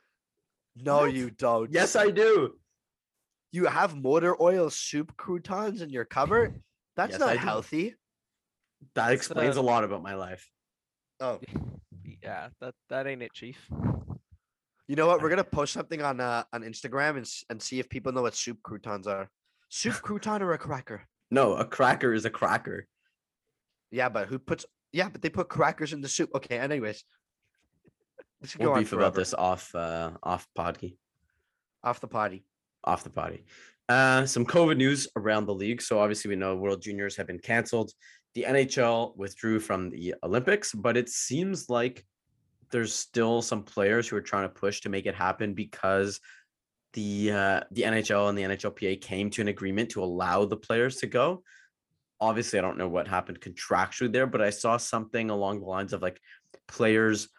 No, 0.77 0.99
What? 0.99 1.13
you 1.13 1.29
don't. 1.31 1.71
Yes, 1.73 1.95
I 1.97 2.09
do. 2.09 2.57
You 3.51 3.65
have 3.65 3.97
motor 4.01 4.41
oil 4.41 4.69
soup 4.69 5.17
croutons 5.17 5.81
in 5.81 5.89
your 5.89 6.05
cupboard? 6.05 6.61
That's 6.95 7.11
Yes, 7.11 7.19
not 7.19 7.29
I 7.29 7.33
do. 7.33 7.39
healthy. 7.39 7.95
That 8.95 9.11
explains 9.11 9.57
uh, 9.57 9.61
a 9.61 9.63
lot 9.63 9.83
about 9.83 10.03
my 10.03 10.13
life. 10.15 10.49
Oh, 11.19 11.39
Yeah, 12.23 12.49
that 12.61 12.75
that 12.89 13.07
ain't 13.07 13.21
it, 13.23 13.33
chief. 13.33 13.57
You 14.87 14.95
know 14.95 15.07
what? 15.07 15.21
We're 15.21 15.29
gonna 15.29 15.43
post 15.43 15.73
something 15.73 16.01
on 16.01 16.19
uh, 16.19 16.43
on 16.53 16.61
Instagram 16.63 17.17
and 17.17 17.29
and 17.49 17.61
see 17.61 17.79
if 17.79 17.89
people 17.89 18.11
know 18.11 18.21
what 18.21 18.35
soup 18.35 18.59
croutons 18.63 19.07
are. 19.07 19.29
Soup 19.69 19.93
crouton 20.03 20.41
or 20.41 20.53
a 20.53 20.57
cracker? 20.57 21.07
No, 21.29 21.55
a 21.55 21.65
cracker 21.65 22.13
is 22.13 22.25
a 22.25 22.29
cracker. 22.29 22.87
Yeah, 23.91 24.09
but 24.09 24.27
who 24.27 24.39
puts? 24.39 24.65
Yeah, 24.93 25.09
but 25.09 25.21
they 25.21 25.29
put 25.29 25.49
crackers 25.49 25.93
in 25.93 26.01
the 26.01 26.07
soup. 26.07 26.29
Okay. 26.35 26.57
Anyways, 26.57 27.03
this 28.41 28.51
could 28.53 28.61
We'll 28.61 28.69
go 28.69 28.75
on 28.75 28.79
beef 28.81 28.93
about 28.93 29.13
this 29.13 29.33
off 29.33 29.73
uh 29.75 30.11
off 30.23 30.47
podky. 30.57 30.97
off 31.83 31.99
the 31.99 32.07
potty. 32.07 32.45
off 32.83 33.03
the 33.03 33.09
potty. 33.09 33.45
Uh, 33.89 34.25
some 34.25 34.45
COVID 34.45 34.75
news 34.75 35.07
around 35.15 35.45
the 35.45 35.53
league. 35.53 35.81
So 35.81 35.99
obviously 35.99 36.29
we 36.29 36.35
know 36.35 36.55
World 36.57 36.81
Juniors 36.81 37.15
have 37.15 37.27
been 37.27 37.39
canceled. 37.39 37.91
The 38.35 38.43
NHL 38.43 39.15
withdrew 39.15 39.59
from 39.61 39.89
the 39.89 40.15
Olympics, 40.23 40.73
but 40.73 40.97
it 40.97 41.07
seems 41.07 41.69
like 41.69 42.05
there's 42.71 42.93
still 42.93 43.41
some 43.41 43.63
players 43.63 44.07
who 44.07 44.15
are 44.17 44.21
trying 44.21 44.43
to 44.43 44.53
push 44.53 44.81
to 44.81 44.89
make 44.89 45.05
it 45.05 45.15
happen 45.15 45.53
because 45.53 46.19
the 46.93 47.31
uh, 47.31 47.61
the 47.71 47.83
NHL 47.83 48.29
and 48.29 48.37
the 48.37 48.43
NHLPA 48.43 49.01
came 49.01 49.29
to 49.31 49.41
an 49.41 49.47
agreement 49.49 49.91
to 49.91 50.03
allow 50.03 50.45
the 50.45 50.57
players 50.57 50.97
to 50.97 51.07
go. 51.07 51.43
Obviously, 52.19 52.57
I 52.57 52.61
don't 52.63 52.77
know 52.77 52.87
what 52.89 53.07
happened 53.07 53.39
contractually 53.39 54.11
there, 54.11 54.25
but 54.27 54.41
I 54.41 54.49
saw 54.49 54.77
something 54.77 55.29
along 55.29 55.59
the 55.59 55.65
lines 55.67 55.93
of 55.93 56.01
like 56.01 56.19
players, 56.67 57.29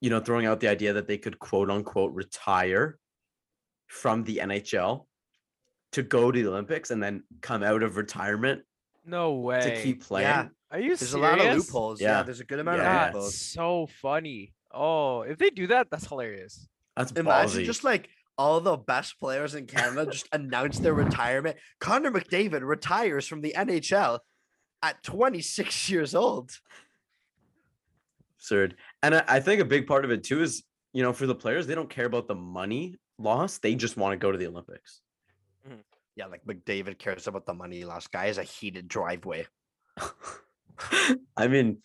you 0.00 0.10
know, 0.10 0.20
throwing 0.20 0.46
out 0.46 0.60
the 0.60 0.68
idea 0.68 0.92
that 0.94 1.06
they 1.08 1.16
could 1.18 1.38
quote 1.38 1.70
unquote 1.70 2.12
retire 2.14 2.98
from 3.86 4.24
the 4.24 4.40
NHL 4.44 5.06
to 5.92 6.02
go 6.02 6.30
to 6.30 6.42
the 6.42 6.48
Olympics 6.48 6.90
and 6.90 7.02
then 7.02 7.22
come 7.40 7.62
out 7.62 7.82
of 7.82 7.96
retirement 7.96 8.62
No 9.04 9.34
way. 9.34 9.60
to 9.62 9.82
keep 9.82 10.04
playing. 10.04 10.28
Yeah. 10.28 10.48
Are 10.70 10.78
you 10.78 10.88
There's 10.96 11.10
serious? 11.10 11.14
a 11.14 11.18
lot 11.18 11.40
of 11.40 11.56
loopholes. 11.56 12.00
Yeah, 12.00 12.18
Yeah. 12.18 12.22
there's 12.22 12.38
a 12.40 12.44
good 12.44 12.60
amount 12.60 12.78
Yeah. 12.78 12.84
of 13.08 13.14
That's 13.14 13.14
loopholes. 13.14 13.40
so 13.40 13.88
funny. 14.00 14.52
Oh, 14.72 15.22
if 15.22 15.38
they 15.38 15.50
do 15.50 15.68
that, 15.68 15.88
that's 15.90 16.06
hilarious. 16.06 16.68
That's 16.96 17.12
Imagine 17.12 17.62
ballsy. 17.62 17.66
just 17.66 17.84
like 17.84 18.08
all 18.38 18.60
the 18.60 18.76
best 18.76 19.18
players 19.20 19.54
in 19.54 19.66
Canada 19.66 20.10
just 20.10 20.28
announce 20.32 20.78
their 20.78 20.94
retirement. 20.94 21.56
Connor 21.80 22.10
McDavid 22.10 22.62
retires 22.62 23.26
from 23.26 23.42
the 23.42 23.54
NHL 23.56 24.20
at 24.82 25.02
26 25.02 25.88
years 25.90 26.14
old. 26.14 26.50
absurd. 28.36 28.76
And 29.02 29.16
I, 29.16 29.24
I 29.28 29.40
think 29.40 29.60
a 29.60 29.64
big 29.64 29.86
part 29.86 30.04
of 30.04 30.10
it 30.10 30.24
too 30.24 30.42
is, 30.42 30.62
you 30.92 31.02
know, 31.02 31.12
for 31.12 31.26
the 31.26 31.34
players, 31.34 31.66
they 31.66 31.74
don't 31.74 31.90
care 31.90 32.06
about 32.06 32.28
the 32.28 32.34
money 32.34 32.96
loss. 33.18 33.58
They 33.58 33.74
just 33.74 33.96
want 33.96 34.12
to 34.12 34.16
go 34.16 34.32
to 34.32 34.38
the 34.38 34.46
Olympics. 34.46 35.02
Mm-hmm. 35.68 35.80
Yeah, 36.16 36.26
like 36.26 36.44
McDavid 36.44 36.98
cares 36.98 37.26
about 37.26 37.46
the 37.46 37.54
money 37.54 37.78
he 37.78 37.84
lost. 37.84 38.10
Guy 38.10 38.26
has 38.26 38.38
a 38.38 38.42
heated 38.42 38.88
driveway. 38.88 39.46
I 41.36 41.48
mean, 41.48 41.78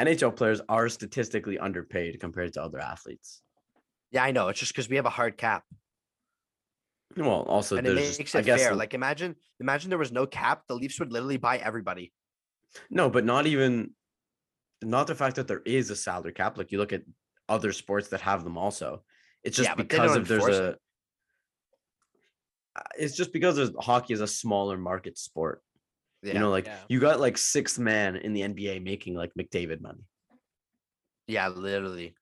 NHL 0.00 0.34
players 0.36 0.60
are 0.68 0.88
statistically 0.88 1.58
underpaid 1.58 2.18
compared 2.20 2.54
to 2.54 2.62
other 2.62 2.78
athletes. 2.78 3.42
Yeah, 4.10 4.24
I 4.24 4.32
know. 4.32 4.48
It's 4.48 4.58
just 4.58 4.72
because 4.72 4.88
we 4.88 4.96
have 4.96 5.06
a 5.06 5.10
hard 5.10 5.36
cap. 5.36 5.64
Well, 7.16 7.42
also 7.42 7.76
and 7.76 7.86
it 7.86 7.94
makes 7.94 8.18
just, 8.18 8.34
it 8.34 8.44
guess 8.44 8.62
fair. 8.62 8.74
Like 8.74 8.94
imagine, 8.94 9.34
imagine 9.58 9.90
there 9.90 9.98
was 9.98 10.12
no 10.12 10.26
cap. 10.26 10.62
The 10.68 10.74
Leafs 10.74 10.98
would 11.00 11.12
literally 11.12 11.36
buy 11.36 11.58
everybody. 11.58 12.12
no, 12.90 13.10
but 13.10 13.24
not 13.24 13.46
even 13.46 13.92
not 14.82 15.06
the 15.06 15.14
fact 15.14 15.36
that 15.36 15.48
there 15.48 15.62
is 15.64 15.90
a 15.90 15.96
salary 15.96 16.32
cap. 16.32 16.56
Like 16.56 16.72
you 16.72 16.78
look 16.78 16.92
at 16.92 17.02
other 17.48 17.72
sports 17.72 18.08
that 18.08 18.20
have 18.20 18.44
them 18.44 18.56
also. 18.56 19.02
It's 19.42 19.56
just 19.56 19.68
Yeah, 19.68 19.74
because 19.74 20.16
of 20.16 20.28
there's 20.28 20.46
a 20.46 20.68
it. 20.68 20.78
It's 22.98 23.16
just 23.16 23.32
because 23.32 23.72
hockey 23.80 24.14
is 24.14 24.20
a 24.20 24.26
smaller 24.26 24.78
market 24.78 25.18
sport. 25.18 25.62
Yeah, 26.22 26.34
You 26.34 26.38
know, 26.40 26.50
like 26.50 26.66
Yeah. 26.66 26.78
you 26.88 27.00
got 27.00 27.20
like 27.20 27.38
six 27.38 27.78
man 27.78 28.16
in 28.16 28.32
the 28.34 28.42
NBA 28.42 28.82
making 28.82 29.14
like 29.14 29.32
McDavid 29.38 29.80
money. 29.80 30.04
yeah, 31.26 31.48
literally. 31.48 32.14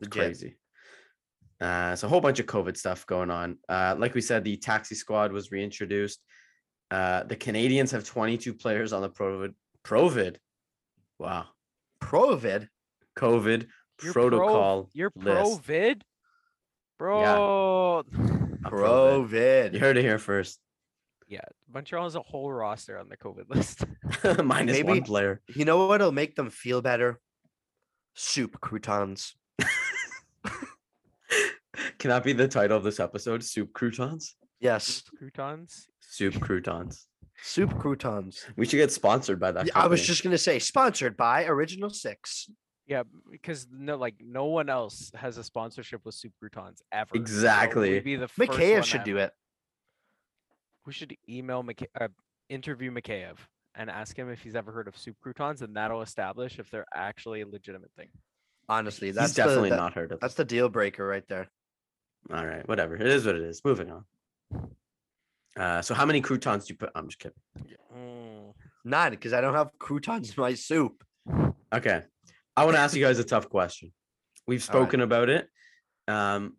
Legit. 0.00 0.12
crazy. 0.12 0.56
Uh, 1.60 1.94
so 1.94 2.06
a 2.06 2.10
whole 2.10 2.20
bunch 2.22 2.40
of 2.40 2.46
COVID 2.46 2.76
stuff 2.76 3.06
going 3.06 3.30
on. 3.30 3.58
Uh, 3.68 3.94
like 3.98 4.14
we 4.14 4.20
said, 4.22 4.44
the 4.44 4.56
taxi 4.56 4.94
squad 4.94 5.30
was 5.30 5.50
reintroduced. 5.52 6.20
Uh, 6.90 7.22
the 7.24 7.36
Canadiens 7.36 7.90
have 7.92 8.04
22 8.04 8.54
players 8.54 8.92
on 8.92 9.02
the 9.02 9.10
Provid. 9.10 9.54
Provid. 9.84 10.36
Wow. 11.18 11.46
Provid. 12.02 12.68
COVID 13.18 13.66
You're 14.02 14.12
protocol. 14.12 14.82
Pro, 14.84 14.90
you're 14.94 15.12
list. 15.14 15.26
pro 15.26 15.54
vid, 15.56 16.04
bro. 16.98 18.02
Provid. 18.04 18.62
Provid. 18.62 19.74
You 19.74 19.80
heard 19.80 19.96
it 19.98 20.02
here 20.02 20.18
first. 20.18 20.58
Yeah, 21.30 21.40
Montreal 21.72 22.04
has 22.04 22.16
a 22.16 22.20
whole 22.22 22.52
roster 22.52 22.98
on 22.98 23.08
the 23.08 23.16
COVID 23.16 23.48
list. 23.54 23.84
Minus 24.44 24.76
one 24.82 24.86
Maybe- 24.86 25.00
player. 25.00 25.40
You 25.54 25.64
know 25.64 25.86
what'll 25.86 26.12
make 26.12 26.34
them 26.34 26.50
feel 26.50 26.82
better? 26.82 27.20
Soup 28.14 28.60
croutons. 28.60 29.34
Can 31.98 32.08
that 32.10 32.24
be 32.24 32.32
the 32.32 32.48
title 32.48 32.76
of 32.76 32.82
this 32.84 32.98
episode? 32.98 33.44
Soup 33.44 33.72
croutons? 33.72 34.34
Yes, 34.58 34.86
Soup 34.86 35.04
Croutons. 35.18 35.86
Soup 36.00 36.40
croutons. 36.40 37.06
soup 37.42 37.78
croutons. 37.78 38.44
We 38.56 38.66
should 38.66 38.76
get 38.78 38.90
sponsored 38.92 39.38
by 39.40 39.52
that. 39.52 39.66
Yeah, 39.66 39.72
I 39.76 39.86
was 39.86 40.04
just 40.04 40.22
gonna 40.24 40.36
say, 40.36 40.58
sponsored 40.58 41.16
by 41.16 41.46
Original 41.46 41.88
Six. 41.90 42.50
Yeah, 42.86 43.04
because 43.30 43.68
no, 43.72 43.96
like 43.96 44.16
no 44.20 44.46
one 44.46 44.68
else 44.68 45.12
has 45.14 45.38
a 45.38 45.44
sponsorship 45.44 46.00
with 46.04 46.14
Soup 46.16 46.32
Croutons 46.40 46.82
ever. 46.90 47.10
Exactly. 47.14 47.90
we'd 47.92 48.04
be 48.04 48.16
the 48.16 48.26
first 48.28 48.50
Mikheyev 48.50 48.74
one 48.74 48.82
should 48.82 49.04
do 49.04 49.18
it. 49.18 49.30
We 50.90 50.94
should 50.94 51.16
email 51.28 51.62
McKay, 51.62 51.86
uh, 52.00 52.08
interview 52.48 52.90
Mikheyev 52.90 53.36
and 53.76 53.88
ask 53.88 54.18
him 54.18 54.28
if 54.28 54.42
he's 54.42 54.56
ever 54.56 54.72
heard 54.72 54.88
of 54.88 54.98
Soup 54.98 55.14
Croutons, 55.22 55.62
and 55.62 55.76
that'll 55.76 56.02
establish 56.02 56.58
if 56.58 56.68
they're 56.68 56.84
actually 56.92 57.42
a 57.42 57.46
legitimate 57.46 57.92
thing. 57.96 58.08
Honestly, 58.68 59.12
that's 59.12 59.28
He's 59.30 59.36
definitely 59.36 59.68
the, 59.70 59.76
that- 59.76 59.82
not 59.82 59.94
heard 59.94 60.10
of. 60.10 60.18
That's 60.18 60.34
the 60.34 60.44
deal 60.44 60.68
breaker 60.68 61.06
right 61.06 61.22
there. 61.28 61.46
All 62.34 62.44
right, 62.44 62.66
whatever. 62.68 62.96
It 62.96 63.06
is 63.06 63.24
what 63.24 63.36
it 63.36 63.42
is. 63.42 63.62
Moving 63.64 63.92
on. 63.92 64.04
Uh, 65.56 65.80
so 65.80 65.94
how 65.94 66.04
many 66.06 66.20
croutons 66.20 66.66
do 66.66 66.72
you 66.72 66.76
put? 66.78 66.90
I'm 66.96 67.06
just 67.06 67.20
kidding. 67.20 67.38
Mm, 67.96 68.52
None, 68.84 69.12
because 69.12 69.32
I 69.32 69.40
don't 69.40 69.54
have 69.54 69.70
croutons 69.78 70.30
in 70.36 70.42
my 70.42 70.54
soup. 70.54 71.04
Okay, 71.72 72.02
I 72.56 72.64
want 72.64 72.74
to 72.76 72.80
ask 72.80 72.96
you 72.96 73.04
guys 73.04 73.20
a 73.20 73.24
tough 73.24 73.48
question. 73.48 73.92
We've 74.44 74.68
All 74.68 74.74
right. 74.80 74.82
spoken 74.86 75.02
about 75.02 75.28
it. 75.28 75.46
Um, 76.08 76.56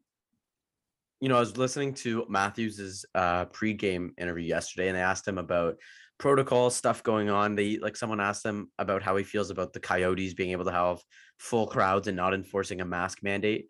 you 1.22 1.30
know, 1.30 1.38
I 1.38 1.40
was 1.40 1.56
listening 1.56 1.94
to 1.96 2.26
Matthews's 2.28 3.06
uh 3.16 3.46
pre-game 3.46 4.14
interview 4.18 4.44
yesterday, 4.44 4.90
and 4.90 4.98
they 4.98 5.02
asked 5.02 5.28
him 5.28 5.38
about 5.38 5.78
protocol 6.18 6.70
stuff 6.70 7.04
going 7.04 7.30
on. 7.30 7.56
They 7.56 7.78
like 7.78 7.96
someone 7.96 8.20
asked 8.20 8.46
him 8.46 8.70
about 8.80 9.04
how 9.04 9.16
he 9.16 9.24
feels 9.24 9.52
about 9.52 9.72
the 9.72 9.80
Coyotes 9.80 10.34
being 10.34 10.52
able 10.52 10.66
to 10.66 10.72
have 10.72 11.00
full 11.40 11.68
crowds 11.68 12.08
and 12.08 12.18
not 12.18 12.34
enforcing 12.34 12.82
a 12.82 12.86
mask 12.86 13.20
mandate. 13.24 13.70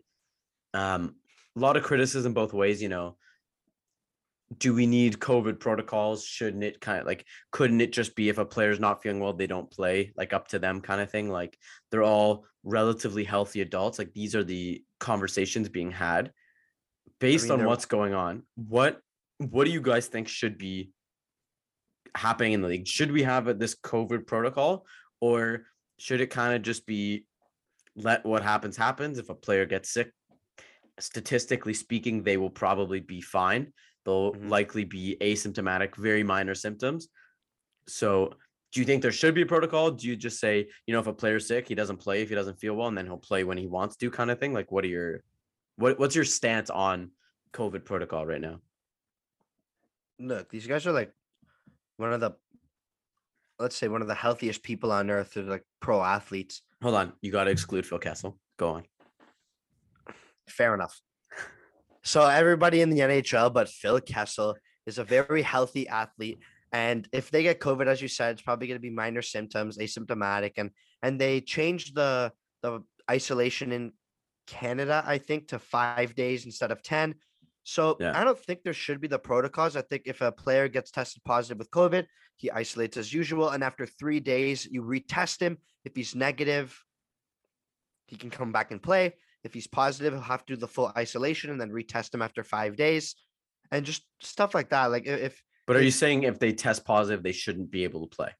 Um, 0.74 1.16
a 1.54 1.60
lot 1.60 1.76
of 1.76 1.82
criticism 1.82 2.32
both 2.32 2.54
ways. 2.54 2.82
You 2.82 2.88
know, 2.88 3.16
do 4.58 4.74
we 4.74 4.86
need 4.86 5.18
COVID 5.18 5.60
protocols? 5.60 6.24
Shouldn't 6.24 6.64
it 6.64 6.80
kind 6.80 7.00
of 7.00 7.06
like 7.06 7.26
couldn't 7.50 7.82
it 7.82 7.92
just 7.92 8.16
be 8.16 8.30
if 8.30 8.38
a 8.38 8.46
player's 8.46 8.80
not 8.80 9.02
feeling 9.02 9.20
well, 9.20 9.34
they 9.34 9.46
don't 9.46 9.70
play, 9.70 10.14
like 10.16 10.32
up 10.32 10.48
to 10.48 10.58
them 10.58 10.80
kind 10.80 11.02
of 11.02 11.10
thing? 11.10 11.30
Like 11.30 11.58
they're 11.90 12.02
all 12.02 12.46
relatively 12.64 13.24
healthy 13.24 13.60
adults. 13.60 13.98
Like 13.98 14.14
these 14.14 14.34
are 14.34 14.44
the 14.44 14.82
conversations 15.00 15.68
being 15.68 15.90
had 15.90 16.32
based 17.22 17.48
mean, 17.48 17.60
on 17.60 17.66
what's 17.66 17.86
going 17.86 18.14
on. 18.14 18.42
What 18.56 19.00
what 19.38 19.64
do 19.64 19.70
you 19.70 19.80
guys 19.80 20.06
think 20.06 20.28
should 20.28 20.58
be 20.58 20.90
happening 22.14 22.52
in 22.52 22.60
the 22.62 22.68
league? 22.68 22.86
Should 22.86 23.10
we 23.10 23.22
have 23.22 23.48
a- 23.48 23.54
this 23.54 23.74
COVID 23.74 24.26
protocol, 24.26 24.86
or 25.20 25.66
should 25.98 26.20
it 26.20 26.28
kind 26.28 26.54
of 26.54 26.62
just 26.62 26.86
be 26.86 27.26
let 27.96 28.24
what 28.24 28.42
happens 28.42 28.76
happens? 28.76 29.18
If 29.18 29.30
a 29.30 29.34
player 29.34 29.66
gets 29.66 29.90
sick, 29.90 30.12
statistically 30.98 31.74
speaking, 31.74 32.22
they 32.22 32.36
will 32.36 32.50
probably 32.50 33.00
be 33.00 33.20
fine. 33.20 33.72
They'll 34.04 34.32
Mhm. 34.34 34.48
likely 34.48 34.84
be 34.84 35.16
asymptomatic, 35.20 35.96
very 35.96 36.22
minor 36.22 36.54
symptoms. 36.54 37.08
So, 37.88 38.34
do 38.72 38.80
you 38.80 38.86
think 38.86 39.02
there 39.02 39.12
should 39.12 39.34
be 39.34 39.42
a 39.42 39.46
protocol? 39.46 39.90
Do 39.90 40.08
you 40.08 40.16
just 40.16 40.40
say, 40.40 40.68
you 40.86 40.94
know, 40.94 41.00
if 41.00 41.06
a 41.06 41.12
player's 41.12 41.46
sick, 41.46 41.68
he 41.68 41.74
doesn't 41.74 41.98
play 41.98 42.22
if 42.22 42.28
he 42.28 42.34
doesn't 42.34 42.58
feel 42.60 42.74
well, 42.74 42.88
and 42.88 42.96
then 42.96 43.06
he'll 43.06 43.18
play 43.18 43.44
when 43.44 43.58
he 43.58 43.66
wants 43.66 43.96
to, 43.96 44.10
kind 44.10 44.30
of 44.30 44.38
thing? 44.40 44.52
Like, 44.52 44.72
what 44.72 44.84
are 44.84 44.88
your 44.88 45.22
what 45.76 45.98
what's 45.98 46.14
your 46.14 46.24
stance 46.24 46.70
on 46.70 47.10
COVID 47.52 47.84
protocol 47.84 48.26
right 48.26 48.40
now? 48.40 48.60
Look, 50.18 50.50
these 50.50 50.66
guys 50.66 50.86
are 50.86 50.92
like 50.92 51.12
one 51.96 52.12
of 52.12 52.20
the, 52.20 52.32
let's 53.58 53.76
say, 53.76 53.88
one 53.88 54.02
of 54.02 54.08
the 54.08 54.14
healthiest 54.14 54.62
people 54.62 54.92
on 54.92 55.10
earth. 55.10 55.34
They're 55.34 55.44
like 55.44 55.64
pro 55.80 56.02
athletes. 56.02 56.62
Hold 56.82 56.94
on, 56.94 57.12
you 57.20 57.30
got 57.30 57.44
to 57.44 57.50
exclude 57.50 57.86
Phil 57.86 57.98
Kessel. 57.98 58.38
Go 58.58 58.70
on. 58.70 58.84
Fair 60.48 60.74
enough. 60.74 61.00
So 62.04 62.26
everybody 62.26 62.80
in 62.80 62.90
the 62.90 63.00
NHL, 63.00 63.52
but 63.52 63.68
Phil 63.68 64.00
Kessel 64.00 64.56
is 64.86 64.98
a 64.98 65.04
very 65.04 65.42
healthy 65.42 65.88
athlete. 65.88 66.40
And 66.72 67.06
if 67.12 67.30
they 67.30 67.42
get 67.42 67.60
COVID, 67.60 67.86
as 67.86 68.02
you 68.02 68.08
said, 68.08 68.32
it's 68.32 68.42
probably 68.42 68.66
going 68.66 68.78
to 68.78 68.82
be 68.82 68.90
minor 68.90 69.22
symptoms, 69.22 69.78
asymptomatic, 69.78 70.52
and 70.56 70.70
and 71.02 71.20
they 71.20 71.40
changed 71.40 71.94
the 71.94 72.32
the 72.62 72.82
isolation 73.10 73.72
in 73.72 73.92
Canada, 74.46 75.02
I 75.06 75.18
think, 75.18 75.48
to 75.48 75.58
five 75.58 76.14
days 76.14 76.44
instead 76.44 76.70
of 76.70 76.82
ten. 76.82 77.14
So 77.64 77.96
Yeah. 78.00 78.18
I 78.18 78.24
don't 78.24 78.38
think 78.38 78.62
there 78.62 78.72
should 78.72 79.00
be 79.00 79.08
the 79.08 79.18
protocols. 79.18 79.76
I 79.76 79.82
think 79.82 80.02
if 80.06 80.20
a 80.20 80.32
player 80.32 80.68
gets 80.68 80.90
tested 80.90 81.22
positive 81.24 81.58
with 81.58 81.70
COVID, 81.70 82.06
he 82.36 82.50
isolates 82.50 82.96
as 82.96 83.12
usual, 83.12 83.50
and 83.50 83.62
after 83.62 83.86
three 83.86 84.18
days, 84.18 84.66
you 84.66 84.82
retest 84.82 85.40
him. 85.40 85.58
If 85.84 85.94
he's 85.94 86.14
negative, 86.14 86.76
he 88.08 88.16
can 88.16 88.30
come 88.30 88.50
back 88.50 88.72
and 88.72 88.82
play. 88.82 89.14
If 89.44 89.54
he's 89.54 89.66
positive, 89.66 90.12
he'll 90.12 90.22
have 90.22 90.44
to 90.46 90.54
do 90.54 90.60
the 90.60 90.68
full 90.68 90.92
isolation 90.96 91.50
and 91.50 91.60
then 91.60 91.70
retest 91.70 92.14
him 92.14 92.22
after 92.22 92.42
five 92.42 92.76
days, 92.76 93.14
and 93.70 93.86
just 93.86 94.02
stuff 94.20 94.54
like 94.54 94.70
that. 94.70 94.86
Like 94.86 95.06
if 95.06 95.40
But 95.66 95.76
are 95.76 95.82
you 95.82 95.90
saying 95.92 96.24
if 96.24 96.38
they 96.38 96.52
test 96.52 96.84
positive, 96.84 97.22
they 97.22 97.32
shouldn't 97.32 97.70
be 97.70 97.84
able 97.84 98.06
to 98.08 98.16
play? 98.16 98.30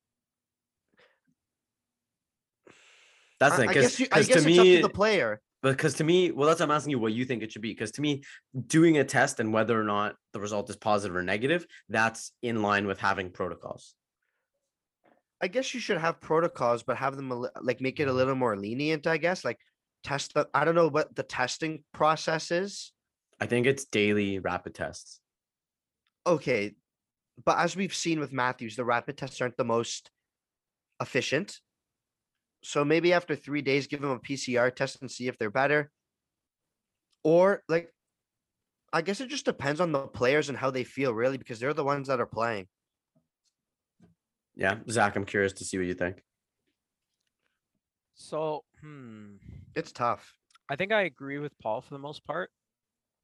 That's 3.38 3.54
I, 3.54 3.64
the 3.64 3.70
I 3.70 3.74
guess, 3.74 4.00
you, 4.00 4.06
I 4.12 4.20
because 4.20 4.28
guess 4.28 4.42
to 4.44 4.48
it's 4.50 4.58
up 4.58 4.64
me, 4.64 4.76
to 4.76 4.82
the 4.82 4.88
player. 4.88 5.40
Because 5.62 5.94
to 5.94 6.04
me, 6.04 6.32
well, 6.32 6.48
that's 6.48 6.60
what 6.60 6.70
I'm 6.70 6.76
asking 6.76 6.90
you 6.90 6.98
what 6.98 7.12
you 7.12 7.24
think 7.24 7.42
it 7.42 7.52
should 7.52 7.62
be. 7.62 7.72
Because 7.72 7.92
to 7.92 8.00
me, 8.00 8.22
doing 8.66 8.98
a 8.98 9.04
test 9.04 9.40
and 9.40 9.52
whether 9.52 9.80
or 9.80 9.84
not 9.84 10.16
the 10.32 10.40
result 10.40 10.68
is 10.70 10.76
positive 10.76 11.16
or 11.16 11.22
negative, 11.22 11.66
that's 11.88 12.32
in 12.42 12.62
line 12.62 12.86
with 12.86 12.98
having 12.98 13.30
protocols. 13.30 13.94
I 15.40 15.48
guess 15.48 15.74
you 15.74 15.80
should 15.80 15.98
have 15.98 16.20
protocols, 16.20 16.82
but 16.82 16.96
have 16.96 17.16
them 17.16 17.46
like 17.60 17.80
make 17.80 18.00
it 18.00 18.04
a 18.04 18.06
mm-hmm. 18.06 18.16
little 18.16 18.34
more 18.34 18.56
lenient. 18.56 19.06
I 19.06 19.16
guess 19.16 19.44
like 19.44 19.58
test 20.02 20.34
the. 20.34 20.48
I 20.52 20.64
don't 20.64 20.74
know 20.74 20.88
what 20.88 21.14
the 21.14 21.22
testing 21.22 21.84
process 21.92 22.50
is. 22.50 22.92
I 23.40 23.46
think 23.46 23.66
it's 23.66 23.84
daily 23.84 24.38
rapid 24.38 24.74
tests. 24.74 25.20
Okay, 26.26 26.74
but 27.44 27.58
as 27.58 27.74
we've 27.74 27.94
seen 27.94 28.20
with 28.20 28.32
Matthews, 28.32 28.76
the 28.76 28.84
rapid 28.84 29.16
tests 29.16 29.40
aren't 29.40 29.56
the 29.56 29.64
most 29.64 30.10
efficient. 31.00 31.58
So 32.62 32.84
maybe 32.84 33.12
after 33.12 33.34
three 33.34 33.62
days, 33.62 33.86
give 33.86 34.00
them 34.00 34.10
a 34.10 34.18
PCR 34.18 34.74
test 34.74 35.00
and 35.00 35.10
see 35.10 35.28
if 35.28 35.36
they're 35.38 35.50
better. 35.50 35.90
Or 37.24 37.62
like, 37.68 37.92
I 38.92 39.02
guess 39.02 39.20
it 39.20 39.28
just 39.28 39.44
depends 39.44 39.80
on 39.80 39.92
the 39.92 40.06
players 40.06 40.48
and 40.48 40.58
how 40.58 40.70
they 40.70 40.84
feel, 40.84 41.14
really, 41.14 41.38
because 41.38 41.58
they're 41.58 41.74
the 41.74 41.84
ones 41.84 42.08
that 42.08 42.20
are 42.20 42.26
playing. 42.26 42.68
Yeah, 44.54 44.78
Zach, 44.90 45.16
I'm 45.16 45.24
curious 45.24 45.54
to 45.54 45.64
see 45.64 45.78
what 45.78 45.86
you 45.86 45.94
think. 45.94 46.22
So, 48.14 48.64
hmm. 48.80 49.36
It's 49.74 49.92
tough. 49.92 50.34
I 50.68 50.76
think 50.76 50.92
I 50.92 51.02
agree 51.02 51.38
with 51.38 51.58
Paul 51.58 51.80
for 51.80 51.94
the 51.94 51.98
most 51.98 52.24
part. 52.24 52.50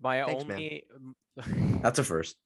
My 0.01 0.23
Thanks, 0.23 0.45
only, 0.45 0.85
m- 0.95 1.81
That's 1.83 1.99
a 1.99 2.05
first. 2.05 2.37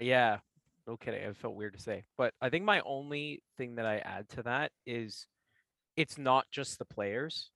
yeah, 0.00 0.38
no 0.86 0.96
kidding. 0.96 1.22
It 1.22 1.36
felt 1.36 1.54
weird 1.54 1.74
to 1.74 1.80
say, 1.80 2.04
but 2.16 2.32
I 2.40 2.48
think 2.48 2.64
my 2.64 2.80
only 2.80 3.42
thing 3.58 3.76
that 3.76 3.86
I 3.86 3.98
add 3.98 4.28
to 4.30 4.42
that 4.44 4.72
is, 4.86 5.26
it's 5.96 6.18
not 6.18 6.46
just 6.50 6.78
the 6.78 6.84
players. 6.84 7.50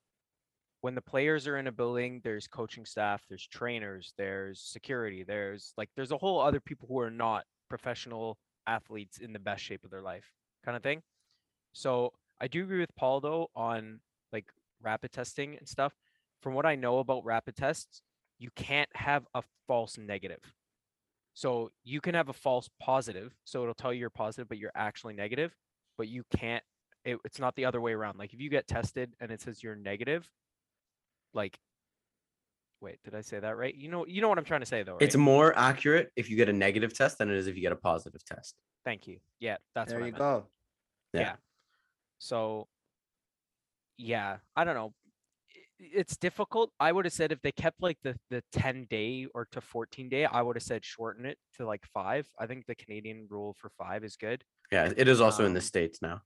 When 0.80 0.94
the 0.94 1.02
players 1.02 1.46
are 1.46 1.56
in 1.56 1.66
a 1.66 1.72
building, 1.72 2.20
there's 2.22 2.46
coaching 2.46 2.84
staff, 2.84 3.24
there's 3.28 3.46
trainers, 3.46 4.12
there's 4.18 4.60
security, 4.60 5.24
there's 5.24 5.72
like 5.76 5.90
there's 5.96 6.12
a 6.12 6.18
whole 6.18 6.40
other 6.40 6.60
people 6.60 6.86
who 6.88 7.00
are 7.00 7.10
not 7.10 7.44
professional 7.68 8.38
athletes 8.66 9.18
in 9.18 9.32
the 9.32 9.38
best 9.38 9.62
shape 9.62 9.84
of 9.84 9.90
their 9.90 10.02
life, 10.02 10.30
kind 10.64 10.76
of 10.76 10.82
thing. 10.82 11.02
So 11.72 12.12
I 12.40 12.48
do 12.48 12.62
agree 12.62 12.80
with 12.80 12.94
Paul 12.96 13.20
though 13.20 13.48
on 13.56 14.00
like 14.32 14.46
rapid 14.82 15.12
testing 15.12 15.56
and 15.56 15.66
stuff. 15.66 15.94
From 16.42 16.54
what 16.54 16.66
I 16.66 16.76
know 16.76 16.98
about 16.98 17.24
rapid 17.24 17.56
tests, 17.56 18.02
you 18.38 18.50
can't 18.54 18.90
have 18.94 19.24
a 19.34 19.42
false 19.66 19.98
negative. 19.98 20.40
So 21.34 21.70
you 21.84 22.00
can 22.00 22.14
have 22.14 22.28
a 22.28 22.34
false 22.34 22.68
positive, 22.80 23.34
so 23.44 23.62
it'll 23.62 23.74
tell 23.74 23.92
you 23.92 24.00
you're 24.00 24.10
positive, 24.10 24.48
but 24.48 24.58
you're 24.58 24.72
actually 24.74 25.14
negative. 25.14 25.54
But 25.98 26.08
you 26.08 26.24
can't. 26.34 26.64
It, 27.06 27.18
it's 27.24 27.38
not 27.38 27.54
the 27.54 27.64
other 27.64 27.80
way 27.80 27.92
around. 27.92 28.18
Like 28.18 28.34
if 28.34 28.40
you 28.40 28.50
get 28.50 28.66
tested 28.66 29.14
and 29.20 29.30
it 29.30 29.40
says 29.40 29.62
you're 29.62 29.76
negative, 29.76 30.28
like, 31.32 31.56
wait, 32.80 32.98
did 33.04 33.14
I 33.14 33.20
say 33.20 33.38
that 33.38 33.56
right? 33.56 33.74
You 33.74 33.88
know, 33.88 34.04
you 34.06 34.20
know 34.20 34.28
what 34.28 34.38
I'm 34.38 34.44
trying 34.44 34.60
to 34.60 34.66
say 34.66 34.82
though, 34.82 34.94
right? 34.94 35.02
It's 35.02 35.16
more 35.16 35.56
accurate 35.56 36.10
if 36.16 36.28
you 36.28 36.36
get 36.36 36.48
a 36.48 36.52
negative 36.52 36.92
test 36.92 37.18
than 37.18 37.30
it 37.30 37.36
is 37.36 37.46
if 37.46 37.54
you 37.54 37.62
get 37.62 37.70
a 37.72 37.76
positive 37.76 38.24
test. 38.24 38.56
Thank 38.84 39.06
you. 39.06 39.18
Yeah, 39.38 39.56
that's 39.74 39.90
there 39.90 40.00
what 40.00 40.06
you 40.06 40.12
meant. 40.12 40.18
go. 40.18 40.46
Yeah. 41.14 41.20
Yeah. 41.20 41.32
So, 42.18 42.66
yeah, 43.98 44.38
I 44.56 44.64
don't 44.64 44.74
know. 44.74 44.92
It's 45.78 46.16
difficult. 46.16 46.70
I 46.80 46.90
would 46.90 47.04
have 47.04 47.12
said 47.12 47.30
if 47.32 47.40
they 47.42 47.52
kept 47.52 47.80
like 47.82 47.98
the 48.02 48.18
the 48.30 48.42
10 48.52 48.86
day 48.90 49.26
or 49.32 49.46
to 49.52 49.60
14 49.60 50.08
day, 50.08 50.24
I 50.24 50.42
would 50.42 50.56
have 50.56 50.62
said 50.62 50.84
shorten 50.84 51.24
it 51.26 51.38
to 51.56 51.66
like 51.66 51.84
five. 51.92 52.26
I 52.38 52.46
think 52.46 52.66
the 52.66 52.74
Canadian 52.74 53.26
rule 53.30 53.54
for 53.60 53.70
five 53.78 54.02
is 54.02 54.16
good. 54.16 54.42
Yeah, 54.72 54.90
it 54.96 55.06
is 55.06 55.20
also 55.20 55.44
in 55.44 55.52
the 55.52 55.58
Um, 55.60 55.62
states 55.64 56.00
now. 56.02 56.22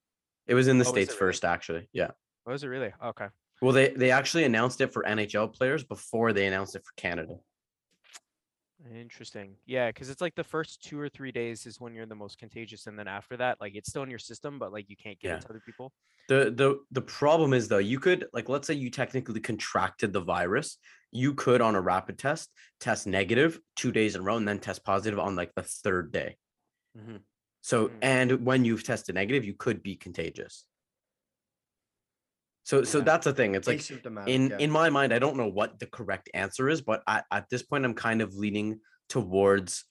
It 0.51 0.55
was 0.55 0.67
in 0.67 0.79
the 0.79 0.85
Oh, 0.85 0.91
states 0.91 1.11
it 1.11 1.15
really? 1.15 1.19
first, 1.33 1.45
actually. 1.45 1.89
Yeah. 1.93 2.11
Was 2.45 2.65
it 2.65 2.67
really? 2.67 2.93
Okay. 3.03 3.29
Well, 3.63 3.73
they 3.73 3.91
they 3.91 4.11
actually 4.11 4.45
announced 4.45 4.81
it 4.81 4.93
for 4.93 5.05
NHL 5.05 5.55
players 5.55 5.85
before 5.85 6.33
they 6.33 6.47
announced 6.49 6.75
it 6.75 6.83
for 6.85 6.93
Canada. 6.97 7.37
Interesting. 8.93 9.57
Yeah, 9.67 9.91
because 9.91 10.11
it's 10.11 10.21
like 10.23 10.35
the 10.35 10.43
first 10.43 10.83
two 10.83 10.99
or 10.99 11.09
three 11.09 11.31
days 11.31 11.67
is 11.67 11.81
when 11.81 11.95
you're 11.95 12.07
the 12.07 12.15
most 12.17 12.39
contagious, 12.39 12.87
and 12.89 12.99
then 12.99 13.07
after 13.07 13.37
that, 13.37 13.61
like 13.61 13.75
it's 13.77 13.89
still 13.91 14.03
in 14.03 14.11
your 14.11 14.19
system, 14.19 14.59
but 14.59 14.73
like 14.73 14.91
you 14.91 14.97
can't 14.97 15.21
get 15.21 15.29
Yeah. 15.29 15.37
it 15.37 15.43
to 15.43 15.51
other 15.51 15.63
people. 15.65 15.93
The 16.29 16.51
the 16.51 16.81
the 16.91 17.03
problem 17.03 17.53
is 17.53 17.69
though, 17.69 17.79
you 17.79 18.01
could 18.01 18.27
like 18.33 18.49
let's 18.49 18.67
say 18.67 18.75
you 18.75 18.91
technically 18.91 19.39
contracted 19.41 20.13
the 20.13 20.21
virus, 20.21 20.79
you 21.13 21.35
could 21.35 21.61
on 21.61 21.77
a 21.77 21.81
rapid 21.81 22.19
test 22.19 22.51
test 22.81 23.07
negative 23.07 23.61
two 23.77 23.93
days 23.93 24.15
in 24.17 24.23
a 24.23 24.25
row 24.25 24.37
and 24.37 24.49
then 24.49 24.59
test 24.59 24.83
positive 24.83 25.19
on 25.21 25.37
like 25.37 25.55
the 25.55 25.63
third 25.63 26.11
day. 26.11 26.37
Mhm. 26.99 27.21
So 27.63 27.89
Mm. 27.89 27.93
and 28.03 28.45
when 28.47 28.65
you've 28.65 28.85
tested 28.85 29.15
negative, 29.15 29.45
you 29.45 29.55
could 29.55 29.83
be 29.83 29.97
contagious. 29.97 30.65
So 32.65 32.85
so 32.85 33.01
that's 33.01 33.25
the 33.25 33.33
thing. 33.33 33.55
It's 33.55 33.67
like 33.67 33.83
in 34.29 34.51
yeah. 34.51 34.59
in 34.59 34.71
my 34.71 34.91
mind, 34.91 35.13
I 35.13 35.19
don't 35.19 35.37
know 35.37 35.49
what 35.49 35.79
the 35.79 35.87
correct 35.87 36.31
answer 36.35 36.69
is, 36.69 36.81
but 36.83 37.03
at, 37.07 37.25
at 37.31 37.49
this 37.51 37.63
point, 37.63 37.85
I'm 37.85 37.95
kind 37.95 38.23
of 38.23 38.35
leaning 38.35 38.81
towards 39.09 39.85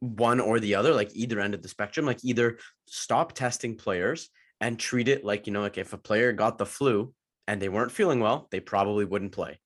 one 0.00 0.38
or 0.40 0.60
the 0.60 0.76
other, 0.76 0.94
like 0.94 1.10
either 1.14 1.40
end 1.40 1.54
of 1.54 1.62
the 1.62 1.68
spectrum. 1.68 2.06
Like 2.06 2.24
either 2.24 2.58
stop 2.86 3.32
testing 3.32 3.76
players 3.76 4.30
and 4.60 4.78
treat 4.78 5.08
it 5.08 5.24
like 5.24 5.46
you 5.46 5.52
know, 5.52 5.62
like 5.62 5.78
if 5.78 5.92
a 5.92 5.98
player 5.98 6.32
got 6.32 6.58
the 6.58 6.66
flu 6.66 7.12
and 7.46 7.60
they 7.60 7.68
weren't 7.68 7.92
feeling 7.92 8.20
well, 8.20 8.46
they 8.50 8.60
probably 8.60 9.04
wouldn't 9.04 9.32
play. 9.32 9.58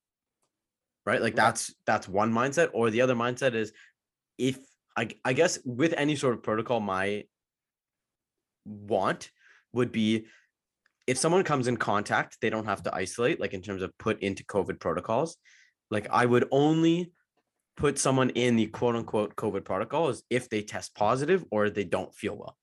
Right? 1.04 1.20
Like 1.20 1.32
Right. 1.36 1.44
that's 1.44 1.74
that's 1.84 2.08
one 2.08 2.32
mindset, 2.32 2.70
or 2.72 2.90
the 2.90 3.02
other 3.02 3.16
mindset 3.16 3.54
is 3.54 3.72
if 4.38 4.58
I 4.96 5.08
I 5.24 5.32
guess 5.32 5.58
with 5.64 5.94
any 5.96 6.16
sort 6.16 6.34
of 6.34 6.42
protocol, 6.42 6.80
my 6.80 7.24
want 8.64 9.30
would 9.72 9.92
be 9.92 10.26
if 11.06 11.18
someone 11.18 11.42
comes 11.44 11.66
in 11.66 11.76
contact, 11.76 12.38
they 12.40 12.50
don't 12.50 12.66
have 12.66 12.82
to 12.84 12.94
isolate, 12.94 13.40
like 13.40 13.54
in 13.54 13.62
terms 13.62 13.82
of 13.82 13.96
put 13.98 14.20
into 14.20 14.44
COVID 14.44 14.78
protocols. 14.78 15.36
Like 15.90 16.06
I 16.10 16.26
would 16.26 16.46
only 16.50 17.12
put 17.76 17.98
someone 17.98 18.30
in 18.30 18.56
the 18.56 18.66
quote 18.66 18.94
unquote 18.96 19.34
COVID 19.34 19.64
protocol 19.64 20.08
is 20.10 20.22
if 20.30 20.48
they 20.48 20.62
test 20.62 20.94
positive 20.94 21.44
or 21.50 21.70
they 21.70 21.84
don't 21.84 22.14
feel 22.14 22.36
well. 22.36 22.56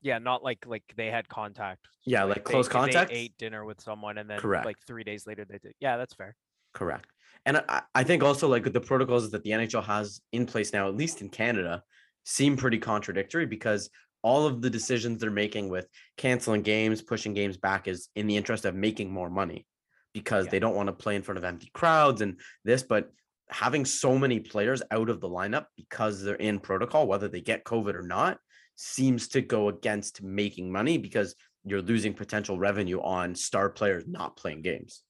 Yeah, 0.00 0.18
not 0.18 0.42
like 0.42 0.64
like 0.66 0.84
they 0.96 1.10
had 1.10 1.28
contact. 1.28 1.86
Yeah, 2.06 2.24
like 2.24 2.36
they- 2.44 2.50
close 2.52 2.68
they 2.68 2.72
contact. 2.72 3.10
ate 3.12 3.36
dinner 3.38 3.64
with 3.64 3.80
someone, 3.80 4.18
and 4.18 4.28
then 4.30 4.38
Correct. 4.38 4.64
like 4.64 4.76
three 4.86 5.04
days 5.04 5.26
later 5.26 5.44
they 5.44 5.58
did. 5.58 5.74
Yeah, 5.80 5.96
that's 5.96 6.14
fair. 6.14 6.36
Correct. 6.72 7.06
And 7.46 7.58
I, 7.68 7.82
I 7.94 8.04
think 8.04 8.22
also 8.22 8.48
like 8.48 8.70
the 8.72 8.80
protocols 8.80 9.30
that 9.30 9.42
the 9.42 9.50
NHL 9.50 9.84
has 9.84 10.20
in 10.32 10.46
place 10.46 10.72
now, 10.72 10.88
at 10.88 10.96
least 10.96 11.20
in 11.22 11.28
Canada, 11.28 11.82
seem 12.24 12.56
pretty 12.56 12.78
contradictory 12.78 13.46
because 13.46 13.90
all 14.22 14.46
of 14.46 14.60
the 14.60 14.70
decisions 14.70 15.20
they're 15.20 15.30
making 15.30 15.68
with 15.68 15.86
canceling 16.16 16.62
games, 16.62 17.00
pushing 17.00 17.34
games 17.34 17.56
back 17.56 17.88
is 17.88 18.08
in 18.16 18.26
the 18.26 18.36
interest 18.36 18.64
of 18.64 18.74
making 18.74 19.10
more 19.10 19.30
money 19.30 19.66
because 20.12 20.46
Yeah. 20.46 20.50
they 20.52 20.58
don't 20.58 20.74
want 20.74 20.88
to 20.88 20.92
play 20.92 21.14
in 21.16 21.22
front 21.22 21.38
of 21.38 21.44
empty 21.44 21.70
crowds 21.72 22.20
and 22.20 22.40
this. 22.64 22.82
But 22.82 23.10
having 23.48 23.84
so 23.84 24.18
many 24.18 24.40
players 24.40 24.82
out 24.90 25.08
of 25.08 25.20
the 25.20 25.28
lineup 25.28 25.66
because 25.76 26.22
they're 26.22 26.34
in 26.34 26.58
protocol, 26.58 27.06
whether 27.06 27.28
they 27.28 27.40
get 27.40 27.64
COVID 27.64 27.94
or 27.94 28.02
not, 28.02 28.38
seems 28.74 29.28
to 29.28 29.40
go 29.40 29.68
against 29.68 30.22
making 30.22 30.70
money 30.70 30.98
because 30.98 31.34
you're 31.64 31.82
losing 31.82 32.14
potential 32.14 32.58
revenue 32.58 33.00
on 33.00 33.34
star 33.34 33.70
players 33.70 34.04
not 34.06 34.36
playing 34.36 34.62
games. 34.62 35.02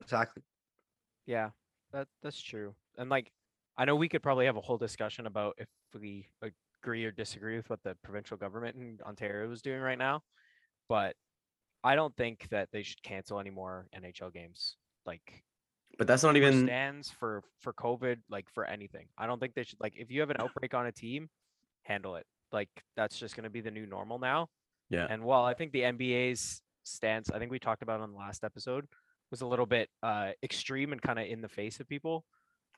Exactly. 0.00 0.42
Yeah, 1.26 1.50
that 1.92 2.08
that's 2.22 2.40
true. 2.40 2.74
And 2.98 3.08
like, 3.10 3.30
I 3.76 3.84
know 3.84 3.96
we 3.96 4.08
could 4.08 4.22
probably 4.22 4.46
have 4.46 4.56
a 4.56 4.60
whole 4.60 4.78
discussion 4.78 5.26
about 5.26 5.54
if 5.58 5.68
we 5.98 6.26
agree 6.42 7.04
or 7.04 7.10
disagree 7.10 7.56
with 7.56 7.70
what 7.70 7.82
the 7.82 7.96
provincial 8.02 8.36
government 8.36 8.76
in 8.76 8.98
Ontario 9.06 9.50
is 9.50 9.62
doing 9.62 9.80
right 9.80 9.98
now, 9.98 10.22
but 10.88 11.14
I 11.84 11.94
don't 11.94 12.14
think 12.16 12.48
that 12.50 12.68
they 12.72 12.82
should 12.82 13.02
cancel 13.02 13.40
any 13.40 13.50
more 13.50 13.86
NHL 13.96 14.32
games. 14.32 14.76
Like, 15.04 15.42
But 15.98 16.06
that's 16.06 16.22
not 16.22 16.36
even 16.36 16.64
stands 16.66 17.10
for 17.10 17.42
for 17.60 17.72
COVID, 17.72 18.18
like 18.30 18.48
for 18.50 18.64
anything. 18.64 19.06
I 19.18 19.26
don't 19.26 19.40
think 19.40 19.54
they 19.54 19.64
should 19.64 19.80
like 19.80 19.94
if 19.96 20.10
you 20.10 20.20
have 20.20 20.30
an 20.30 20.36
outbreak 20.40 20.74
on 20.74 20.86
a 20.86 20.92
team, 20.92 21.28
handle 21.82 22.16
it. 22.16 22.26
Like 22.52 22.68
that's 22.96 23.18
just 23.18 23.36
gonna 23.36 23.50
be 23.50 23.60
the 23.60 23.70
new 23.70 23.86
normal 23.86 24.18
now. 24.18 24.48
Yeah. 24.90 25.06
And 25.08 25.24
while 25.24 25.44
I 25.44 25.54
think 25.54 25.72
the 25.72 25.80
NBA's 25.80 26.60
stance, 26.84 27.30
I 27.30 27.38
think 27.38 27.50
we 27.50 27.58
talked 27.58 27.82
about 27.82 28.00
on 28.00 28.12
the 28.12 28.18
last 28.18 28.44
episode, 28.44 28.86
was 29.32 29.40
a 29.40 29.46
little 29.46 29.66
bit 29.66 29.88
uh 30.04 30.30
extreme 30.44 30.92
and 30.92 31.02
kind 31.02 31.18
of 31.18 31.26
in 31.26 31.40
the 31.40 31.48
face 31.48 31.80
of 31.80 31.88
people. 31.88 32.24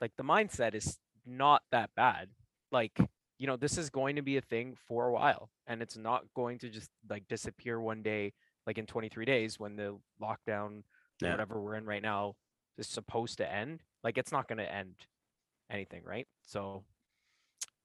Like 0.01 0.13
the 0.17 0.25
mindset 0.25 0.75
is 0.75 0.99
not 1.27 1.61
that 1.71 1.91
bad. 1.95 2.31
Like, 2.73 2.99
you 3.39 3.47
know, 3.47 3.57
this 3.57 3.77
is 3.77 3.91
going 3.91 4.17
to 4.17 4.23
be 4.23 4.39
a 4.39 4.41
thing 4.41 4.75
for 4.89 5.09
a 5.09 5.13
while 5.13 5.51
and 5.67 5.83
it's 5.83 5.97
not 5.99 6.23
going 6.35 6.59
to 6.61 6.71
just 6.71 6.89
like 7.11 7.29
disappear 7.29 7.79
one 7.81 8.03
day, 8.03 8.33
like 8.67 8.79
in 8.79 8.87
23 8.87 9.25
days 9.27 9.61
when 9.61 9.77
the 9.77 9.99
lockdown, 10.23 10.83
Yeah. 11.21 11.33
whatever 11.33 11.61
we're 11.61 11.75
in 11.77 11.85
right 11.85 12.03
now, 12.03 12.35
is 12.79 12.87
supposed 12.89 13.37
to 13.39 13.53
end. 13.53 13.83
Like 14.03 14.17
it's 14.19 14.33
not 14.33 14.49
going 14.49 14.59
to 14.59 14.75
end 14.75 14.95
anything, 15.71 16.03
right? 16.05 16.27
So 16.43 16.85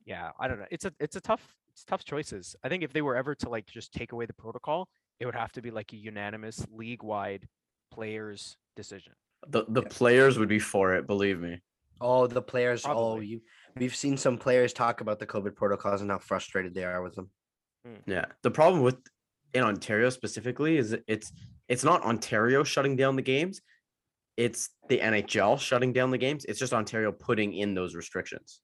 yeah, 0.06 0.32
I 0.40 0.48
don't 0.48 0.60
know. 0.60 0.66
It's 0.72 0.86
a 0.86 0.94
it's 1.00 1.16
a 1.16 1.22
tough 1.22 1.56
it's 1.72 1.84
tough 1.86 2.04
choices. 2.04 2.56
I 2.64 2.70
think 2.70 2.84
if 2.84 2.94
they 2.94 3.02
were 3.02 3.16
ever 3.16 3.36
to 3.36 3.50
like 3.50 3.68
just 3.68 3.94
take 3.94 4.12
away 4.12 4.26
the 4.26 4.34
protocol, 4.34 4.88
it 5.20 5.26
would 5.26 5.36
have 5.36 5.52
to 5.54 5.62
be 5.62 5.72
like 5.72 5.94
a 5.94 5.98
unanimous 5.98 6.66
league 6.72 7.04
wide 7.04 7.48
players 7.92 8.58
decision. 8.76 9.14
the, 9.48 9.66
the 9.70 9.84
players 9.84 10.38
would 10.38 10.50
be 10.50 10.60
for 10.60 10.96
it, 10.96 11.08
believe 11.08 11.40
me. 11.40 11.62
Oh, 12.02 12.28
the 12.28 12.42
players. 12.42 12.84
Oh, 12.86 13.20
you. 13.20 13.42
We've 13.76 13.96
seen 13.96 14.18
some 14.18 14.38
players 14.38 14.74
talk 14.74 15.02
about 15.02 15.20
the 15.20 15.28
COVID 15.28 15.56
protocols 15.56 16.02
and 16.02 16.10
how 16.10 16.20
frustrated 16.20 16.74
they 16.74 16.86
are 16.86 17.02
with 17.02 17.16
them. 17.16 17.30
Hmm. 17.86 18.12
Yeah. 18.12 18.26
The 18.44 18.52
problem 18.52 18.84
with 18.84 18.98
in 19.54 19.64
Ontario 19.64 20.10
specifically 20.10 20.78
is 20.78 20.96
it's 21.08 21.32
it's 21.68 21.84
not 21.84 22.04
Ontario 22.04 22.64
shutting 22.64 22.96
down 22.96 23.16
the 23.16 23.22
games. 23.22 23.62
It's 24.38 24.70
the 24.88 25.00
NHL 25.00 25.60
shutting 25.60 25.92
down 25.92 26.12
the 26.12 26.18
games. 26.18 26.46
It's 26.46 26.60
just 26.60 26.74
Ontario 26.74 27.12
putting 27.12 27.54
in 27.54 27.74
those 27.74 27.96
restrictions. 27.96 28.62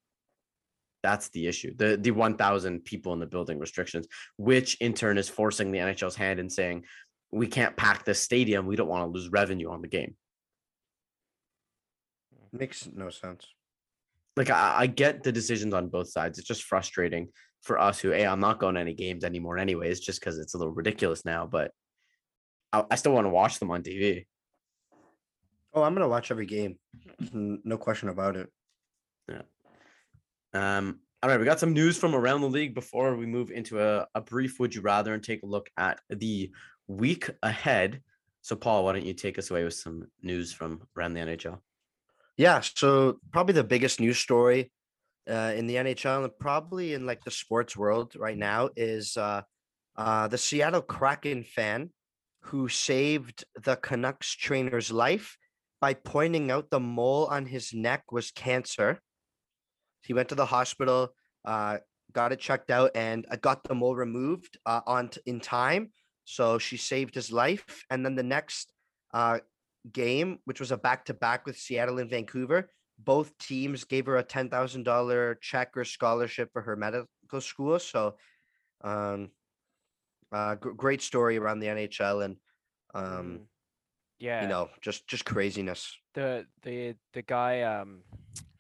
That's 1.04 1.30
the 1.30 1.48
issue. 1.48 1.76
The 1.76 1.98
the 1.98 2.12
1000 2.12 2.86
people 2.86 3.14
in 3.14 3.20
the 3.20 3.28
building 3.28 3.60
restrictions, 3.60 4.08
which 4.38 4.76
in 4.82 4.94
turn 4.94 5.18
is 5.18 5.30
forcing 5.30 5.72
the 5.72 5.80
NHL's 5.80 6.16
hand 6.16 6.40
and 6.40 6.52
saying 6.52 6.86
we 7.32 7.48
can't 7.48 7.76
pack 7.76 8.06
this 8.06 8.22
stadium. 8.22 8.66
We 8.66 8.76
don't 8.76 8.88
want 8.88 9.04
to 9.04 9.12
lose 9.18 9.30
revenue 9.30 9.70
on 9.70 9.82
the 9.82 9.88
game. 9.88 10.16
Makes 12.52 12.88
no 12.94 13.10
sense. 13.10 13.46
like 14.38 14.50
I, 14.50 14.76
I 14.80 14.88
get 14.88 15.24
the 15.24 15.32
decisions 15.32 15.74
on 15.74 15.90
both 15.90 16.10
sides. 16.10 16.40
It's 16.40 16.48
just 16.48 16.64
frustrating 16.64 17.30
for 17.62 17.80
us 17.80 18.00
who, 18.00 18.12
hey, 18.12 18.26
I'm 18.26 18.40
not 18.40 18.60
going 18.60 18.76
to 18.76 18.82
any 18.82 18.94
games 18.94 19.24
anymore 19.24 19.58
anyways, 19.58 20.00
just 20.00 20.20
because 20.20 20.38
it's 20.40 20.54
a 20.54 20.58
little 20.58 20.74
ridiculous 20.74 21.26
now. 21.26 21.46
But 21.46 21.72
I, 22.72 22.84
I 22.92 22.96
still 22.96 23.14
want 23.14 23.26
to 23.26 23.30
watch 23.30 23.60
them 23.60 23.72
on 23.72 23.84
TV. 23.84 24.26
Oh, 25.74 25.84
I'm 25.84 25.94
gonna 25.94 26.08
watch 26.08 26.32
every 26.32 26.46
game. 26.46 26.78
No 27.34 27.78
question 27.78 28.08
about 28.08 28.38
it. 28.38 28.50
Yeah. 29.28 29.42
Um, 30.54 31.02
all 31.22 31.30
right, 31.30 31.40
we 31.40 31.46
got 31.46 31.60
some 31.60 31.74
news 31.74 31.98
from 31.98 32.16
around 32.16 32.42
the 32.42 32.48
league 32.48 32.74
before 32.74 33.16
we 33.16 33.26
move 33.26 33.52
into 33.52 33.82
a, 33.82 34.08
a 34.16 34.22
brief 34.22 34.58
would 34.60 34.74
you 34.74 34.82
rather 34.82 35.14
and 35.14 35.22
take 35.22 35.44
a 35.44 35.48
look 35.48 35.70
at 35.78 36.00
the 36.10 36.52
week 36.88 37.30
ahead. 37.44 38.02
So, 38.42 38.56
Paul, 38.56 38.84
why 38.84 38.94
don't 38.94 39.06
you 39.06 39.14
take 39.14 39.40
us 39.40 39.50
away 39.50 39.64
with 39.64 39.74
some 39.74 40.08
news 40.22 40.54
from 40.54 40.82
around 40.96 41.14
the 41.14 41.22
NHL? 41.22 41.60
Yeah, 42.38 42.60
so 42.62 43.20
probably 43.32 43.54
the 43.54 43.64
biggest 43.64 44.00
news 44.00 44.20
story 44.20 44.72
uh, 45.30 45.54
in 45.56 45.68
the 45.68 45.76
NHL 45.76 46.24
and 46.24 46.38
probably 46.38 46.94
in 46.94 47.06
like 47.06 47.24
the 47.24 47.32
sports 47.32 47.76
world 47.78 48.14
right 48.18 48.38
now 48.38 48.70
is 48.76 49.18
uh, 49.18 49.42
uh, 49.96 50.28
the 50.28 50.38
Seattle 50.38 50.82
Kraken 50.82 51.44
fan 51.44 51.92
who 52.42 52.68
saved 52.68 53.44
the 53.64 53.76
Canucks 53.78 54.36
trainer's 54.36 54.92
life 54.92 55.38
by 55.82 55.94
pointing 55.94 56.52
out 56.52 56.70
the 56.70 56.80
mole 56.80 57.26
on 57.26 57.46
his 57.46 57.74
neck 57.74 58.12
was 58.12 58.32
cancer. 58.32 59.00
He 60.04 60.14
went 60.14 60.30
to 60.30 60.36
the 60.36 60.46
hospital, 60.46 61.14
uh, 61.44 61.80
got 62.12 62.32
it 62.32 62.40
checked 62.40 62.70
out, 62.70 62.92
and 62.96 63.26
uh, 63.32 63.38
got 63.38 63.64
the 63.64 63.76
mole 63.76 63.96
removed 63.96 64.58
uh, 64.66 64.82
on 64.86 65.10
t- 65.10 65.22
in 65.26 65.40
time. 65.40 65.92
So 66.26 66.58
she 66.58 66.78
saved 66.78 67.16
his 67.16 67.32
life. 67.32 67.86
And 67.90 68.04
then 68.06 68.16
the 68.16 68.24
next 68.24 68.74
uh, 69.14 69.40
game, 69.92 70.40
which 70.46 70.60
was 70.60 70.72
a 70.72 70.78
back 70.78 71.06
to 71.06 71.14
back 71.14 71.46
with 71.46 71.58
Seattle 71.58 72.00
and 72.00 72.10
Vancouver, 72.10 72.70
both 73.00 73.38
teams 73.38 73.84
gave 73.86 74.06
her 74.08 74.18
a 74.18 74.24
ten 74.24 74.50
thousand 74.50 74.84
dollar 74.84 75.36
check 75.36 75.78
or 75.78 75.86
scholarship 75.86 76.50
for 76.52 76.62
her 76.64 76.76
medical 76.76 77.42
school. 77.42 77.80
So, 77.80 78.18
um, 78.82 79.32
uh, 80.32 80.56
gr- 80.56 80.72
great 80.72 81.02
story 81.02 81.38
around 81.38 81.60
the 81.60 81.68
NHL 81.68 82.22
and 82.26 82.38
um, 82.94 83.04
Mm, 83.40 83.48
yeah. 84.20 84.42
you 84.44 84.48
know, 84.50 84.70
just 84.82 85.08
just 85.08 85.26
craziness. 85.26 85.96
the 86.14 86.46
the 86.64 86.96
the 87.14 87.22
guy 87.22 87.62
um 87.62 88.04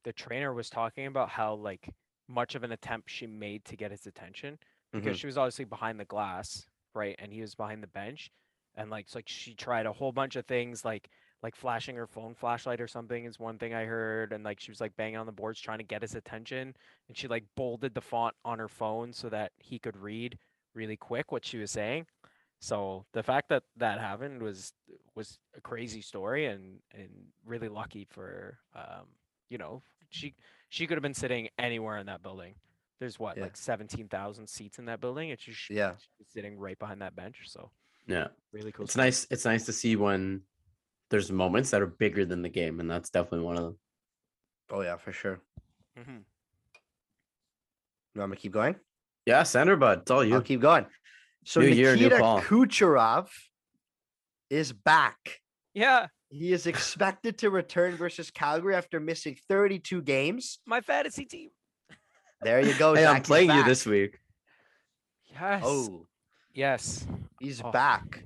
the 0.03 0.13
trainer 0.13 0.53
was 0.53 0.69
talking 0.69 1.07
about 1.07 1.29
how 1.29 1.55
like 1.55 1.89
much 2.27 2.55
of 2.55 2.63
an 2.63 2.71
attempt 2.71 3.09
she 3.09 3.25
made 3.27 3.63
to 3.65 3.75
get 3.75 3.91
his 3.91 4.05
attention 4.05 4.59
because 4.91 5.15
Mhm. 5.15 5.19
she 5.21 5.27
was 5.27 5.37
obviously 5.37 5.65
behind 5.65 5.99
the 5.99 6.05
glass 6.05 6.67
right 6.95 7.15
and 7.19 7.31
he 7.33 7.41
was 7.41 7.55
behind 7.55 7.83
the 7.83 7.87
bench 7.87 8.31
and 8.75 8.89
like 8.89 9.05
it's 9.05 9.15
like 9.15 9.27
she 9.27 9.53
tried 9.53 9.85
a 9.85 9.93
whole 9.93 10.11
bunch 10.11 10.35
of 10.35 10.45
things 10.45 10.83
like 10.85 11.09
like 11.43 11.55
flashing 11.55 11.95
her 11.95 12.07
phone 12.07 12.33
flashlight 12.33 12.81
or 12.81 12.87
something 12.87 13.25
is 13.25 13.39
one 13.39 13.57
thing 13.57 13.73
i 13.73 13.85
heard 13.85 14.33
and 14.33 14.43
like 14.43 14.59
she 14.59 14.71
was 14.71 14.81
like 14.81 14.95
banging 14.97 15.17
on 15.17 15.25
the 15.25 15.31
boards 15.31 15.59
trying 15.59 15.77
to 15.77 15.83
get 15.83 16.01
his 16.01 16.15
attention 16.15 16.73
and 17.07 17.17
she 17.17 17.27
like 17.27 17.43
bolded 17.55 17.93
the 17.93 18.01
font 18.01 18.33
on 18.43 18.59
her 18.59 18.67
phone 18.67 19.13
so 19.13 19.29
that 19.29 19.51
he 19.57 19.77
could 19.77 19.97
read 19.97 20.37
really 20.73 20.97
quick 20.97 21.31
what 21.31 21.45
she 21.45 21.57
was 21.57 21.71
saying 21.71 22.05
so 22.59 23.05
the 23.13 23.23
fact 23.23 23.49
that 23.49 23.63
that 23.77 23.99
happened 23.99 24.41
was 24.41 24.73
was 25.15 25.39
a 25.55 25.61
crazy 25.61 26.01
story 26.01 26.45
and 26.45 26.79
and 26.93 27.09
really 27.45 27.69
lucky 27.69 28.05
for 28.09 28.57
um 28.75 29.05
you 29.49 29.57
know 29.57 29.81
she 30.09 30.33
she 30.69 30.87
could 30.87 30.97
have 30.97 31.03
been 31.03 31.13
sitting 31.13 31.49
anywhere 31.57 31.97
in 31.97 32.07
that 32.07 32.23
building. 32.23 32.55
There's 32.99 33.19
what 33.19 33.37
Yeah. 33.37 33.43
like 33.43 33.57
seventeen 33.57 34.07
thousand 34.07 34.47
seats 34.47 34.79
in 34.79 34.85
that 34.85 35.01
building, 35.01 35.29
It's 35.29 35.43
just 35.43 35.69
Yeah. 35.69 35.95
she's 36.17 36.27
sitting 36.29 36.57
right 36.57 36.77
behind 36.79 37.01
that 37.01 37.15
bench. 37.15 37.41
So 37.45 37.71
Yeah. 38.07 38.27
really 38.51 38.71
cool. 38.71 38.85
It's 38.85 38.93
story. 38.93 39.05
nice. 39.07 39.27
It's 39.29 39.45
nice 39.45 39.65
to 39.65 39.73
see 39.73 39.95
when 39.95 40.43
there's 41.09 41.31
moments 41.31 41.71
that 41.71 41.81
are 41.81 41.87
bigger 41.87 42.25
than 42.25 42.41
the 42.41 42.49
game. 42.49 42.79
And 42.79 42.89
that's 42.89 43.09
definitely 43.09 43.45
one 43.45 43.57
of 43.57 43.63
them. 43.63 43.79
Oh 44.69 44.81
yeah, 44.81 44.97
for 44.97 45.11
sure. 45.11 45.41
Mhm. 45.97 46.23
You 48.13 48.19
want 48.19 48.31
me 48.31 48.37
to 48.37 48.41
keep 48.41 48.53
going? 48.53 48.79
Yeah, 49.25 49.43
Sander 49.43 49.75
Bud. 49.75 50.01
It's 50.01 50.11
all 50.11 50.23
you. 50.23 50.35
I'll 50.35 50.41
keep 50.41 50.61
going. 50.61 50.85
So 51.45 51.59
New 51.59 51.67
year, 51.67 51.95
new 51.95 52.03
Nikita 52.03 52.19
Paul. 52.21 52.41
Kucherov 52.41 53.29
is 54.49 54.71
back. 54.73 55.41
Yeah, 55.73 56.07
He 56.29 56.51
is 56.53 56.65
expected 56.65 57.37
to 57.39 57.49
return 57.49 57.95
versus 57.95 58.31
Calgary 58.31 58.75
after 58.75 58.99
missing 58.99 59.35
32 59.47 60.01
games. 60.01 60.59
my 60.65 60.81
fantasy 60.81 61.25
team. 61.25 61.51
There 62.45 62.61
you 62.61 62.75
go. 62.77 62.93
Hey, 62.93 63.01
Zach, 63.01 63.15
I'm 63.15 63.21
playing 63.23 63.49
you 63.49 63.63
this 63.63 63.87
week. 63.87 64.19
Yes. 65.33 65.63
Oh, 65.65 66.05
yes. 66.53 67.07
he's 67.39 67.59
Oh. 67.63 67.71
back. 67.71 68.23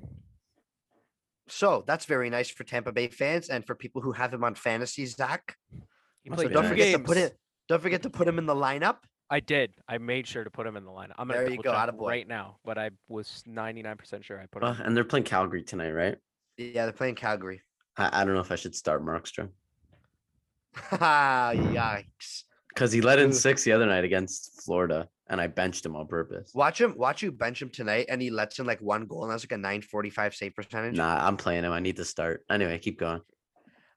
So 1.48 1.86
that's 1.88 2.04
very 2.04 2.30
nice 2.30 2.50
for 2.50 2.66
Tampa 2.66 2.92
Bay 2.92 3.08
fans 3.08 3.48
and 3.48 3.66
for 3.66 3.76
people 3.76 4.02
who 4.02 4.12
have 4.12 4.34
him 4.34 4.44
on 4.44 4.56
fantasy, 4.56 5.06
Zach. 5.06 5.56
He 6.22 6.30
Must 6.30 6.44
Don't 6.44 6.52
two 6.52 6.60
nice. 6.60 6.70
forget 6.70 6.92
to 6.92 7.00
put 7.00 7.16
it. 7.16 7.38
Don't 7.70 7.82
forget 7.82 8.04
to 8.04 8.10
put 8.10 8.28
him 8.28 8.38
in 8.38 8.46
the 8.46 8.54
lineup. 8.54 8.98
I 9.30 9.40
did. 9.40 9.72
I 9.88 9.98
made 10.00 10.28
sure 10.28 10.44
to 10.44 10.50
put 10.52 10.68
him 10.68 10.76
in 10.76 10.84
the 10.84 10.92
lineup. 10.92 11.14
I'm 11.18 11.30
gonna 11.30 11.40
There 11.40 11.52
you 11.52 11.58
go, 11.64 11.72
check 11.72 11.90
attaboy. 11.96 12.08
right 12.10 12.28
now, 12.28 12.58
but 12.66 12.78
I 12.78 12.90
was 13.08 13.42
99% 13.48 14.22
sure 14.26 14.38
I 14.42 14.48
put 14.48 14.64
Uh, 14.66 14.74
him. 14.74 14.86
and 14.88 14.98
they're 14.98 15.06
playing 15.06 15.24
Calgary 15.24 15.64
tonight, 15.64 15.92
right? 15.92 16.18
Yeah, 16.58 16.84
they're 16.86 16.92
playing 16.94 17.16
Calgary. 17.16 17.62
I, 17.96 18.22
I 18.22 18.26
don't 18.26 18.34
know 18.34 18.42
if 18.42 18.52
I 18.52 18.56
should 18.56 18.76
start 18.76 19.02
Markstrom 19.02 19.52
Ha 20.76 21.52
Yikes! 21.56 22.44
Because 22.80 22.94
he 22.94 23.02
let 23.02 23.20
in 23.20 23.34
six 23.34 23.66
the 23.66 23.74
other 23.74 23.86
night 23.86 24.06
against 24.06 24.62
Florida, 24.64 25.10
and 25.28 25.42
I 25.42 25.48
benched 25.48 25.86
him 25.86 25.98
on 25.98 26.08
purpose. 26.08 26.52
Watch 26.56 26.80
him. 26.80 26.96
Watch 26.98 27.22
you 27.22 27.30
bench 27.30 27.62
him 27.62 27.70
tonight, 27.70 28.06
and 28.08 28.22
he 28.22 28.30
lets 28.30 28.58
in 28.58 28.66
like 28.66 28.82
one 28.82 29.06
goal, 29.06 29.24
and 29.24 29.32
that's 29.34 29.44
like 29.44 29.52
a 29.52 29.58
945 29.58 30.34
save 30.34 30.56
percentage. 30.56 30.96
Nah, 30.96 31.28
I'm 31.28 31.36
playing 31.36 31.66
him. 31.66 31.74
I 31.74 31.82
need 31.82 31.98
to 31.98 32.06
start. 32.06 32.46
Anyway, 32.50 32.80
keep 32.80 32.98
going. 32.98 33.20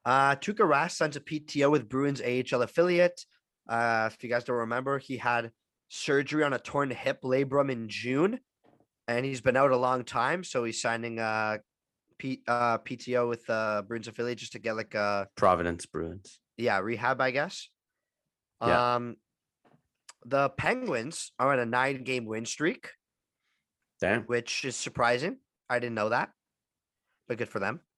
Uh, 0.03 0.35
Tuukka 0.35 0.67
Rask 0.67 0.91
signs 0.91 1.15
a 1.15 1.21
PTO 1.21 1.71
with 1.71 1.87
Bruins 1.87 2.21
AHL 2.21 2.61
affiliate. 2.61 3.23
Uh, 3.69 4.09
if 4.11 4.21
you 4.21 4.29
guys 4.29 4.43
don't 4.43 4.57
remember, 4.57 4.99
he 4.99 5.15
had 5.15 5.51
surgery 5.87 6.43
on 6.43 6.51
a 6.51 6.59
torn 6.59 6.91
hip 6.91 7.21
labrum 7.23 7.71
in 7.71 7.87
June, 7.87 8.41
and 9.07 9.25
he's 9.25 9.39
been 9.39 9.55
out 9.55 9.71
a 9.71 9.77
long 9.77 10.03
time. 10.03 10.43
So 10.43 10.65
he's 10.65 10.81
signing 10.81 11.19
uh, 11.19 11.59
P, 12.17 12.41
uh 12.49 12.79
PTO 12.79 13.29
with 13.29 13.49
uh 13.49 13.83
Bruins 13.87 14.09
affiliate 14.09 14.39
just 14.39 14.51
to 14.51 14.59
get 14.59 14.75
like 14.75 14.93
uh 14.93 15.23
Providence 15.37 15.85
Bruins. 15.85 16.39
yeah, 16.57 16.79
rehab, 16.79 17.21
I 17.21 17.31
guess. 17.31 17.69
Yeah. 18.67 18.95
Um, 18.95 19.15
the 20.25 20.49
Penguins 20.49 21.31
are 21.37 21.51
on 21.51 21.59
a 21.59 21.65
nine-game 21.65 22.25
win 22.25 22.45
streak, 22.45 22.89
Damn. 23.99 24.23
which 24.23 24.63
is 24.63 24.75
surprising. 24.75 25.37
I 25.69 25.79
didn't 25.79 25.95
know 25.95 26.09
that, 26.09 26.29
but 27.27 27.37
good 27.37 27.49
for 27.49 27.59
them. 27.59 27.81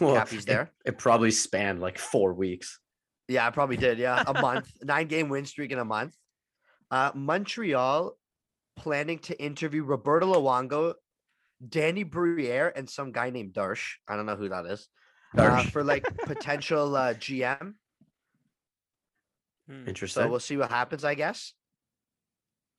Well, 0.00 0.16
Cappy's 0.16 0.42
it- 0.42 0.46
there. 0.46 0.70
It, 0.84 0.98
probably 0.98 1.30
spanned 1.30 1.80
like 1.80 1.98
four 1.98 2.34
weeks. 2.34 2.78
Yeah, 3.26 3.46
I 3.46 3.50
probably 3.50 3.76
did. 3.78 3.98
Yeah, 3.98 4.22
a 4.26 4.34
month, 4.34 4.70
nine-game 4.82 5.28
win 5.30 5.46
streak 5.46 5.72
in 5.72 5.78
a 5.78 5.84
month. 5.84 6.14
Uh, 6.90 7.10
Montreal 7.14 8.12
planning 8.76 9.18
to 9.20 9.42
interview 9.42 9.84
Roberto 9.84 10.34
Luongo, 10.34 10.94
Danny 11.66 12.02
Briere, 12.02 12.72
and 12.76 12.88
some 12.88 13.12
guy 13.12 13.30
named 13.30 13.52
Darsh. 13.54 13.94
I 14.06 14.16
don't 14.16 14.26
know 14.26 14.36
who 14.36 14.48
that 14.50 14.66
is. 14.66 14.88
Uh, 15.36 15.62
for 15.64 15.82
like 15.84 16.04
potential 16.24 16.94
uh, 16.96 17.14
GM. 17.14 17.74
Hmm. 19.68 19.88
Interesting. 19.88 20.22
So 20.24 20.28
we'll 20.28 20.40
see 20.40 20.56
what 20.56 20.70
happens, 20.70 21.04
I 21.04 21.14
guess. 21.14 21.52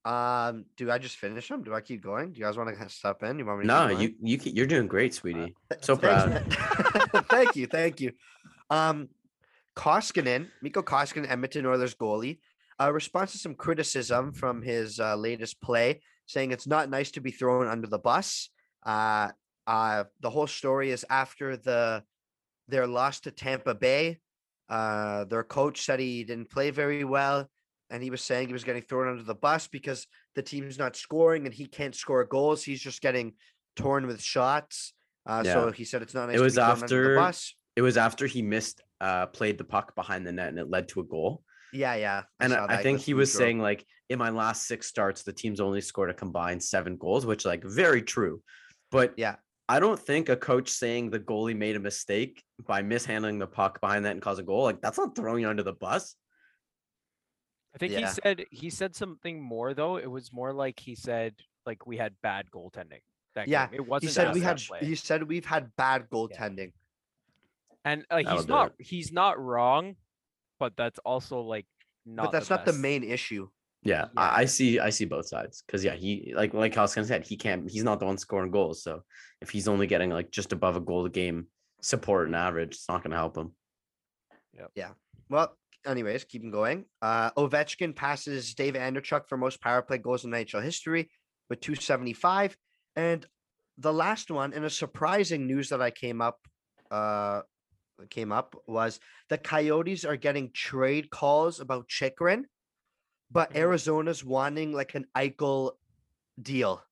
Um, 0.05 0.65
do 0.77 0.89
I 0.89 0.97
just 0.97 1.17
finish 1.17 1.49
them? 1.49 1.63
Do 1.63 1.73
I 1.73 1.81
keep 1.81 2.01
going? 2.01 2.31
Do 2.31 2.39
you 2.39 2.45
guys 2.45 2.57
want 2.57 2.75
to 2.75 2.89
step 2.89 3.21
in? 3.23 3.37
You 3.37 3.45
want 3.45 3.59
me 3.59 3.63
to 3.63 3.67
no, 3.67 3.95
keep 3.95 4.17
you 4.21 4.37
you 4.37 4.51
you're 4.53 4.65
doing 4.65 4.87
great, 4.87 5.13
sweetie. 5.13 5.55
So 5.81 5.97
proud. 5.97 6.29
man. 6.29 6.45
thank 7.29 7.55
you, 7.55 7.67
thank 7.67 7.99
you. 7.99 8.13
Um, 8.69 9.09
Koskinen, 9.75 10.47
Mikko 10.61 10.81
Koskinen, 10.81 11.29
Edmonton 11.29 11.65
Oilers 11.65 11.95
goalie, 11.95 12.39
uh, 12.79 12.91
responds 12.91 13.33
to 13.33 13.37
some 13.37 13.55
criticism 13.55 14.31
from 14.31 14.61
his 14.61 14.99
uh, 14.99 15.15
latest 15.15 15.61
play, 15.61 16.01
saying 16.25 16.51
it's 16.51 16.67
not 16.67 16.89
nice 16.89 17.11
to 17.11 17.21
be 17.21 17.31
thrown 17.31 17.67
under 17.67 17.87
the 17.87 17.99
bus. 17.99 18.49
Uh, 18.85 19.29
uh, 19.67 20.05
the 20.21 20.29
whole 20.29 20.47
story 20.47 20.91
is 20.91 21.05
after 21.09 21.57
the 21.57 22.03
their 22.67 22.87
loss 22.87 23.19
to 23.21 23.31
Tampa 23.31 23.75
Bay. 23.75 24.19
Uh, 24.69 25.25
their 25.25 25.43
coach 25.43 25.81
said 25.81 25.99
he 25.99 26.23
didn't 26.23 26.49
play 26.49 26.69
very 26.69 27.03
well, 27.03 27.49
and 27.89 28.03
he 28.03 28.09
was 28.09 28.21
saying 28.21 28.47
he 28.47 28.53
was 28.53 28.63
getting 28.63 28.83
thrown 28.83 29.07
under 29.07 29.23
the 29.23 29.35
bus 29.35 29.67
because 29.67 30.05
the 30.35 30.41
team's 30.43 30.77
not 30.77 30.95
scoring 30.95 31.45
and 31.45 31.53
he 31.53 31.65
can't 31.65 31.95
score 31.95 32.23
goals. 32.25 32.63
He's 32.63 32.81
just 32.81 33.01
getting 33.01 33.33
torn 33.75 34.05
with 34.07 34.21
shots. 34.21 34.93
Uh, 35.25 35.41
Yeah. 35.45 35.53
So 35.53 35.71
he 35.71 35.85
said 35.85 36.01
it's 36.01 36.13
not 36.13 36.27
nice. 36.27 36.35
It 36.35 36.37
to 36.37 36.43
was 36.43 36.53
be 36.55 36.61
thrown 36.61 36.69
under 36.71 36.83
after- 36.83 37.13
the 37.15 37.19
bus. 37.19 37.55
It 37.75 37.81
was 37.81 37.97
after 37.97 38.27
he 38.27 38.41
missed 38.41 38.81
uh 39.01 39.27
played 39.27 39.57
the 39.57 39.63
puck 39.63 39.95
behind 39.95 40.27
the 40.27 40.31
net 40.33 40.49
and 40.49 40.59
it 40.59 40.69
led 40.69 40.89
to 40.89 40.99
a 40.99 41.03
goal. 41.03 41.43
Yeah, 41.71 41.95
yeah. 41.95 42.23
And 42.39 42.53
I, 42.53 42.65
I 42.65 42.83
think 42.83 42.99
he 42.99 43.13
was 43.13 43.31
saying 43.31 43.59
like 43.59 43.85
in 44.09 44.19
my 44.19 44.29
last 44.29 44.67
six 44.67 44.87
starts, 44.87 45.23
the 45.23 45.31
team's 45.31 45.59
only 45.59 45.81
scored 45.81 46.09
a 46.09 46.13
combined 46.13 46.61
seven 46.61 46.97
goals, 46.97 47.25
which 47.25 47.45
like 47.45 47.63
very 47.63 48.01
true. 48.01 48.41
But 48.91 49.13
Yeah. 49.17 49.35
I 49.69 49.79
don't 49.79 49.99
think 49.99 50.29
a 50.29 50.35
coach 50.35 50.67
saying 50.69 51.11
the 51.11 51.19
goalie 51.19 51.55
made 51.55 51.75
a 51.75 51.79
mistake 51.79 52.43
by 52.67 52.81
mishandling 52.81 53.37
the 53.37 53.45
puck 53.45 53.79
behind 53.79 54.03
that 54.05 54.13
and 54.13 54.21
cause 54.21 54.39
a 54.39 54.43
goal, 54.43 54.63
like 54.63 54.81
that's 54.81 54.97
not 54.97 55.15
throwing 55.15 55.43
you 55.43 55.49
under 55.49 55.61
the 55.61 55.73
bus. 55.73 56.15
I 57.75 57.77
think 57.77 57.93
Yeah. 57.93 57.99
he 57.99 58.05
said 58.07 58.45
he 58.49 58.69
said 58.71 58.95
something 58.95 59.39
more 59.39 59.75
though. 59.75 59.97
It 59.97 60.07
was 60.09 60.33
more 60.33 60.51
like 60.53 60.79
he 60.79 60.95
said 60.95 61.35
like 61.67 61.85
we 61.85 61.97
had 61.97 62.15
bad 62.23 62.47
goaltending. 62.51 63.01
That 63.35 63.47
Yeah, 63.47 63.67
game. 63.67 63.75
it 63.75 63.87
wasn't. 63.87 64.09
He 64.09 64.13
said 64.13 64.33
we 64.33 64.41
had. 64.41 64.57
Play. 64.57 64.79
He 64.79 64.95
said 64.95 65.21
we've 65.23 65.45
had 65.45 65.69
bad 65.77 66.09
goaltending. 66.09 66.73
and 67.85 68.05
uh, 68.09 68.17
he's 68.17 68.47
not 68.47 68.73
it. 68.79 68.85
he's 68.85 69.11
not 69.11 69.39
wrong, 69.39 69.95
but 70.59 70.75
that's 70.75 70.97
also 71.05 71.41
like 71.41 71.67
not. 72.07 72.23
but 72.23 72.31
that's 72.31 72.49
not 72.49 72.65
the 72.65 72.73
main 72.73 73.03
issue. 73.03 73.47
Yeah, 73.83 74.07
I, 74.17 74.41
I 74.41 74.45
see. 74.45 74.79
I 74.79 74.89
see 74.89 75.05
both 75.05 75.27
sides 75.27 75.63
because 75.65 75.83
yeah, 75.83 75.95
he 75.95 76.33
like 76.35 76.53
like 76.53 76.75
Hoskin 76.75 77.05
said, 77.05 77.25
he 77.25 77.37
can't. 77.37 77.69
He's 77.69 77.83
not 77.83 77.99
the 77.99 78.05
one 78.05 78.17
scoring 78.17 78.51
goals. 78.51 78.83
So 78.83 79.03
if 79.41 79.49
he's 79.49 79.67
only 79.67 79.87
getting 79.87 80.09
like 80.09 80.31
just 80.31 80.51
above 80.51 80.75
a 80.75 80.81
goal 80.81 81.05
a 81.05 81.09
game 81.09 81.47
support 81.81 82.27
and 82.27 82.35
average, 82.35 82.75
it's 82.75 82.89
not 82.89 83.03
going 83.03 83.11
to 83.11 83.17
help 83.17 83.37
him. 83.37 83.53
Yeah. 84.53 84.67
Yeah. 84.75 84.89
Well, 85.29 85.55
anyways, 85.85 86.25
keeping 86.25 86.51
going. 86.51 86.85
Uh, 87.01 87.31
Ovechkin 87.31 87.95
passes 87.95 88.53
Dave 88.53 88.73
Andreychuk 88.73 89.27
for 89.27 89.37
most 89.37 89.61
power 89.61 89.81
play 89.81 89.97
goals 89.97 90.25
in 90.25 90.31
NHL 90.31 90.63
history 90.63 91.09
with 91.49 91.61
275. 91.61 92.57
And 92.95 93.25
the 93.77 93.93
last 93.93 94.29
one, 94.29 94.53
and 94.53 94.65
a 94.65 94.69
surprising 94.69 95.47
news 95.47 95.69
that 95.69 95.81
I 95.81 95.91
came 95.91 96.21
up, 96.21 96.39
uh, 96.91 97.41
came 98.09 98.31
up 98.31 98.55
was 98.67 98.99
the 99.29 99.37
Coyotes 99.37 100.05
are 100.05 100.17
getting 100.17 100.51
trade 100.53 101.09
calls 101.09 101.59
about 101.59 101.87
Chychrun, 101.87 102.45
but 103.31 103.51
Mhm. 103.51 103.57
Arizona's 103.57 104.23
wanting 104.23 104.73
like 104.73 104.95
an 104.95 105.05
Eichel 105.15 105.73
deal. 106.41 106.83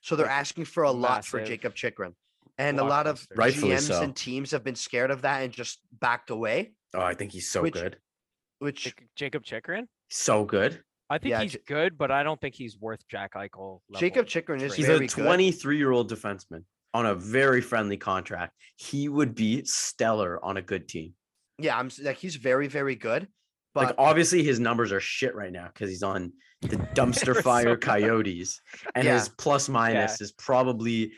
So 0.00 0.16
they're 0.16 0.26
asking 0.26 0.66
for 0.66 0.84
a 0.84 0.90
lot 0.92 1.24
for 1.24 1.44
Jacob 1.44 1.74
Chychrun. 1.74 2.14
And 2.56 2.80
a 2.80 2.84
lot 2.84 3.06
of 3.06 3.20
blockbuster. 3.20 3.36
Rightfully 3.38 3.70
GMs 3.72 3.86
so. 3.86 4.02
and 4.02 4.16
teams 4.16 4.50
have 4.50 4.64
been 4.64 4.74
scared 4.74 5.10
of 5.12 5.22
that 5.22 5.42
and 5.42 5.52
just 5.52 5.80
backed 5.92 6.30
away, 6.30 6.72
Oh, 6.94 7.00
I 7.02 7.14
think 7.14 7.32
he's 7.32 7.50
so 7.50 7.62
Which- 7.62 7.74
good. 7.74 8.00
which 8.60 8.84
Jac- 8.84 9.06
Jacob 9.14 9.44
Chychrun. 9.44 9.88
So 10.08 10.44
good. 10.44 10.82
I 11.10 11.18
think 11.18 11.30
Yeah, 11.30 11.42
he's 11.42 11.52
J- 11.52 11.60
good, 11.66 11.98
but 11.98 12.10
I 12.10 12.22
don't 12.22 12.40
think 12.40 12.54
he's 12.54 12.78
worth 12.78 13.06
Jack 13.08 13.34
Eichel. 13.34 13.80
Jacob 13.96 14.26
Chychrun 14.26 14.60
is 14.60 14.72
trade. 14.72 14.76
He's 14.78 14.86
very 14.86 15.04
a 15.04 15.08
good. 15.08 15.22
23 15.24 15.76
year 15.76 15.90
old 15.92 16.10
defenseman 16.10 16.64
on 16.94 17.04
a 17.06 17.14
very 17.14 17.60
friendly 17.60 17.96
contract. 17.98 18.54
He 18.76 19.08
would 19.08 19.34
be 19.34 19.64
stellar 19.64 20.42
on 20.44 20.56
a 20.56 20.62
good 20.62 20.88
team. 20.88 21.14
Yeah, 21.58 21.78
I'm 21.78 21.86
s- 21.86 21.98
like 22.00 22.16
he's 22.16 22.36
very, 22.36 22.66
very 22.68 22.94
good. 22.94 23.28
But 23.78 23.86
like 23.86 23.94
obviously 23.98 24.42
his 24.42 24.58
numbers 24.60 24.90
are 24.92 25.00
shit 25.00 25.34
right 25.34 25.52
now 25.52 25.68
because 25.72 25.88
he's 25.90 26.02
on 26.02 26.32
the 26.62 26.76
dumpster 26.98 27.40
fire 27.42 27.68
Arizona. 27.68 27.76
coyotes 27.78 28.60
and 28.94 29.04
Yeah. 29.04 29.14
his 29.18 29.28
plus 29.28 29.68
minus 29.68 30.20
is 30.20 30.32
probably 30.32 31.12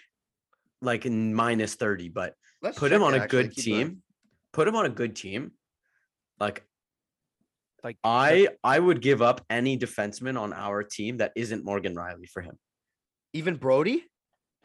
like 0.83 1.07
in 1.07 1.35
minus 1.35 1.75
30 1.75 2.09
but 2.11 2.35
let's 2.63 2.79
put 2.79 2.93
him 2.93 3.03
on 3.03 3.15
a 3.15 3.27
good 3.27 3.55
keep 3.55 3.67
going. 3.67 3.87
team 3.89 4.03
put 4.53 4.67
him 4.69 4.77
on 4.77 4.87
a 4.87 4.91
good 4.91 5.15
team 5.17 5.53
like 6.39 6.65
Like 7.85 7.97
i 8.05 8.49
i 8.65 8.79
would 8.79 9.01
give 9.03 9.21
up 9.23 9.45
any 9.51 9.79
defenseman 9.79 10.39
on 10.41 10.53
our 10.53 10.83
team 10.83 11.19
that 11.19 11.33
isn't 11.37 11.65
Morgan 11.65 11.95
Rielly 11.95 12.29
for 12.29 12.43
him 12.43 12.59
Even 13.33 13.57
Brodie? 13.57 14.05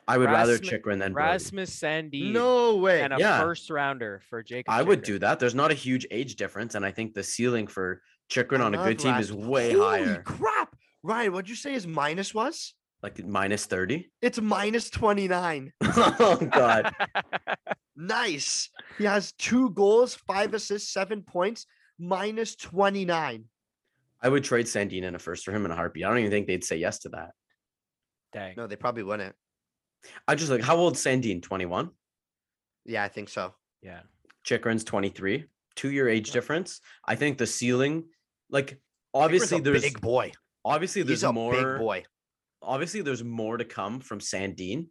I 0.07 0.17
would 0.17 0.29
rather 0.29 0.53
Rasmus- 0.53 0.69
Chychrun 0.69 0.99
than 0.99 1.13
Brodie. 1.13 1.27
Rasmus 1.31 1.69
Sandin 1.79 2.31
No 2.31 2.75
way. 2.75 3.01
and 3.01 3.13
a 3.13 3.17
Yeah. 3.17 3.39
first 3.41 3.69
rounder 3.69 4.21
for 4.29 4.43
Jacob. 4.43 4.71
i 4.71 4.81
would 4.81 5.01
do 5.01 5.17
that 5.19 5.39
there's 5.39 5.55
not 5.55 5.71
a 5.71 5.73
huge 5.73 6.05
age 6.11 6.35
difference 6.35 6.75
and 6.75 6.85
i 6.85 6.91
think 6.91 7.13
the 7.13 7.23
ceiling 7.23 7.65
for 7.67 8.01
Chychrun 8.29 8.61
I 8.61 8.65
on 8.65 8.75
a 8.75 8.77
good 8.77 8.99
team 8.99 9.15
is 9.15 9.31
Rasmus. 9.31 9.47
way 9.47 9.73
Holy 9.73 10.03
higher 10.03 10.21
crap. 10.23 10.75
Ryan, 11.03 11.33
what'd 11.33 11.49
you 11.49 11.55
say 11.55 11.73
his 11.73 11.87
minus 11.87 12.33
was? 12.33 12.73
like 13.03 13.23
minus 13.23 13.65
30 13.67 14.09
It's 14.21 14.39
minus 14.41 14.89
29. 14.89 15.73
oh 15.83 16.37
god 16.51 16.93
Nice. 17.97 18.69
He 18.97 19.05
has 19.05 19.31
two 19.33 19.69
goals, 19.71 20.15
five 20.15 20.53
assists, 20.53 20.91
seven 20.91 21.21
points, 21.23 21.65
minus 21.97 22.55
29. 22.57 23.45
I 24.21 24.29
would 24.29 24.43
trade 24.43 24.65
Sandin 24.65 25.03
in 25.03 25.15
a 25.15 25.19
first 25.19 25.45
for 25.45 25.51
him 25.53 25.63
in 25.65 25.71
a 25.71 25.75
heartbeat. 25.75 26.03
I 26.03 26.09
don't 26.09 26.17
even 26.19 26.31
think 26.31 26.47
they'd 26.47 26.63
say 26.63 26.75
yes 26.77 26.99
to 26.99 27.09
that. 27.09 27.31
Dang. 28.33 28.55
No, 28.57 28.67
they 28.67 28.75
probably 28.75 29.03
wouldn't. 29.03 29.33
I 30.27 30.35
just 30.35 30.51
like 30.51 30.61
how 30.61 30.77
old 30.77 30.95
Sandin? 30.95 31.41
21. 31.41 31.89
Yeah, 32.85 33.03
I 33.03 33.07
think 33.07 33.29
so. 33.29 33.55
Yeah. 33.81 34.01
Chychrun's 34.43 34.83
23. 34.83 35.45
Two 35.75 35.91
year 35.91 36.07
age 36.07 36.27
Yeah. 36.29 36.33
difference. 36.33 36.81
I 37.05 37.15
think 37.15 37.37
the 37.37 37.47
ceiling, 37.47 38.05
like 38.49 38.67
Chychrun's 38.67 38.79
obviously 39.13 39.57
a 39.57 39.61
there's 39.61 39.81
big 39.81 40.01
boy. 40.01 40.31
obviously 40.63 41.01
He's 41.01 41.07
there's 41.07 41.23
a 41.23 41.33
more 41.33 41.53
big 41.53 41.77
boy. 41.79 42.03
obviously 42.61 43.01
there's 43.01 43.23
more 43.23 43.57
to 43.57 43.65
come 43.65 43.99
from 43.99 44.19
Sandin. 44.19 44.87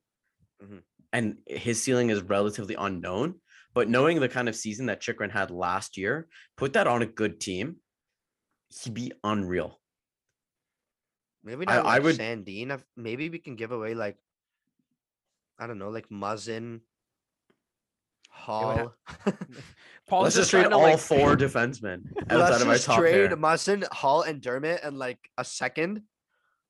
Mhm. 0.62 0.82
And 1.12 1.38
his 1.46 1.82
ceiling 1.82 2.10
is 2.10 2.20
relatively 2.22 2.74
unknown. 2.74 3.40
But 3.72 3.88
knowing 3.88 4.20
the 4.20 4.28
kind 4.28 4.48
of 4.48 4.54
season 4.56 4.86
that 4.86 5.00
Chychrun 5.00 5.30
had 5.30 5.50
last 5.50 5.96
year, 5.96 6.28
put 6.56 6.72
that 6.74 6.86
on 6.86 7.02
a 7.02 7.06
good 7.06 7.40
team, 7.40 7.76
he'd 8.82 8.94
be 8.94 9.12
unreal. 9.22 9.80
Maybe 11.42 11.66
I- 11.68 11.76
not 11.76 11.86
I 11.86 11.88
like 11.94 12.02
would- 12.04 12.16
Sandin. 12.16 12.72
if- 12.74 12.84
Maybe 12.96 13.28
we 13.30 13.38
can 13.38 13.56
give 13.56 13.70
away 13.72 13.94
like 13.94 14.16
I 15.59 15.66
don't 15.66 15.78
know, 15.78 15.90
like 15.90 16.09
Muzzin, 16.09 16.80
Holl. 18.30 18.94
Paul's 20.09 20.24
Let's 20.24 20.36
just 20.36 20.50
trade 20.50 20.66
all 20.66 20.82
like, 20.82 20.98
four 20.98 21.36
defensemen 21.36 22.02
outside 22.28 22.36
Let's 22.36 22.62
of 22.62 22.68
our 22.68 22.74
just 22.74 22.86
top 22.86 22.98
trade 22.98 23.28
pair. 23.28 23.36
Muzzin, 23.36 23.84
Holl, 23.90 24.22
and 24.22 24.40
Dermott, 24.40 24.80
and 24.82 24.98
like 24.98 25.18
a 25.38 25.44
second 25.44 26.02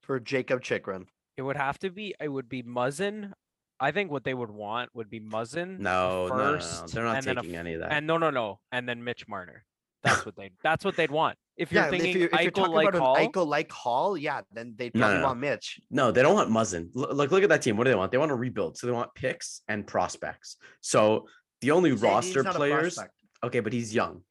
for 0.01 0.21
Jacob 0.21 0.63
Chychrun. 0.63 1.07
It 1.37 1.43
would 1.43 1.57
have 1.57 1.79
to 1.81 1.91
be. 1.91 2.15
It 2.21 2.29
would 2.29 2.49
be 2.49 2.63
Muzzin. 2.63 3.33
I 3.81 3.91
think 3.91 4.11
what 4.11 4.23
they 4.23 4.35
would 4.35 4.51
want 4.51 4.91
would 4.95 5.11
be 5.11 5.19
Muzzin. 5.19 5.81
a 5.81 5.83
No, 5.83 6.29
no, 6.29 6.37
no, 6.37 6.57
no, 6.59 6.87
they're 6.87 7.05
not 7.05 7.17
and 7.17 7.27
then 7.27 7.39
a 7.39 7.43
taking 7.43 7.57
any 7.57 7.75
of 7.75 7.81
that. 7.81 7.93
And 7.93 8.07
no, 8.07 8.19
no, 8.19 8.31
no, 8.31 8.61
and 8.71 8.89
then 8.89 9.03
Mitch 9.03 9.27
Marner. 9.27 9.65
That's 10.05 10.25
what 10.25 10.37
they. 10.37 10.51
That's 10.63 10.85
what 10.85 10.97
they'd 10.97 11.11
want. 11.11 11.37
If 11.57 11.73
you're 11.73 11.85
Yeah, 11.85 11.91
thinking 11.91 12.11
if 12.11 12.17
you're, 12.17 12.29
if 12.33 12.43
you're 12.43 12.51
Eichel 12.53 12.55
talking 12.55 12.73
like 12.75 12.89
about 12.89 13.01
Hall, 13.01 13.17
an 13.17 13.29
Eichel 13.29 13.47
like 13.47 13.73
Hall, 13.73 14.17
yeah, 14.19 14.43
then 14.53 14.75
they'd 14.77 14.95
No, 14.95 15.01
probably 15.01 15.15
no, 15.15 15.21
no. 15.21 15.27
want 15.29 15.41
Mitch. 15.41 15.81
No, 15.91 16.13
they 16.13 16.23
don't 16.23 16.35
want 16.35 16.51
Muzzin. 16.51 16.91
Look, 16.95 17.13
Like, 17.13 17.31
look 17.31 17.43
at 17.43 17.49
that 17.49 17.63
team. 17.63 17.77
What 17.77 17.85
do 17.85 17.91
they 17.91 17.97
want? 17.97 18.13
They 18.13 18.19
want 18.19 18.31
to 18.31 18.35
rebuild. 18.35 18.77
So 18.77 18.87
they 18.87 18.93
want 18.93 19.15
picks 19.15 19.63
and 19.69 19.87
prospects. 19.87 20.57
So 20.81 21.27
the 21.61 21.71
only 21.71 21.91
Sandin's 21.91 22.03
roster 22.03 22.43
not 22.43 22.55
a 22.55 22.59
players. 22.59 22.99
Okay, 23.43 23.61
but 23.61 23.73
he's 23.73 23.95
young. 23.95 24.23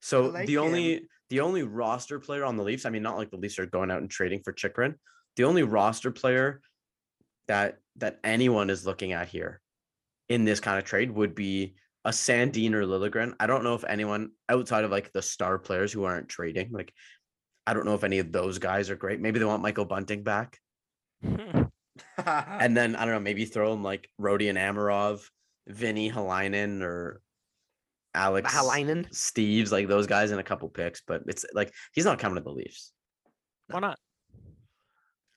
So 0.00 0.26
like 0.26 0.46
the 0.46 0.54
him. 0.54 0.62
only 0.62 1.08
the 1.28 1.40
only 1.40 1.62
roster 1.62 2.18
player 2.18 2.44
on 2.44 2.56
the 2.56 2.62
Leafs. 2.62 2.86
I 2.86 2.90
mean, 2.90 3.02
not 3.02 3.16
like 3.16 3.30
the 3.30 3.36
Leafs 3.36 3.58
are 3.58 3.66
going 3.66 3.90
out 3.90 4.00
and 4.00 4.10
trading 4.10 4.40
for 4.42 4.52
Chychrun. 4.52 4.94
The 5.36 5.44
only 5.44 5.62
roster 5.62 6.10
player 6.10 6.60
that 7.48 7.78
that 7.96 8.18
anyone 8.24 8.70
is 8.70 8.86
looking 8.86 9.12
at 9.12 9.28
here 9.28 9.60
in 10.28 10.44
this 10.44 10.60
kind 10.60 10.78
of 10.78 10.84
trade 10.84 11.10
would 11.10 11.34
be 11.34 11.74
a 12.04 12.10
Sandin 12.10 12.72
or 12.72 12.84
Liljegren. 12.84 13.34
I 13.38 13.46
don't 13.46 13.64
know 13.64 13.74
if 13.74 13.84
anyone 13.84 14.30
outside 14.48 14.84
of 14.84 14.90
like 14.90 15.12
the 15.12 15.22
star 15.22 15.58
players 15.58 15.92
who 15.92 16.04
aren't 16.04 16.28
trading, 16.28 16.70
like 16.72 16.92
I 17.66 17.74
don't 17.74 17.84
know 17.84 17.94
if 17.94 18.04
any 18.04 18.18
of 18.18 18.32
those 18.32 18.58
guys 18.58 18.90
are 18.90 18.96
great. 18.96 19.20
Maybe 19.20 19.38
they 19.38 19.44
want 19.44 19.62
Michael 19.62 19.84
Bunting 19.84 20.22
back. 20.22 20.58
Hmm. 21.24 21.62
And 22.26 22.76
then 22.76 22.96
I 22.96 23.04
don't 23.04 23.14
know, 23.14 23.20
maybe 23.20 23.44
throw 23.44 23.72
in 23.72 23.82
like 23.82 24.08
Rodion 24.18 24.56
Amirov, 24.56 25.22
Vinny 25.66 26.10
Halinen 26.10 26.82
or 26.82 27.20
Alex 28.14 28.52
Halainen. 28.52 29.08
Steeves, 29.10 29.70
like 29.70 29.88
those 29.88 30.06
guys 30.06 30.30
in 30.30 30.38
a 30.38 30.42
couple 30.42 30.68
picks, 30.68 31.02
but 31.06 31.22
it's 31.26 31.44
like 31.52 31.72
he's 31.92 32.04
not 32.04 32.18
coming 32.18 32.36
to 32.36 32.42
the 32.42 32.50
Leafs. 32.50 32.92
Why 33.68 33.80
not? 33.80 33.98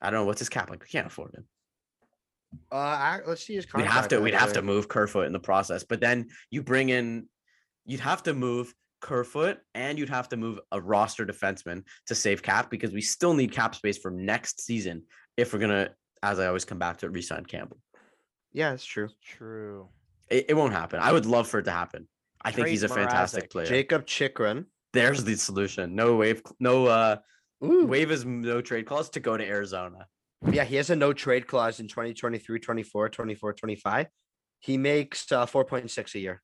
I 0.00 0.10
don't 0.10 0.20
know 0.20 0.26
what's 0.26 0.40
his 0.40 0.48
cap 0.48 0.70
like. 0.70 0.82
We 0.82 0.88
can't 0.88 1.06
afford 1.06 1.34
him. 1.34 1.46
Uh, 2.70 3.16
ac- 3.16 3.24
let's 3.26 3.44
see 3.44 3.54
his 3.54 3.66
We'd 3.74 3.86
have 3.86 4.08
to 4.08 4.20
we'd 4.20 4.34
have 4.34 4.52
to 4.54 4.62
move 4.62 4.88
Kerfoot 4.88 5.26
in 5.26 5.32
the 5.32 5.40
process, 5.40 5.84
but 5.84 6.00
then 6.00 6.28
you 6.50 6.62
bring 6.62 6.88
in 6.88 7.28
you'd 7.84 8.00
have 8.00 8.22
to 8.24 8.34
move 8.34 8.72
Kerfoot 9.00 9.58
and 9.74 9.98
you'd 9.98 10.08
have 10.08 10.28
to 10.30 10.36
move 10.36 10.58
a 10.72 10.80
roster 10.80 11.26
defenseman 11.26 11.82
to 12.06 12.14
save 12.14 12.42
cap 12.42 12.70
because 12.70 12.90
we 12.92 13.02
still 13.02 13.34
need 13.34 13.52
cap 13.52 13.74
space 13.74 13.98
for 13.98 14.10
next 14.10 14.62
season 14.62 15.02
if 15.36 15.52
we're 15.52 15.58
gonna, 15.58 15.90
as 16.22 16.38
I 16.38 16.46
always 16.46 16.64
come 16.64 16.78
back 16.78 16.98
to, 16.98 17.10
resign 17.10 17.44
Campbell. 17.44 17.78
Yeah, 18.52 18.72
it's 18.72 18.84
true. 18.84 19.08
True. 19.22 19.88
It, 20.30 20.46
it 20.50 20.54
won't 20.54 20.72
happen. 20.72 21.00
I 21.00 21.12
would 21.12 21.26
love 21.26 21.48
for 21.48 21.58
it 21.58 21.64
to 21.64 21.72
happen. 21.72 22.08
I 22.42 22.50
think 22.50 22.68
he's 22.68 22.82
a 22.82 22.88
Trade 22.88 23.04
fantastic 23.04 23.44
Mrazek. 23.44 23.50
player. 23.50 23.66
Jacob 23.66 24.06
Chychrun. 24.06 24.66
There's 24.92 25.24
the 25.24 25.34
solution. 25.36 25.94
No 25.94 26.16
wave, 26.16 26.40
no 26.60 26.86
uh 26.86 27.16
Ooh. 27.64 27.86
waive 27.86 28.10
is 28.10 28.24
no 28.24 28.60
trade 28.60 28.86
clause 28.86 29.10
to 29.10 29.20
go 29.20 29.36
to 29.36 29.44
Arizona. 29.44 30.06
Yeah, 30.52 30.64
he 30.64 30.76
has 30.76 30.90
a 30.90 30.96
no 30.96 31.12
trade 31.12 31.46
clause 31.46 31.80
in 31.80 31.88
2023, 31.88 32.60
24, 32.60 33.08
24, 33.08 33.52
25. 33.54 34.06
He 34.60 34.78
makes 34.78 35.30
uh, 35.32 35.46
4.6 35.46 36.14
a 36.14 36.18
year 36.18 36.42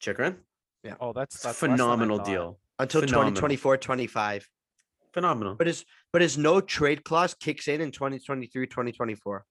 Chychrun, 0.00 0.36
Yeah. 0.84 0.94
Oh, 1.00 1.12
that's, 1.12 1.36
that's 1.36 1.44
less 1.44 1.60
than 1.60 1.70
I 1.70 1.74
phenomenal 1.76 2.18
deal. 2.18 2.58
until 2.78 3.00
Phenomenal. 3.02 3.30
2024, 3.32 3.76
25. 3.78 4.48
Phenomenal. 5.14 5.54
But 5.54 5.66
his 5.66 5.84
but 6.12 6.22
his 6.22 6.38
no 6.38 6.60
trade 6.60 7.04
clause 7.04 7.34
kicks 7.34 7.68
in 7.68 7.80
in 7.80 7.90
2023, 7.90 8.66
2024. 8.66 9.44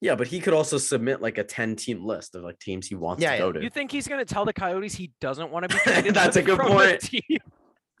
Yeah, 0.00 0.16
but 0.16 0.26
he 0.26 0.40
could 0.40 0.52
also 0.52 0.76
submit 0.76 1.22
like 1.22 1.38
a 1.38 1.44
10 1.44 1.76
team 1.76 2.04
list 2.04 2.34
of 2.34 2.42
like 2.42 2.58
teams 2.58 2.88
he 2.88 2.94
wants 2.96 3.22
Yeah, 3.22 3.30
to 3.30 3.34
yeah. 3.36 3.40
go 3.40 3.52
to. 3.52 3.62
You 3.62 3.70
think 3.70 3.92
he's 3.92 4.08
gonna 4.08 4.24
tell 4.24 4.44
the 4.44 4.52
Coyotes 4.52 4.94
he 4.94 5.12
doesn't 5.20 5.50
want 5.50 5.68
to 5.68 5.74
be 5.76 5.80
traded? 5.84 6.14
That's 6.14 6.36
a 6.36 6.42
good 6.42 6.58
point. 6.58 7.08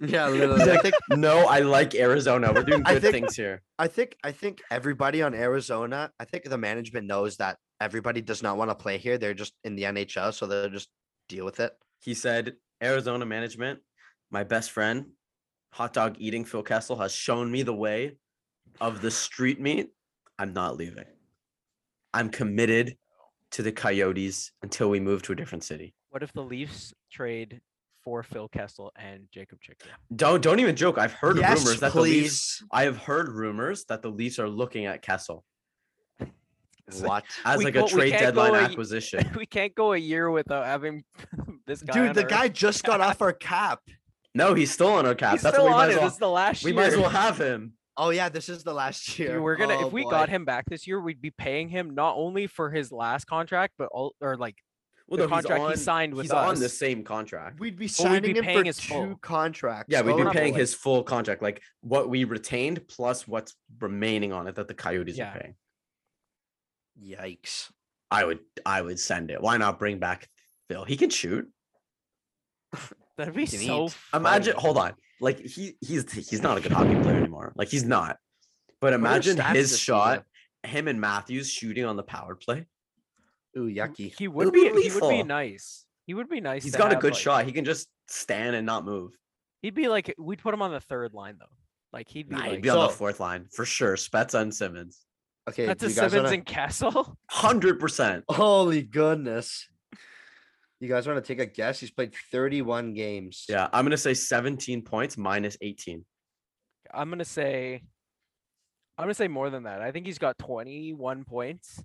Team? 0.00 0.08
Yeah, 0.10 0.28
literally. 0.28 0.70
I 0.70 0.78
think 0.78 0.94
no, 1.10 1.46
I 1.46 1.60
like 1.60 1.94
Arizona. 1.94 2.52
We're 2.52 2.62
doing 2.62 2.82
good 2.82 3.02
think- 3.02 3.14
things 3.14 3.36
here. 3.36 3.62
I 3.78 3.88
think 3.88 4.16
I 4.24 4.32
think 4.32 4.62
everybody 4.70 5.22
on 5.22 5.34
Arizona, 5.34 6.10
I 6.18 6.24
think 6.24 6.44
the 6.44 6.58
management 6.58 7.06
knows 7.06 7.36
that 7.38 7.58
everybody 7.80 8.20
does 8.20 8.42
not 8.42 8.56
want 8.56 8.70
to 8.70 8.74
play 8.74 8.98
here. 8.98 9.18
They're 9.18 9.34
just 9.34 9.54
in 9.64 9.76
the 9.76 9.84
NHL, 9.84 10.32
so 10.32 10.46
they'll 10.46 10.70
just 10.70 10.88
deal 11.28 11.44
with 11.44 11.60
it. 11.60 11.72
He 12.00 12.14
said, 12.14 12.54
Arizona 12.82 13.24
management, 13.24 13.80
my 14.30 14.44
best 14.44 14.70
friend, 14.70 15.06
hot 15.72 15.92
dog 15.92 16.16
eating 16.18 16.44
Phil 16.44 16.62
Kessel, 16.62 16.96
has 16.96 17.12
shown 17.12 17.50
me 17.50 17.62
the 17.62 17.74
way 17.74 18.16
of 18.80 19.00
the 19.00 19.10
street 19.10 19.60
meat. 19.60 19.90
I'm 20.38 20.52
not 20.52 20.76
leaving. 20.76 21.04
I'm 22.12 22.28
committed 22.28 22.96
to 23.52 23.62
the 23.62 23.72
Coyotes 23.72 24.52
until 24.62 24.90
we 24.90 25.00
move 25.00 25.22
to 25.22 25.32
a 25.32 25.36
different 25.36 25.64
city. 25.64 25.94
What 26.10 26.22
if 26.22 26.32
the 26.32 26.42
Leafs 26.42 26.92
trade 27.10 27.60
for 28.04 28.22
Phil 28.22 28.48
Kessel 28.48 28.92
and 28.96 29.24
Jacob 29.32 29.60
Chicken? 29.60 29.88
Don't 30.14 30.42
don't 30.42 30.60
even 30.60 30.76
joke. 30.76 30.98
I've 30.98 31.12
heard 31.12 31.38
yes, 31.38 31.58
rumors 31.64 31.80
that 31.80 31.92
the 31.92 32.00
Leafs. 32.00 32.58
please. 32.60 32.68
I 32.70 32.82
have 32.84 32.98
heard 32.98 33.28
rumors 33.30 33.84
that 33.86 34.02
the 34.02 34.10
Leafs 34.10 34.38
are 34.38 34.48
looking 34.48 34.86
at 34.86 35.02
Kessel 35.02 35.44
What? 37.00 37.24
as 37.44 37.58
We 37.58 37.64
like 37.64 37.74
go- 37.74 37.86
a 37.86 37.88
trade 37.88 38.10
deadline 38.12 38.50
a 38.50 38.52
y- 38.54 38.60
acquisition. 38.64 39.30
we 39.36 39.46
can't 39.46 39.74
go 39.74 39.92
a 39.94 39.96
year 39.98 40.30
without 40.30 40.66
having 40.66 41.02
this 41.66 41.82
guy. 41.82 41.94
Dude, 41.94 42.14
the 42.14 42.22
our- 42.24 42.28
guy 42.28 42.48
just 42.48 42.84
got 42.84 43.00
off 43.00 43.22
our 43.22 43.32
cap. 43.32 43.80
No, 44.36 44.52
he's 44.52 44.72
still 44.72 44.88
on 44.88 45.06
our 45.06 45.14
cap. 45.14 45.34
He's 45.34 45.42
That's 45.42 45.54
still 45.54 45.66
what 45.66 45.70
we 45.70 45.74
on 45.74 45.78
might 45.78 45.90
it. 45.90 45.92
as 45.92 45.96
well. 45.98 46.04
This 46.06 46.12
is 46.14 46.18
the 46.18 46.28
last 46.28 46.64
We 46.64 46.72
year. 46.72 46.80
might 46.80 46.86
as 46.92 46.96
well 46.96 47.08
have 47.08 47.38
him. 47.38 47.74
Oh 47.96 48.10
yeah, 48.10 48.28
this 48.28 48.48
is 48.48 48.64
the 48.64 48.74
last 48.74 49.06
Dude, 49.06 49.28
year. 49.28 49.40
we're 49.40 49.54
gonna 49.54 49.76
Oh, 49.76 49.86
if 49.86 49.92
we 49.92 50.02
boy. 50.02 50.10
got 50.10 50.28
him 50.28 50.44
back 50.44 50.64
this 50.68 50.88
year, 50.88 51.00
we'd 51.00 51.22
be 51.22 51.30
paying 51.30 51.68
him 51.68 51.94
not 51.94 52.16
only 52.16 52.48
for 52.48 52.72
his 52.72 52.90
last 52.90 53.26
contract, 53.26 53.74
but 53.78 53.90
all 53.92 54.16
or 54.20 54.36
like 54.36 54.56
Well, 55.06 55.18
the 55.18 55.26
no, 55.28 55.36
he's 55.36 55.44
contract 55.46 55.70
he 55.76 55.82
signed 55.82 56.14
with 56.14 56.24
he's 56.24 56.30
on 56.30 56.58
the 56.58 56.68
same 56.68 57.04
contract. 57.04 57.60
We'd 57.60 57.76
be 57.76 57.84
Well, 57.98 58.08
we'd 58.10 58.14
signing 58.14 58.32
be 58.32 58.38
him 58.38 58.44
paying 58.44 58.58
for 58.60 58.64
his 58.64 58.78
two 58.78 58.88
full. 58.94 59.16
contracts. 59.16 59.92
Yeah, 59.92 60.00
we'd 60.00 60.12
Oh, 60.12 60.24
be 60.24 60.30
paying 60.30 60.54
boy. 60.54 60.60
his 60.60 60.74
full 60.74 61.02
contract, 61.02 61.42
like 61.42 61.62
what 61.82 62.08
we 62.08 62.24
retained 62.24 62.86
plus 62.88 63.28
what's 63.28 63.54
remaining 63.80 64.32
on 64.32 64.46
it 64.46 64.54
that 64.54 64.66
the 64.68 64.74
Coyotes 64.74 65.16
Yeah. 65.18 65.34
are 65.34 65.38
paying. 65.40 65.54
Yikes. 67.02 67.70
I 68.10 68.24
would, 68.24 68.40
I 68.64 68.80
would 68.80 68.98
send 68.98 69.30
it. 69.30 69.40
Why 69.40 69.56
not 69.56 69.78
bring 69.78 69.98
back 69.98 70.28
Phil? 70.68 70.84
He 70.84 70.96
can 70.96 71.10
shoot. 71.10 71.50
That'd 73.18 73.34
be 73.34 73.46
can 73.46 73.58
so. 73.60 73.86
eat. 73.86 73.96
Imagine, 74.14 74.54
hold 74.56 74.78
on, 74.78 74.94
like 75.20 75.40
he, 75.40 75.76
he's, 75.80 76.10
he's 76.12 76.42
not 76.42 76.56
a 76.58 76.60
good 76.60 76.72
hockey 76.72 76.94
player 77.00 77.16
anymore. 77.16 77.52
Like 77.56 77.68
he's 77.68 77.84
not. 77.84 78.18
But 78.80 78.92
imagine 78.92 79.36
his 79.38 79.70
this 79.72 79.78
shot, 79.80 80.24
him 80.62 80.88
and 80.88 81.00
Matthews 81.00 81.50
shooting 81.50 81.84
on 81.84 81.96
the 81.96 82.02
power 82.02 82.34
play. 82.34 82.66
Ooh, 83.56 83.70
yucky. 83.70 84.14
He 84.18 84.28
would 84.28 84.52
be 84.52 84.70
be. 84.70 84.82
He 84.88 84.90
would 85.00 85.08
be 85.10 85.22
nice. 85.22 85.84
He 86.06 86.14
would 86.14 86.28
be 86.28 86.40
nice. 86.40 86.64
He's 86.64 86.72
to 86.72 86.78
got 86.78 86.90
a 86.90 86.94
have, 86.94 87.02
good 87.02 87.12
like- 87.12 87.22
shot. 87.22 87.44
He 87.46 87.52
can 87.52 87.64
just 87.64 87.88
stand 88.08 88.56
and 88.56 88.66
not 88.66 88.84
move. 88.84 89.12
He'd 89.62 89.74
be 89.74 89.88
like 89.88 90.12
we'd 90.18 90.40
put 90.40 90.52
him 90.52 90.60
on 90.62 90.72
the 90.72 90.80
third 90.80 91.14
line 91.14 91.36
though. 91.38 91.46
Like 91.92 92.08
he'd 92.08 92.28
be 92.28 92.34
Nah, 92.34 92.42
like 92.42 92.50
he'd 92.52 92.62
be 92.62 92.68
on 92.68 92.86
the 92.88 92.92
fourth 92.92 93.20
line 93.20 93.46
for 93.52 93.64
sure. 93.64 93.94
Spets 93.96 94.34
and 94.34 94.54
Simmonds, 94.54 95.06
Okay, 95.48 95.64
that's 95.66 95.82
a 95.82 95.88
you 95.88 95.94
guys 95.94 96.10
Simmonds 96.10 96.28
wanna... 96.28 96.34
and 96.36 96.46
Castle. 96.46 97.16
hundred 97.30 97.78
percent. 97.80 98.24
Holy 98.28 98.82
goodness. 98.82 99.68
You 100.80 100.88
guys 100.88 101.06
want 101.06 101.24
to 101.24 101.26
take 101.26 101.40
a 101.40 101.46
guess? 101.50 101.80
He's 101.80 101.90
played 101.90 102.12
31 102.30 102.92
games. 102.92 103.46
Yeah, 103.48 103.68
I'm 103.72 103.84
gonna 103.86 103.96
say 103.96 104.12
17 104.12 104.82
points 104.82 105.16
minus 105.16 105.56
18. 105.62 106.04
I'm 106.92 107.08
gonna 107.08 107.24
say. 107.24 107.82
I'm 108.98 109.04
gonna 109.04 109.14
say 109.14 109.28
more 109.28 109.48
than 109.50 109.62
that. 109.62 109.80
I 109.80 109.92
think 109.92 110.04
he's 110.04 110.18
got 110.18 110.36
21 110.38 111.24
points, 111.24 111.82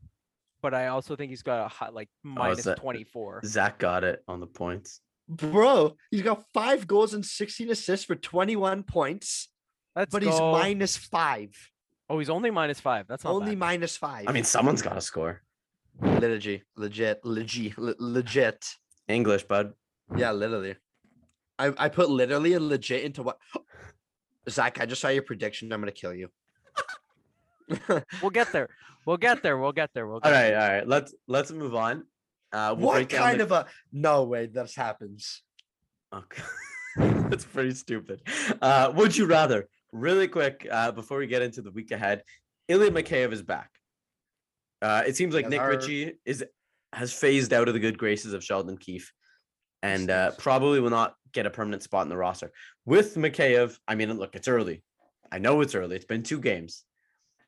but 0.62 0.74
I 0.74 0.88
also 0.88 1.16
think 1.16 1.30
he's 1.30 1.44
got 1.44 1.66
a 1.66 1.68
high, 1.68 1.90
like 1.90 2.10
oh, 2.26 2.30
minus 2.30 2.64
that- 2.66 2.78
24. 2.78 3.42
Zach 3.46 3.78
got 3.78 4.04
it 4.04 4.24
on 4.28 4.40
the 4.40 4.48
points. 4.48 5.02
Bro, 5.28 5.96
he's 6.10 6.24
got 6.24 6.44
five 6.54 6.88
goals 6.88 7.14
and 7.14 7.24
16 7.24 7.70
assists 7.70 8.06
for 8.06 8.16
21 8.16 8.82
points, 8.84 9.50
Let's 9.96 10.12
but 10.12 10.24
go. 10.24 10.32
he's 10.32 10.40
minus 10.40 10.98
five. 10.98 11.52
Oh, 12.10 12.18
he's 12.18 12.32
only 12.32 12.50
minus 12.50 12.80
five. 12.80 13.06
That's 13.08 13.24
not 13.24 13.34
Only 13.34 13.52
bad. 13.52 13.60
minus 13.60 13.96
five. 13.96 14.28
I 14.28 14.32
mean, 14.32 14.44
someone's 14.44 14.82
got 14.82 14.96
to 14.96 15.02
score. 15.02 15.44
Liturgy, 16.02 16.64
legit, 16.76 17.24
legit, 17.24 17.78
legit. 17.78 18.66
English, 19.08 19.44
bud. 19.44 19.74
Yeah, 20.18 20.32
literally. 20.32 20.76
I, 21.60 21.74
I 21.78 21.90
put 21.90 22.10
literally 22.10 22.54
and 22.54 22.68
legit 22.68 23.04
into 23.04 23.22
what? 23.22 23.38
Zach, 24.50 24.80
I 24.82 24.88
just 24.88 25.02
saw 25.02 25.10
your 25.10 25.22
prediction. 25.24 25.72
I'm 25.72 25.80
gonna 25.82 25.92
kill 25.92 26.14
you. 26.16 26.30
We'll 28.22 28.32
get 28.32 28.52
there. 28.52 28.70
We'll 29.06 29.18
get 29.18 29.42
there. 29.44 29.58
We'll 29.58 29.72
get 29.72 29.90
there. 29.94 30.08
We'll 30.08 30.20
get 30.20 30.28
All 30.28 30.34
right, 30.40 30.50
there. 30.50 30.62
all 30.62 30.68
right. 30.70 30.88
Let's 30.88 31.14
let's 31.28 31.52
move 31.52 31.76
on. 31.76 32.04
Uh, 32.52 32.76
we'll 32.78 32.88
what 32.88 33.10
kind 33.10 33.40
the- 33.40 33.44
of 33.44 33.52
a 33.52 33.66
no 33.92 34.24
way 34.24 34.48
this 34.48 34.76
happens? 34.76 35.42
Okay. 36.14 36.42
That's 36.98 37.46
pretty 37.46 37.74
stupid. 37.76 38.22
Uh, 38.62 38.92
would 38.96 39.16
you 39.16 39.26
rather? 39.26 39.68
Really 39.92 40.28
quick, 40.28 40.68
uh, 40.70 40.92
before 40.92 41.18
we 41.18 41.26
get 41.28 41.42
into 41.42 41.62
the 41.64 41.72
week 41.72 41.90
ahead, 41.92 42.22
Ilya 42.68 42.92
Mikheyev 42.92 43.32
is 43.32 43.42
back. 43.42 43.72
Uh, 44.84 45.04
it 45.08 45.16
seems 45.16 45.34
like 45.34 45.46
Yes, 45.46 45.50
Nick 45.52 45.62
sir. 45.62 45.70
Ritchie 45.70 46.12
is 46.26 46.44
has 46.94 47.12
phased 47.14 47.54
out 47.54 47.68
of 47.68 47.74
the 47.74 47.80
good 47.80 47.98
graces 47.98 48.34
of 48.34 48.44
Sheldon 48.44 48.78
Keefe, 48.78 49.12
and 49.82 50.10
uh, 50.12 50.32
probably 50.38 50.80
will 50.80 50.90
not 50.92 51.16
get 51.34 51.46
a 51.46 51.50
permanent 51.50 51.84
spot 51.84 52.04
in 52.04 52.10
the 52.10 52.18
roster. 52.18 52.52
With 52.86 53.16
Mikheyev, 53.16 53.78
I 53.88 53.96
mean, 53.96 54.12
look, 54.18 54.36
it's 54.36 54.48
early. 54.48 54.84
I 55.32 55.38
know 55.40 55.62
it's 55.62 55.76
early. 55.76 55.96
It's 55.96 56.06
been 56.06 56.24
two 56.24 56.40
games. 56.40 56.84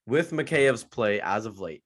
With 0.05 0.31
Mikheyev's 0.31 0.83
play 0.83 1.21
as 1.21 1.45
of 1.45 1.59
late, 1.59 1.83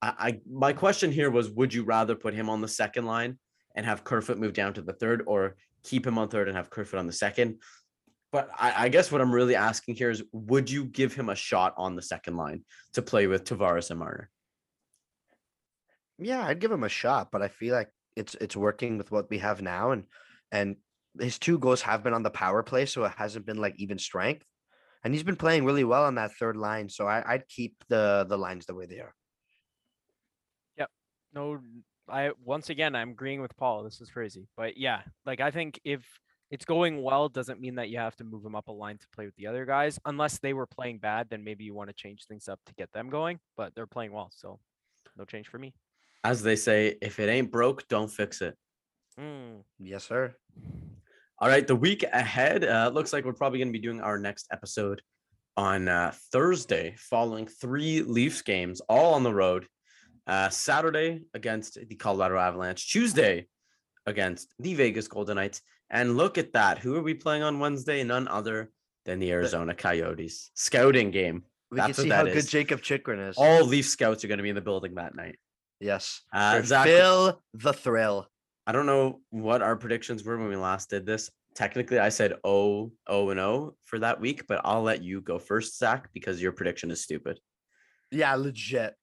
I, 0.00 0.14
I 0.18 0.40
my 0.50 0.72
question 0.72 1.10
here 1.12 1.30
was: 1.30 1.50
Would 1.50 1.74
you 1.74 1.84
rather 1.84 2.14
put 2.14 2.34
him 2.34 2.48
on 2.48 2.60
the 2.60 2.68
second 2.68 3.06
line 3.06 3.38
and 3.74 3.86
have 3.86 4.04
Kerfoot 4.04 4.38
move 4.38 4.52
down 4.52 4.74
to 4.74 4.82
the 4.82 4.92
third, 4.92 5.22
or 5.26 5.56
keep 5.84 6.06
him 6.06 6.18
on 6.18 6.28
third 6.28 6.48
and 6.48 6.56
have 6.56 6.70
Kerfoot 6.70 6.98
on 6.98 7.06
the 7.06 7.12
second? 7.12 7.60
But 8.30 8.50
I, 8.58 8.84
I 8.84 8.88
guess 8.88 9.12
what 9.12 9.20
I'm 9.20 9.32
really 9.32 9.56
asking 9.56 9.96
here 9.96 10.10
is: 10.10 10.22
Would 10.32 10.70
you 10.70 10.84
give 10.84 11.14
him 11.14 11.28
a 11.28 11.34
shot 11.34 11.74
on 11.76 11.96
the 11.96 12.02
second 12.02 12.36
line 12.36 12.64
to 12.94 13.02
play 13.02 13.26
with 13.26 13.44
Tavares 13.44 13.90
and 13.90 13.98
Marner? 13.98 14.30
Yeah, 16.18 16.46
I'd 16.46 16.60
give 16.60 16.72
him 16.72 16.84
a 16.84 16.88
shot, 16.88 17.30
but 17.32 17.42
I 17.42 17.48
feel 17.48 17.74
like 17.74 17.88
it's 18.16 18.34
it's 18.40 18.56
working 18.56 18.98
with 18.98 19.10
what 19.10 19.28
we 19.28 19.38
have 19.38 19.60
now, 19.60 19.90
and 19.90 20.04
and 20.50 20.76
his 21.20 21.38
two 21.38 21.58
goals 21.58 21.82
have 21.82 22.02
been 22.02 22.14
on 22.14 22.22
the 22.22 22.30
power 22.30 22.62
play, 22.62 22.86
so 22.86 23.04
it 23.04 23.12
hasn't 23.16 23.46
been 23.46 23.58
like 23.58 23.74
even 23.76 23.98
strength, 23.98 24.46
and 25.04 25.12
he's 25.12 25.22
been 25.22 25.36
playing 25.36 25.64
really 25.64 25.84
well 25.84 26.04
on 26.04 26.14
that 26.16 26.32
third 26.34 26.56
line. 26.56 26.88
So 26.88 27.06
I, 27.06 27.22
I'd 27.26 27.48
keep 27.48 27.76
the 27.88 28.26
the 28.28 28.38
lines 28.38 28.66
the 28.66 28.74
way 28.74 28.86
they 28.86 29.00
are. 29.00 29.14
Yep. 30.78 30.90
No, 31.34 31.58
I 32.08 32.30
once 32.44 32.70
again 32.70 32.94
I'm 32.94 33.10
agreeing 33.10 33.40
with 33.40 33.56
Paul. 33.56 33.82
This 33.84 34.00
is 34.00 34.10
crazy, 34.10 34.46
but 34.56 34.76
yeah, 34.76 35.02
like 35.26 35.40
I 35.40 35.50
think 35.50 35.80
if 35.84 36.02
it's 36.50 36.66
going 36.66 37.02
well, 37.02 37.30
doesn't 37.30 37.60
mean 37.60 37.76
that 37.76 37.88
you 37.88 37.96
have 37.96 38.14
to 38.16 38.24
move 38.24 38.44
him 38.44 38.54
up 38.54 38.68
a 38.68 38.72
line 38.72 38.98
to 38.98 39.06
play 39.14 39.24
with 39.24 39.34
the 39.36 39.46
other 39.46 39.64
guys. 39.64 39.98
Unless 40.04 40.38
they 40.40 40.52
were 40.52 40.66
playing 40.66 40.98
bad, 40.98 41.28
then 41.30 41.42
maybe 41.42 41.64
you 41.64 41.74
want 41.74 41.88
to 41.88 41.94
change 41.94 42.26
things 42.26 42.46
up 42.46 42.60
to 42.66 42.74
get 42.74 42.92
them 42.92 43.08
going. 43.08 43.40
But 43.56 43.74
they're 43.74 43.86
playing 43.86 44.12
well, 44.12 44.30
so 44.30 44.60
no 45.16 45.24
change 45.24 45.48
for 45.48 45.58
me. 45.58 45.74
As 46.24 46.42
they 46.42 46.56
say, 46.56 46.98
if 47.00 47.18
it 47.18 47.28
ain't 47.28 47.50
broke, 47.50 47.88
don't 47.88 48.10
fix 48.10 48.42
it. 48.42 48.56
Mm. 49.18 49.62
Yes, 49.78 50.04
sir. 50.04 50.34
All 51.42 51.48
right, 51.48 51.66
the 51.66 51.74
week 51.74 52.04
ahead 52.04 52.62
uh, 52.62 52.92
looks 52.94 53.12
like 53.12 53.24
we're 53.24 53.32
probably 53.32 53.58
going 53.58 53.66
to 53.66 53.76
be 53.76 53.80
doing 53.80 54.00
our 54.00 54.16
next 54.16 54.46
episode 54.52 55.02
on 55.56 55.88
uh, 55.88 56.12
Thursday, 56.30 56.94
following 56.96 57.48
three 57.48 58.00
Leafs 58.00 58.42
games, 58.42 58.80
all 58.88 59.14
on 59.14 59.24
the 59.24 59.34
road. 59.34 59.66
Uh, 60.24 60.50
Saturday 60.50 61.22
against 61.34 61.76
the 61.88 61.96
Colorado 61.96 62.38
Avalanche, 62.38 62.92
Tuesday 62.92 63.48
against 64.06 64.54
the 64.60 64.74
Vegas 64.74 65.08
Golden 65.08 65.34
Knights, 65.34 65.62
and 65.90 66.16
look 66.16 66.38
at 66.38 66.52
that. 66.52 66.78
Who 66.78 66.94
are 66.94 67.02
we 67.02 67.12
playing 67.12 67.42
on 67.42 67.58
Wednesday? 67.58 68.04
None 68.04 68.28
other 68.28 68.70
than 69.04 69.18
the 69.18 69.32
Arizona 69.32 69.74
Coyotes. 69.74 70.52
Scouting 70.54 71.10
game. 71.10 71.42
We 71.72 71.78
That's 71.78 71.96
can 71.96 72.04
see 72.04 72.10
how 72.10 72.22
good. 72.22 72.46
Jacob 72.46 72.82
Chychrun 72.82 73.18
is. 73.18 73.36
All 73.36 73.64
Leaf 73.64 73.86
scouts 73.86 74.24
are 74.24 74.28
going 74.28 74.38
to 74.38 74.44
be 74.44 74.50
in 74.50 74.54
the 74.54 74.60
building 74.60 74.94
that 74.94 75.16
night. 75.16 75.40
yes. 75.80 76.20
Uh, 76.32 76.62
Zach, 76.62 76.86
Feel 76.86 77.42
the 77.52 77.72
thrill. 77.72 78.28
I 78.66 78.72
don't 78.72 78.86
know 78.86 79.20
what 79.30 79.62
our 79.62 79.76
predictions 79.76 80.24
were 80.24 80.38
when 80.38 80.48
we 80.48 80.56
last 80.56 80.90
did 80.90 81.04
this. 81.04 81.30
Technically, 81.54 81.98
I 81.98 82.08
said 82.08 82.34
O, 82.44 82.92
O, 83.06 83.30
and 83.30 83.40
O 83.40 83.74
for 83.84 83.98
that 83.98 84.20
week, 84.20 84.46
but 84.46 84.60
I'll 84.64 84.82
let 84.82 85.02
you 85.02 85.20
go 85.20 85.38
first, 85.38 85.78
Zach, 85.78 86.08
because 86.14 86.40
your 86.40 86.52
prediction 86.52 86.90
is 86.90 87.02
stupid. 87.02 87.38
Yeah, 88.10 88.34
legit. 88.36 88.94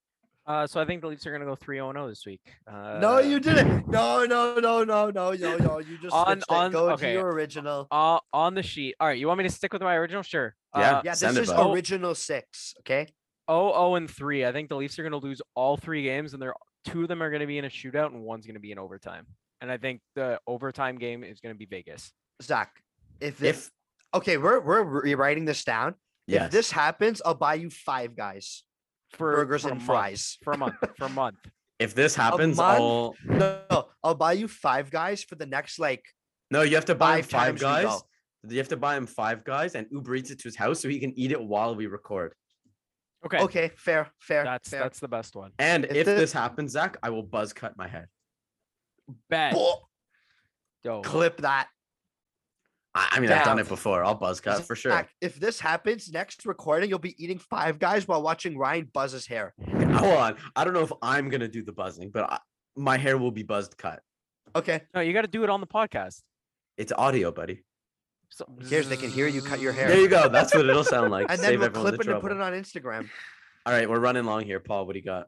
Uh, 0.47 0.65
so 0.65 0.81
I 0.81 0.85
think 0.85 1.01
the 1.01 1.07
Leafs 1.07 1.27
are 1.27 1.31
gonna 1.31 1.45
go 1.45 1.53
3 1.55 1.77
0 1.77 2.07
this 2.09 2.25
week. 2.25 2.41
Uh, 2.65 2.97
no, 2.99 3.19
you 3.19 3.39
didn't. 3.39 3.87
No, 3.87 4.25
no, 4.25 4.55
no, 4.59 4.83
no, 4.83 5.11
no, 5.11 5.31
no, 5.33 5.57
no. 5.57 5.77
You 5.79 5.97
just 6.01 6.13
On- 6.13 6.37
it. 6.39 6.43
on- 6.49 6.71
Go 6.71 6.89
okay. 6.91 7.07
to 7.07 7.13
your 7.13 7.27
original. 7.29 7.87
Uh, 7.91 8.19
on 8.33 8.55
the 8.55 8.63
sheet. 8.63 8.95
All 8.99 9.07
right, 9.07 9.19
you 9.19 9.27
want 9.27 9.37
me 9.37 9.43
to 9.43 9.49
stick 9.53 9.73
with 9.73 9.83
my 9.83 9.93
original? 9.95 10.23
Sure. 10.23 10.55
Yeah. 10.75 10.97
Uh, 10.97 11.01
Yeah, 11.05 11.11
this 11.11 11.21
is 11.21 11.37
it, 11.37 11.41
is 11.43 11.51
original 11.51 12.15
six. 12.15 12.73
Okay. 12.79 13.09
Oh, 13.47 13.71
oh, 13.73 13.95
and 13.95 14.09
three. 14.09 14.43
I 14.45 14.51
think 14.51 14.69
the 14.69 14.75
Leafs 14.75 14.97
are 14.97 15.03
going 15.03 15.19
to 15.19 15.25
lose 15.25 15.41
all 15.55 15.75
three 15.77 16.03
games, 16.03 16.33
and 16.33 16.41
they're 16.41 16.53
two 16.85 17.03
of 17.03 17.07
them 17.09 17.21
are 17.21 17.29
going 17.29 17.41
to 17.41 17.47
be 17.47 17.57
in 17.59 17.65
a 17.65 17.69
shootout, 17.69 18.07
and 18.07 18.23
one's 18.23 18.45
going 18.47 18.55
to 18.55 18.59
be 18.59 18.71
in 18.71 18.79
overtime. 18.79 19.27
And 19.61 19.71
I 19.71 19.77
think 19.77 20.01
the 20.15 20.39
overtime 20.47 20.97
game 20.97 21.23
is 21.23 21.39
going 21.41 21.53
to 21.53 21.59
be 21.59 21.65
Vegas. 21.65 22.11
Zach, 22.41 22.71
if 23.19 23.37
this, 23.37 23.67
If 23.67 23.71
okay, 24.13 24.37
we're 24.37 24.59
we're 24.61 24.83
rewriting 24.83 25.45
this 25.45 25.63
down. 25.63 25.95
yes, 26.27 26.45
If 26.45 26.51
this 26.51 26.71
happens, 26.71 27.21
I'll 27.25 27.33
buy 27.35 27.55
you 27.55 27.69
five 27.69 28.15
guys, 28.15 28.63
For 29.11 29.35
burgers 29.35 29.63
for 29.63 29.69
a 29.69 29.71
and 29.71 29.79
month, 29.81 29.85
fries. 29.87 30.37
for 30.43 30.53
a 30.53 30.57
month. 30.57 30.75
For 30.97 31.05
a 31.05 31.09
month. 31.09 31.37
if 31.79 31.93
this 31.93 32.15
happens, 32.15 32.57
month? 32.57 32.79
I'll 32.79 33.15
No, 33.25 33.59
no, 33.69 33.85
I'll 34.03 34.15
buy 34.15 34.33
you 34.33 34.47
five 34.47 34.89
guys 34.91 35.23
for 35.23 35.35
the 35.35 35.45
next 35.45 35.77
like. 35.79 36.03
no. 36.51 36.61
You 36.61 36.75
have 36.75 36.85
to 36.85 36.95
buy 36.95 37.21
Five 37.21 37.59
five 37.59 37.59
guys. 37.59 38.01
You 38.47 38.57
have 38.59 38.69
to 38.69 38.77
buy 38.77 38.95
him 38.95 39.05
five 39.05 39.43
guys 39.43 39.75
and 39.75 39.85
Uber 39.91 40.15
Eats 40.15 40.31
it 40.31 40.39
to 40.39 40.47
his 40.47 40.55
house 40.55 40.79
so 40.79 40.87
he 40.87 40.99
can 40.99 41.11
eat 41.19 41.33
it 41.33 41.41
while 41.41 41.75
we 41.75 41.87
record. 41.87 42.33
Okay. 43.25 43.39
Okay, 43.39 43.71
fair, 43.75 44.07
fair. 44.21 44.45
That's 44.45 44.69
fair. 44.69 44.79
that's 44.79 44.99
the 45.01 45.09
best 45.09 45.35
one. 45.35 45.51
And 45.59 45.83
If 45.83 45.91
if, 45.97 46.05
the- 46.05 46.13
this 46.13 46.31
happens, 46.31 46.71
Zach, 46.71 46.95
I 47.03 47.09
will 47.09 47.23
buzz 47.23 47.51
cut 47.51 47.75
my 47.75 47.87
head. 47.89 48.07
Bet. 49.29 49.53
Bull- 49.53 49.89
Yo, 50.83 51.01
clip 51.01 51.41
that. 51.41 51.67
I, 52.95 53.09
I 53.11 53.19
mean, 53.19 53.29
I've 53.31 53.43
done 53.45 53.57
Down. 53.57 53.65
it 53.65 53.69
before. 53.69 54.03
I'll 54.03 54.15
buzz 54.15 54.39
cut 54.39 54.63
for 54.65 54.75
sure. 54.75 54.91
Zach, 54.91 55.09
if 55.21 55.35
this 55.35 55.59
happens 55.59 56.11
next 56.11 56.45
recording, 56.45 56.89
you'll 56.89 56.99
be 56.99 57.21
eating 57.23 57.37
five 57.37 57.79
guys 57.79 58.07
while 58.07 58.21
watching 58.21 58.57
Ryan 58.57 58.89
buzz 58.93 59.11
his 59.11 59.27
hair. 59.27 59.53
Hold 59.69 60.17
on. 60.17 60.37
I 60.55 60.63
don't 60.63 60.73
know 60.73 60.83
if 60.83 60.91
I'm 61.01 61.29
gonna 61.29 61.47
do 61.49 61.61
the 61.63 61.71
buzzing, 61.73 62.09
but 62.09 62.31
I, 62.31 62.39
my 62.75 62.97
hair 62.97 63.17
will 63.17 63.31
be 63.31 63.43
buzzed 63.43 63.77
cut. 63.77 64.01
Okay. 64.55 64.81
no, 64.95 65.01
you 65.01 65.13
got 65.13 65.21
to 65.21 65.27
do 65.27 65.43
it 65.43 65.49
on 65.49 65.61
the 65.61 65.67
podcast. 65.67 66.21
It's 66.77 66.91
audio, 66.91 67.31
buddy. 67.31 67.63
So, 68.29 68.45
Who 68.59 68.67
cares? 68.67 68.89
They 68.89 68.97
can 68.97 69.09
hear 69.11 69.27
you 69.27 69.41
cut 69.41 69.59
your 69.59 69.73
hair. 69.73 69.89
There 69.89 69.99
you 69.99 70.07
go. 70.07 70.27
That's 70.29 70.53
what 70.55 70.67
it'll 70.67 70.83
sound 70.83 71.11
like. 71.11 71.27
And 71.29 71.39
then 71.39 71.49
Save 71.49 71.59
we'll 71.59 71.65
everyone 71.67 71.91
clip 71.91 72.01
the 72.01 72.09
it 72.09 72.13
and 72.13 72.21
put 72.21 72.31
it 72.31 72.35
trouble. 72.35 72.55
on 72.55 72.59
Instagram. 73.03 73.09
All 73.65 73.73
right, 73.73 73.87
we're 73.89 73.99
running 73.99 74.23
long 74.23 74.43
here, 74.43 74.59
Paul. 74.59 74.85
What 74.87 74.93
do 74.93 74.99
you 74.99 75.05
got? 75.05 75.27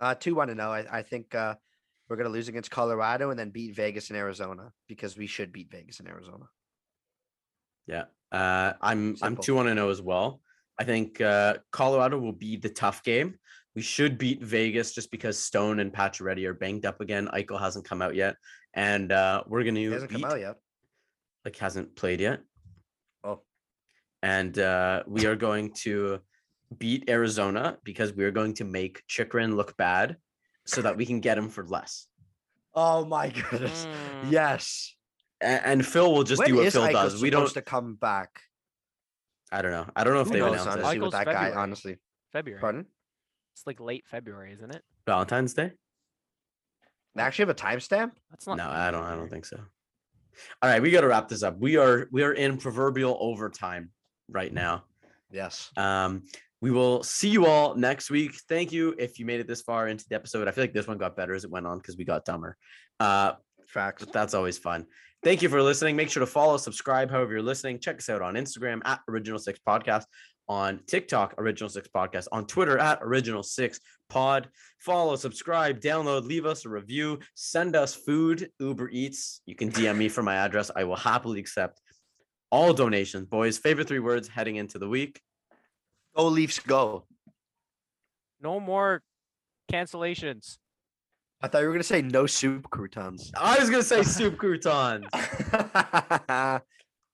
Uh, 0.00 0.14
two 0.14 0.34
one 0.34 0.48
to 0.48 0.54
know. 0.54 0.70
I, 0.72 0.84
I 0.98 1.02
think 1.02 1.34
uh, 1.34 1.54
we're 2.08 2.16
gonna 2.16 2.28
lose 2.28 2.48
against 2.48 2.70
Colorado 2.70 3.30
and 3.30 3.38
then 3.38 3.50
beat 3.50 3.74
Vegas 3.74 4.10
and 4.10 4.16
Arizona 4.18 4.72
because 4.88 5.16
we 5.16 5.26
should 5.26 5.52
beat 5.52 5.70
Vegas 5.70 6.00
and 6.00 6.08
Arizona. 6.08 6.44
Yeah. 7.86 8.04
Uh, 8.32 8.72
I'm 8.80 9.10
I'm 9.10 9.16
Simple. 9.16 9.44
two 9.44 9.54
one 9.54 9.66
to 9.66 9.74
know 9.74 9.90
as 9.90 10.02
well. 10.02 10.40
I 10.78 10.84
think 10.84 11.20
uh, 11.20 11.58
Colorado 11.70 12.18
will 12.18 12.32
be 12.32 12.56
the 12.56 12.68
tough 12.70 13.02
game. 13.04 13.36
We 13.76 13.82
should 13.82 14.18
beat 14.18 14.42
Vegas 14.42 14.92
just 14.92 15.10
because 15.10 15.38
Stone 15.38 15.80
and 15.80 15.92
Pacioretty 15.92 16.44
are 16.46 16.54
banged 16.54 16.86
up 16.86 17.00
again. 17.00 17.28
Eichel 17.32 17.58
hasn't 17.60 17.84
come 17.84 18.02
out 18.02 18.14
yet, 18.14 18.36
and 18.74 19.10
uh, 19.12 19.42
we're 19.46 19.64
gonna 19.64 19.80
He 19.80 19.86
hasn't 19.86 20.10
beat 20.10 20.22
come 20.22 20.30
out 20.30 20.40
yet. 20.40 20.56
like 21.44 21.56
hasn't 21.56 21.94
played 21.96 22.20
yet, 22.20 22.40
Oh, 23.22 23.42
and 24.22 24.58
uh, 24.58 25.02
we 25.06 25.26
are 25.26 25.36
going 25.36 25.72
to 25.84 26.20
beat 26.78 27.08
Arizona 27.08 27.78
because 27.84 28.12
we 28.14 28.24
are 28.24 28.30
going 28.32 28.54
to 28.54 28.64
make 28.64 29.02
Chychrun 29.08 29.54
look 29.56 29.76
bad, 29.76 30.16
so 30.66 30.82
that 30.82 30.96
we 30.96 31.06
can 31.06 31.20
get 31.20 31.36
him 31.38 31.48
for 31.48 31.64
less. 31.66 32.06
oh 32.74 33.04
my 33.04 33.28
goodness. 33.50 33.86
Mm, 33.86 34.30
Yes. 34.32 34.94
A- 35.42 35.66
And, 35.66 35.84
Phil 35.86 36.12
will 36.12 36.22
just 36.24 36.38
When 36.40 36.48
do 36.48 36.56
what 36.56 36.72
Phil 36.72 36.82
Eichel 36.82 36.92
does. 36.92 37.20
We 37.22 37.30
don't. 37.30 37.42
Have 37.42 37.52
to 37.54 37.62
come 37.62 37.94
back. 37.96 38.40
I 39.52 39.62
don't 39.62 39.72
know. 39.72 39.86
I 39.94 40.04
don't 40.04 40.14
know 40.14 40.20
if 40.20 40.28
Who 40.28 40.32
they've 40.34 40.42
knows, 40.42 40.52
announced 40.52 40.68
honestly, 40.68 40.96
it. 40.96 41.00
with 41.00 41.08
Eichel's 41.08 41.12
that 41.12 41.24
guy. 41.26 41.32
February. 41.34 41.54
Honestly, 41.62 41.98
February. 42.32 42.60
pardon. 42.60 42.86
It's 43.54 43.66
like 43.66 43.78
late 43.80 44.04
February, 44.06 44.52
isn't 44.54 44.74
it? 44.74 44.82
Valentine's 45.06 45.54
Day. 45.54 45.72
They 47.14 47.22
actually 47.22 47.42
have 47.42 47.50
a 47.50 47.54
timestamp. 47.54 48.12
That's 48.30 48.46
not. 48.46 48.56
No, 48.56 48.68
I 48.68 48.90
don't. 48.90 49.04
I 49.04 49.14
don't 49.14 49.28
think 49.30 49.44
so. 49.44 49.58
All 50.62 50.68
right, 50.70 50.82
we 50.82 50.90
got 50.90 51.02
to 51.02 51.06
wrap 51.08 51.28
this 51.28 51.42
up. 51.44 51.58
We 51.60 51.76
are 51.76 52.08
we 52.10 52.24
are 52.24 52.32
in 52.32 52.56
proverbial 52.56 53.16
overtime 53.20 53.90
right 54.28 54.52
now. 54.52 54.84
Yes. 55.30 55.70
Um, 55.76 56.22
we 56.64 56.70
will 56.70 57.02
see 57.02 57.28
you 57.28 57.44
all 57.44 57.74
next 57.74 58.08
week. 58.08 58.32
Thank 58.48 58.72
you 58.72 58.94
if 58.98 59.18
you 59.18 59.26
made 59.26 59.38
it 59.38 59.46
this 59.46 59.60
far 59.60 59.86
into 59.86 60.06
the 60.08 60.14
episode. 60.14 60.48
I 60.48 60.50
feel 60.50 60.64
like 60.64 60.72
this 60.72 60.88
one 60.88 60.96
got 60.96 61.14
better 61.14 61.34
as 61.34 61.44
it 61.44 61.50
went 61.50 61.66
on 61.66 61.76
because 61.76 61.98
we 61.98 62.06
got 62.06 62.24
dumber. 62.24 62.56
Uh, 62.98 63.32
Facts. 63.66 64.06
that's 64.10 64.32
always 64.32 64.56
fun. 64.56 64.86
Thank 65.22 65.42
you 65.42 65.50
for 65.50 65.62
listening. 65.62 65.94
Make 65.94 66.08
sure 66.08 66.20
to 66.20 66.26
follow, 66.26 66.56
subscribe, 66.56 67.10
however 67.10 67.32
you're 67.32 67.42
listening. 67.42 67.80
Check 67.80 67.98
us 67.98 68.08
out 68.08 68.22
on 68.22 68.32
Instagram 68.32 68.80
at 68.86 69.00
Original 69.10 69.38
Six 69.38 69.60
Podcast, 69.68 70.04
on 70.48 70.80
TikTok, 70.86 71.34
Original 71.36 71.68
Six 71.68 71.86
Podcast, 71.94 72.28
on 72.32 72.46
Twitter 72.46 72.78
at 72.78 72.98
Original 73.02 73.42
Six 73.42 73.78
Pod. 74.08 74.48
Follow, 74.78 75.16
subscribe, 75.16 75.80
download, 75.80 76.24
leave 76.24 76.46
us 76.46 76.64
a 76.64 76.70
review, 76.70 77.18
send 77.34 77.76
us 77.76 77.94
food, 77.94 78.48
Uber 78.58 78.88
Eats. 78.88 79.42
You 79.44 79.54
can 79.54 79.70
DM 79.70 79.98
me 79.98 80.08
for 80.08 80.22
my 80.22 80.36
address. 80.36 80.70
I 80.74 80.84
will 80.84 80.96
happily 80.96 81.40
accept 81.40 81.82
all 82.50 82.72
donations. 82.72 83.26
Boys, 83.26 83.58
favorite 83.58 83.86
three 83.86 83.98
words 83.98 84.28
heading 84.28 84.56
into 84.56 84.78
the 84.78 84.88
week. 84.88 85.20
Go 86.16 86.28
Leafs, 86.28 86.58
go. 86.60 87.04
No 88.40 88.60
more 88.60 89.02
cancellations. 89.72 90.58
I 91.40 91.48
thought 91.48 91.60
you 91.60 91.66
were 91.66 91.72
gonna 91.72 91.82
say 91.82 92.02
no 92.02 92.26
soup 92.26 92.70
croutons. 92.70 93.32
I 93.36 93.58
was 93.58 93.68
gonna 93.68 93.82
say 93.82 94.02
soup 94.04 94.36
croutons. 94.38 95.06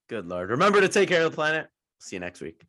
Good 0.09 0.26
lord. 0.26 0.51
Remember 0.51 0.80
to 0.80 0.88
take 0.88 1.09
care 1.09 1.24
of 1.24 1.30
the 1.30 1.34
planet. 1.34 1.68
See 1.98 2.16
you 2.16 2.20
next 2.20 2.40
week. 2.40 2.62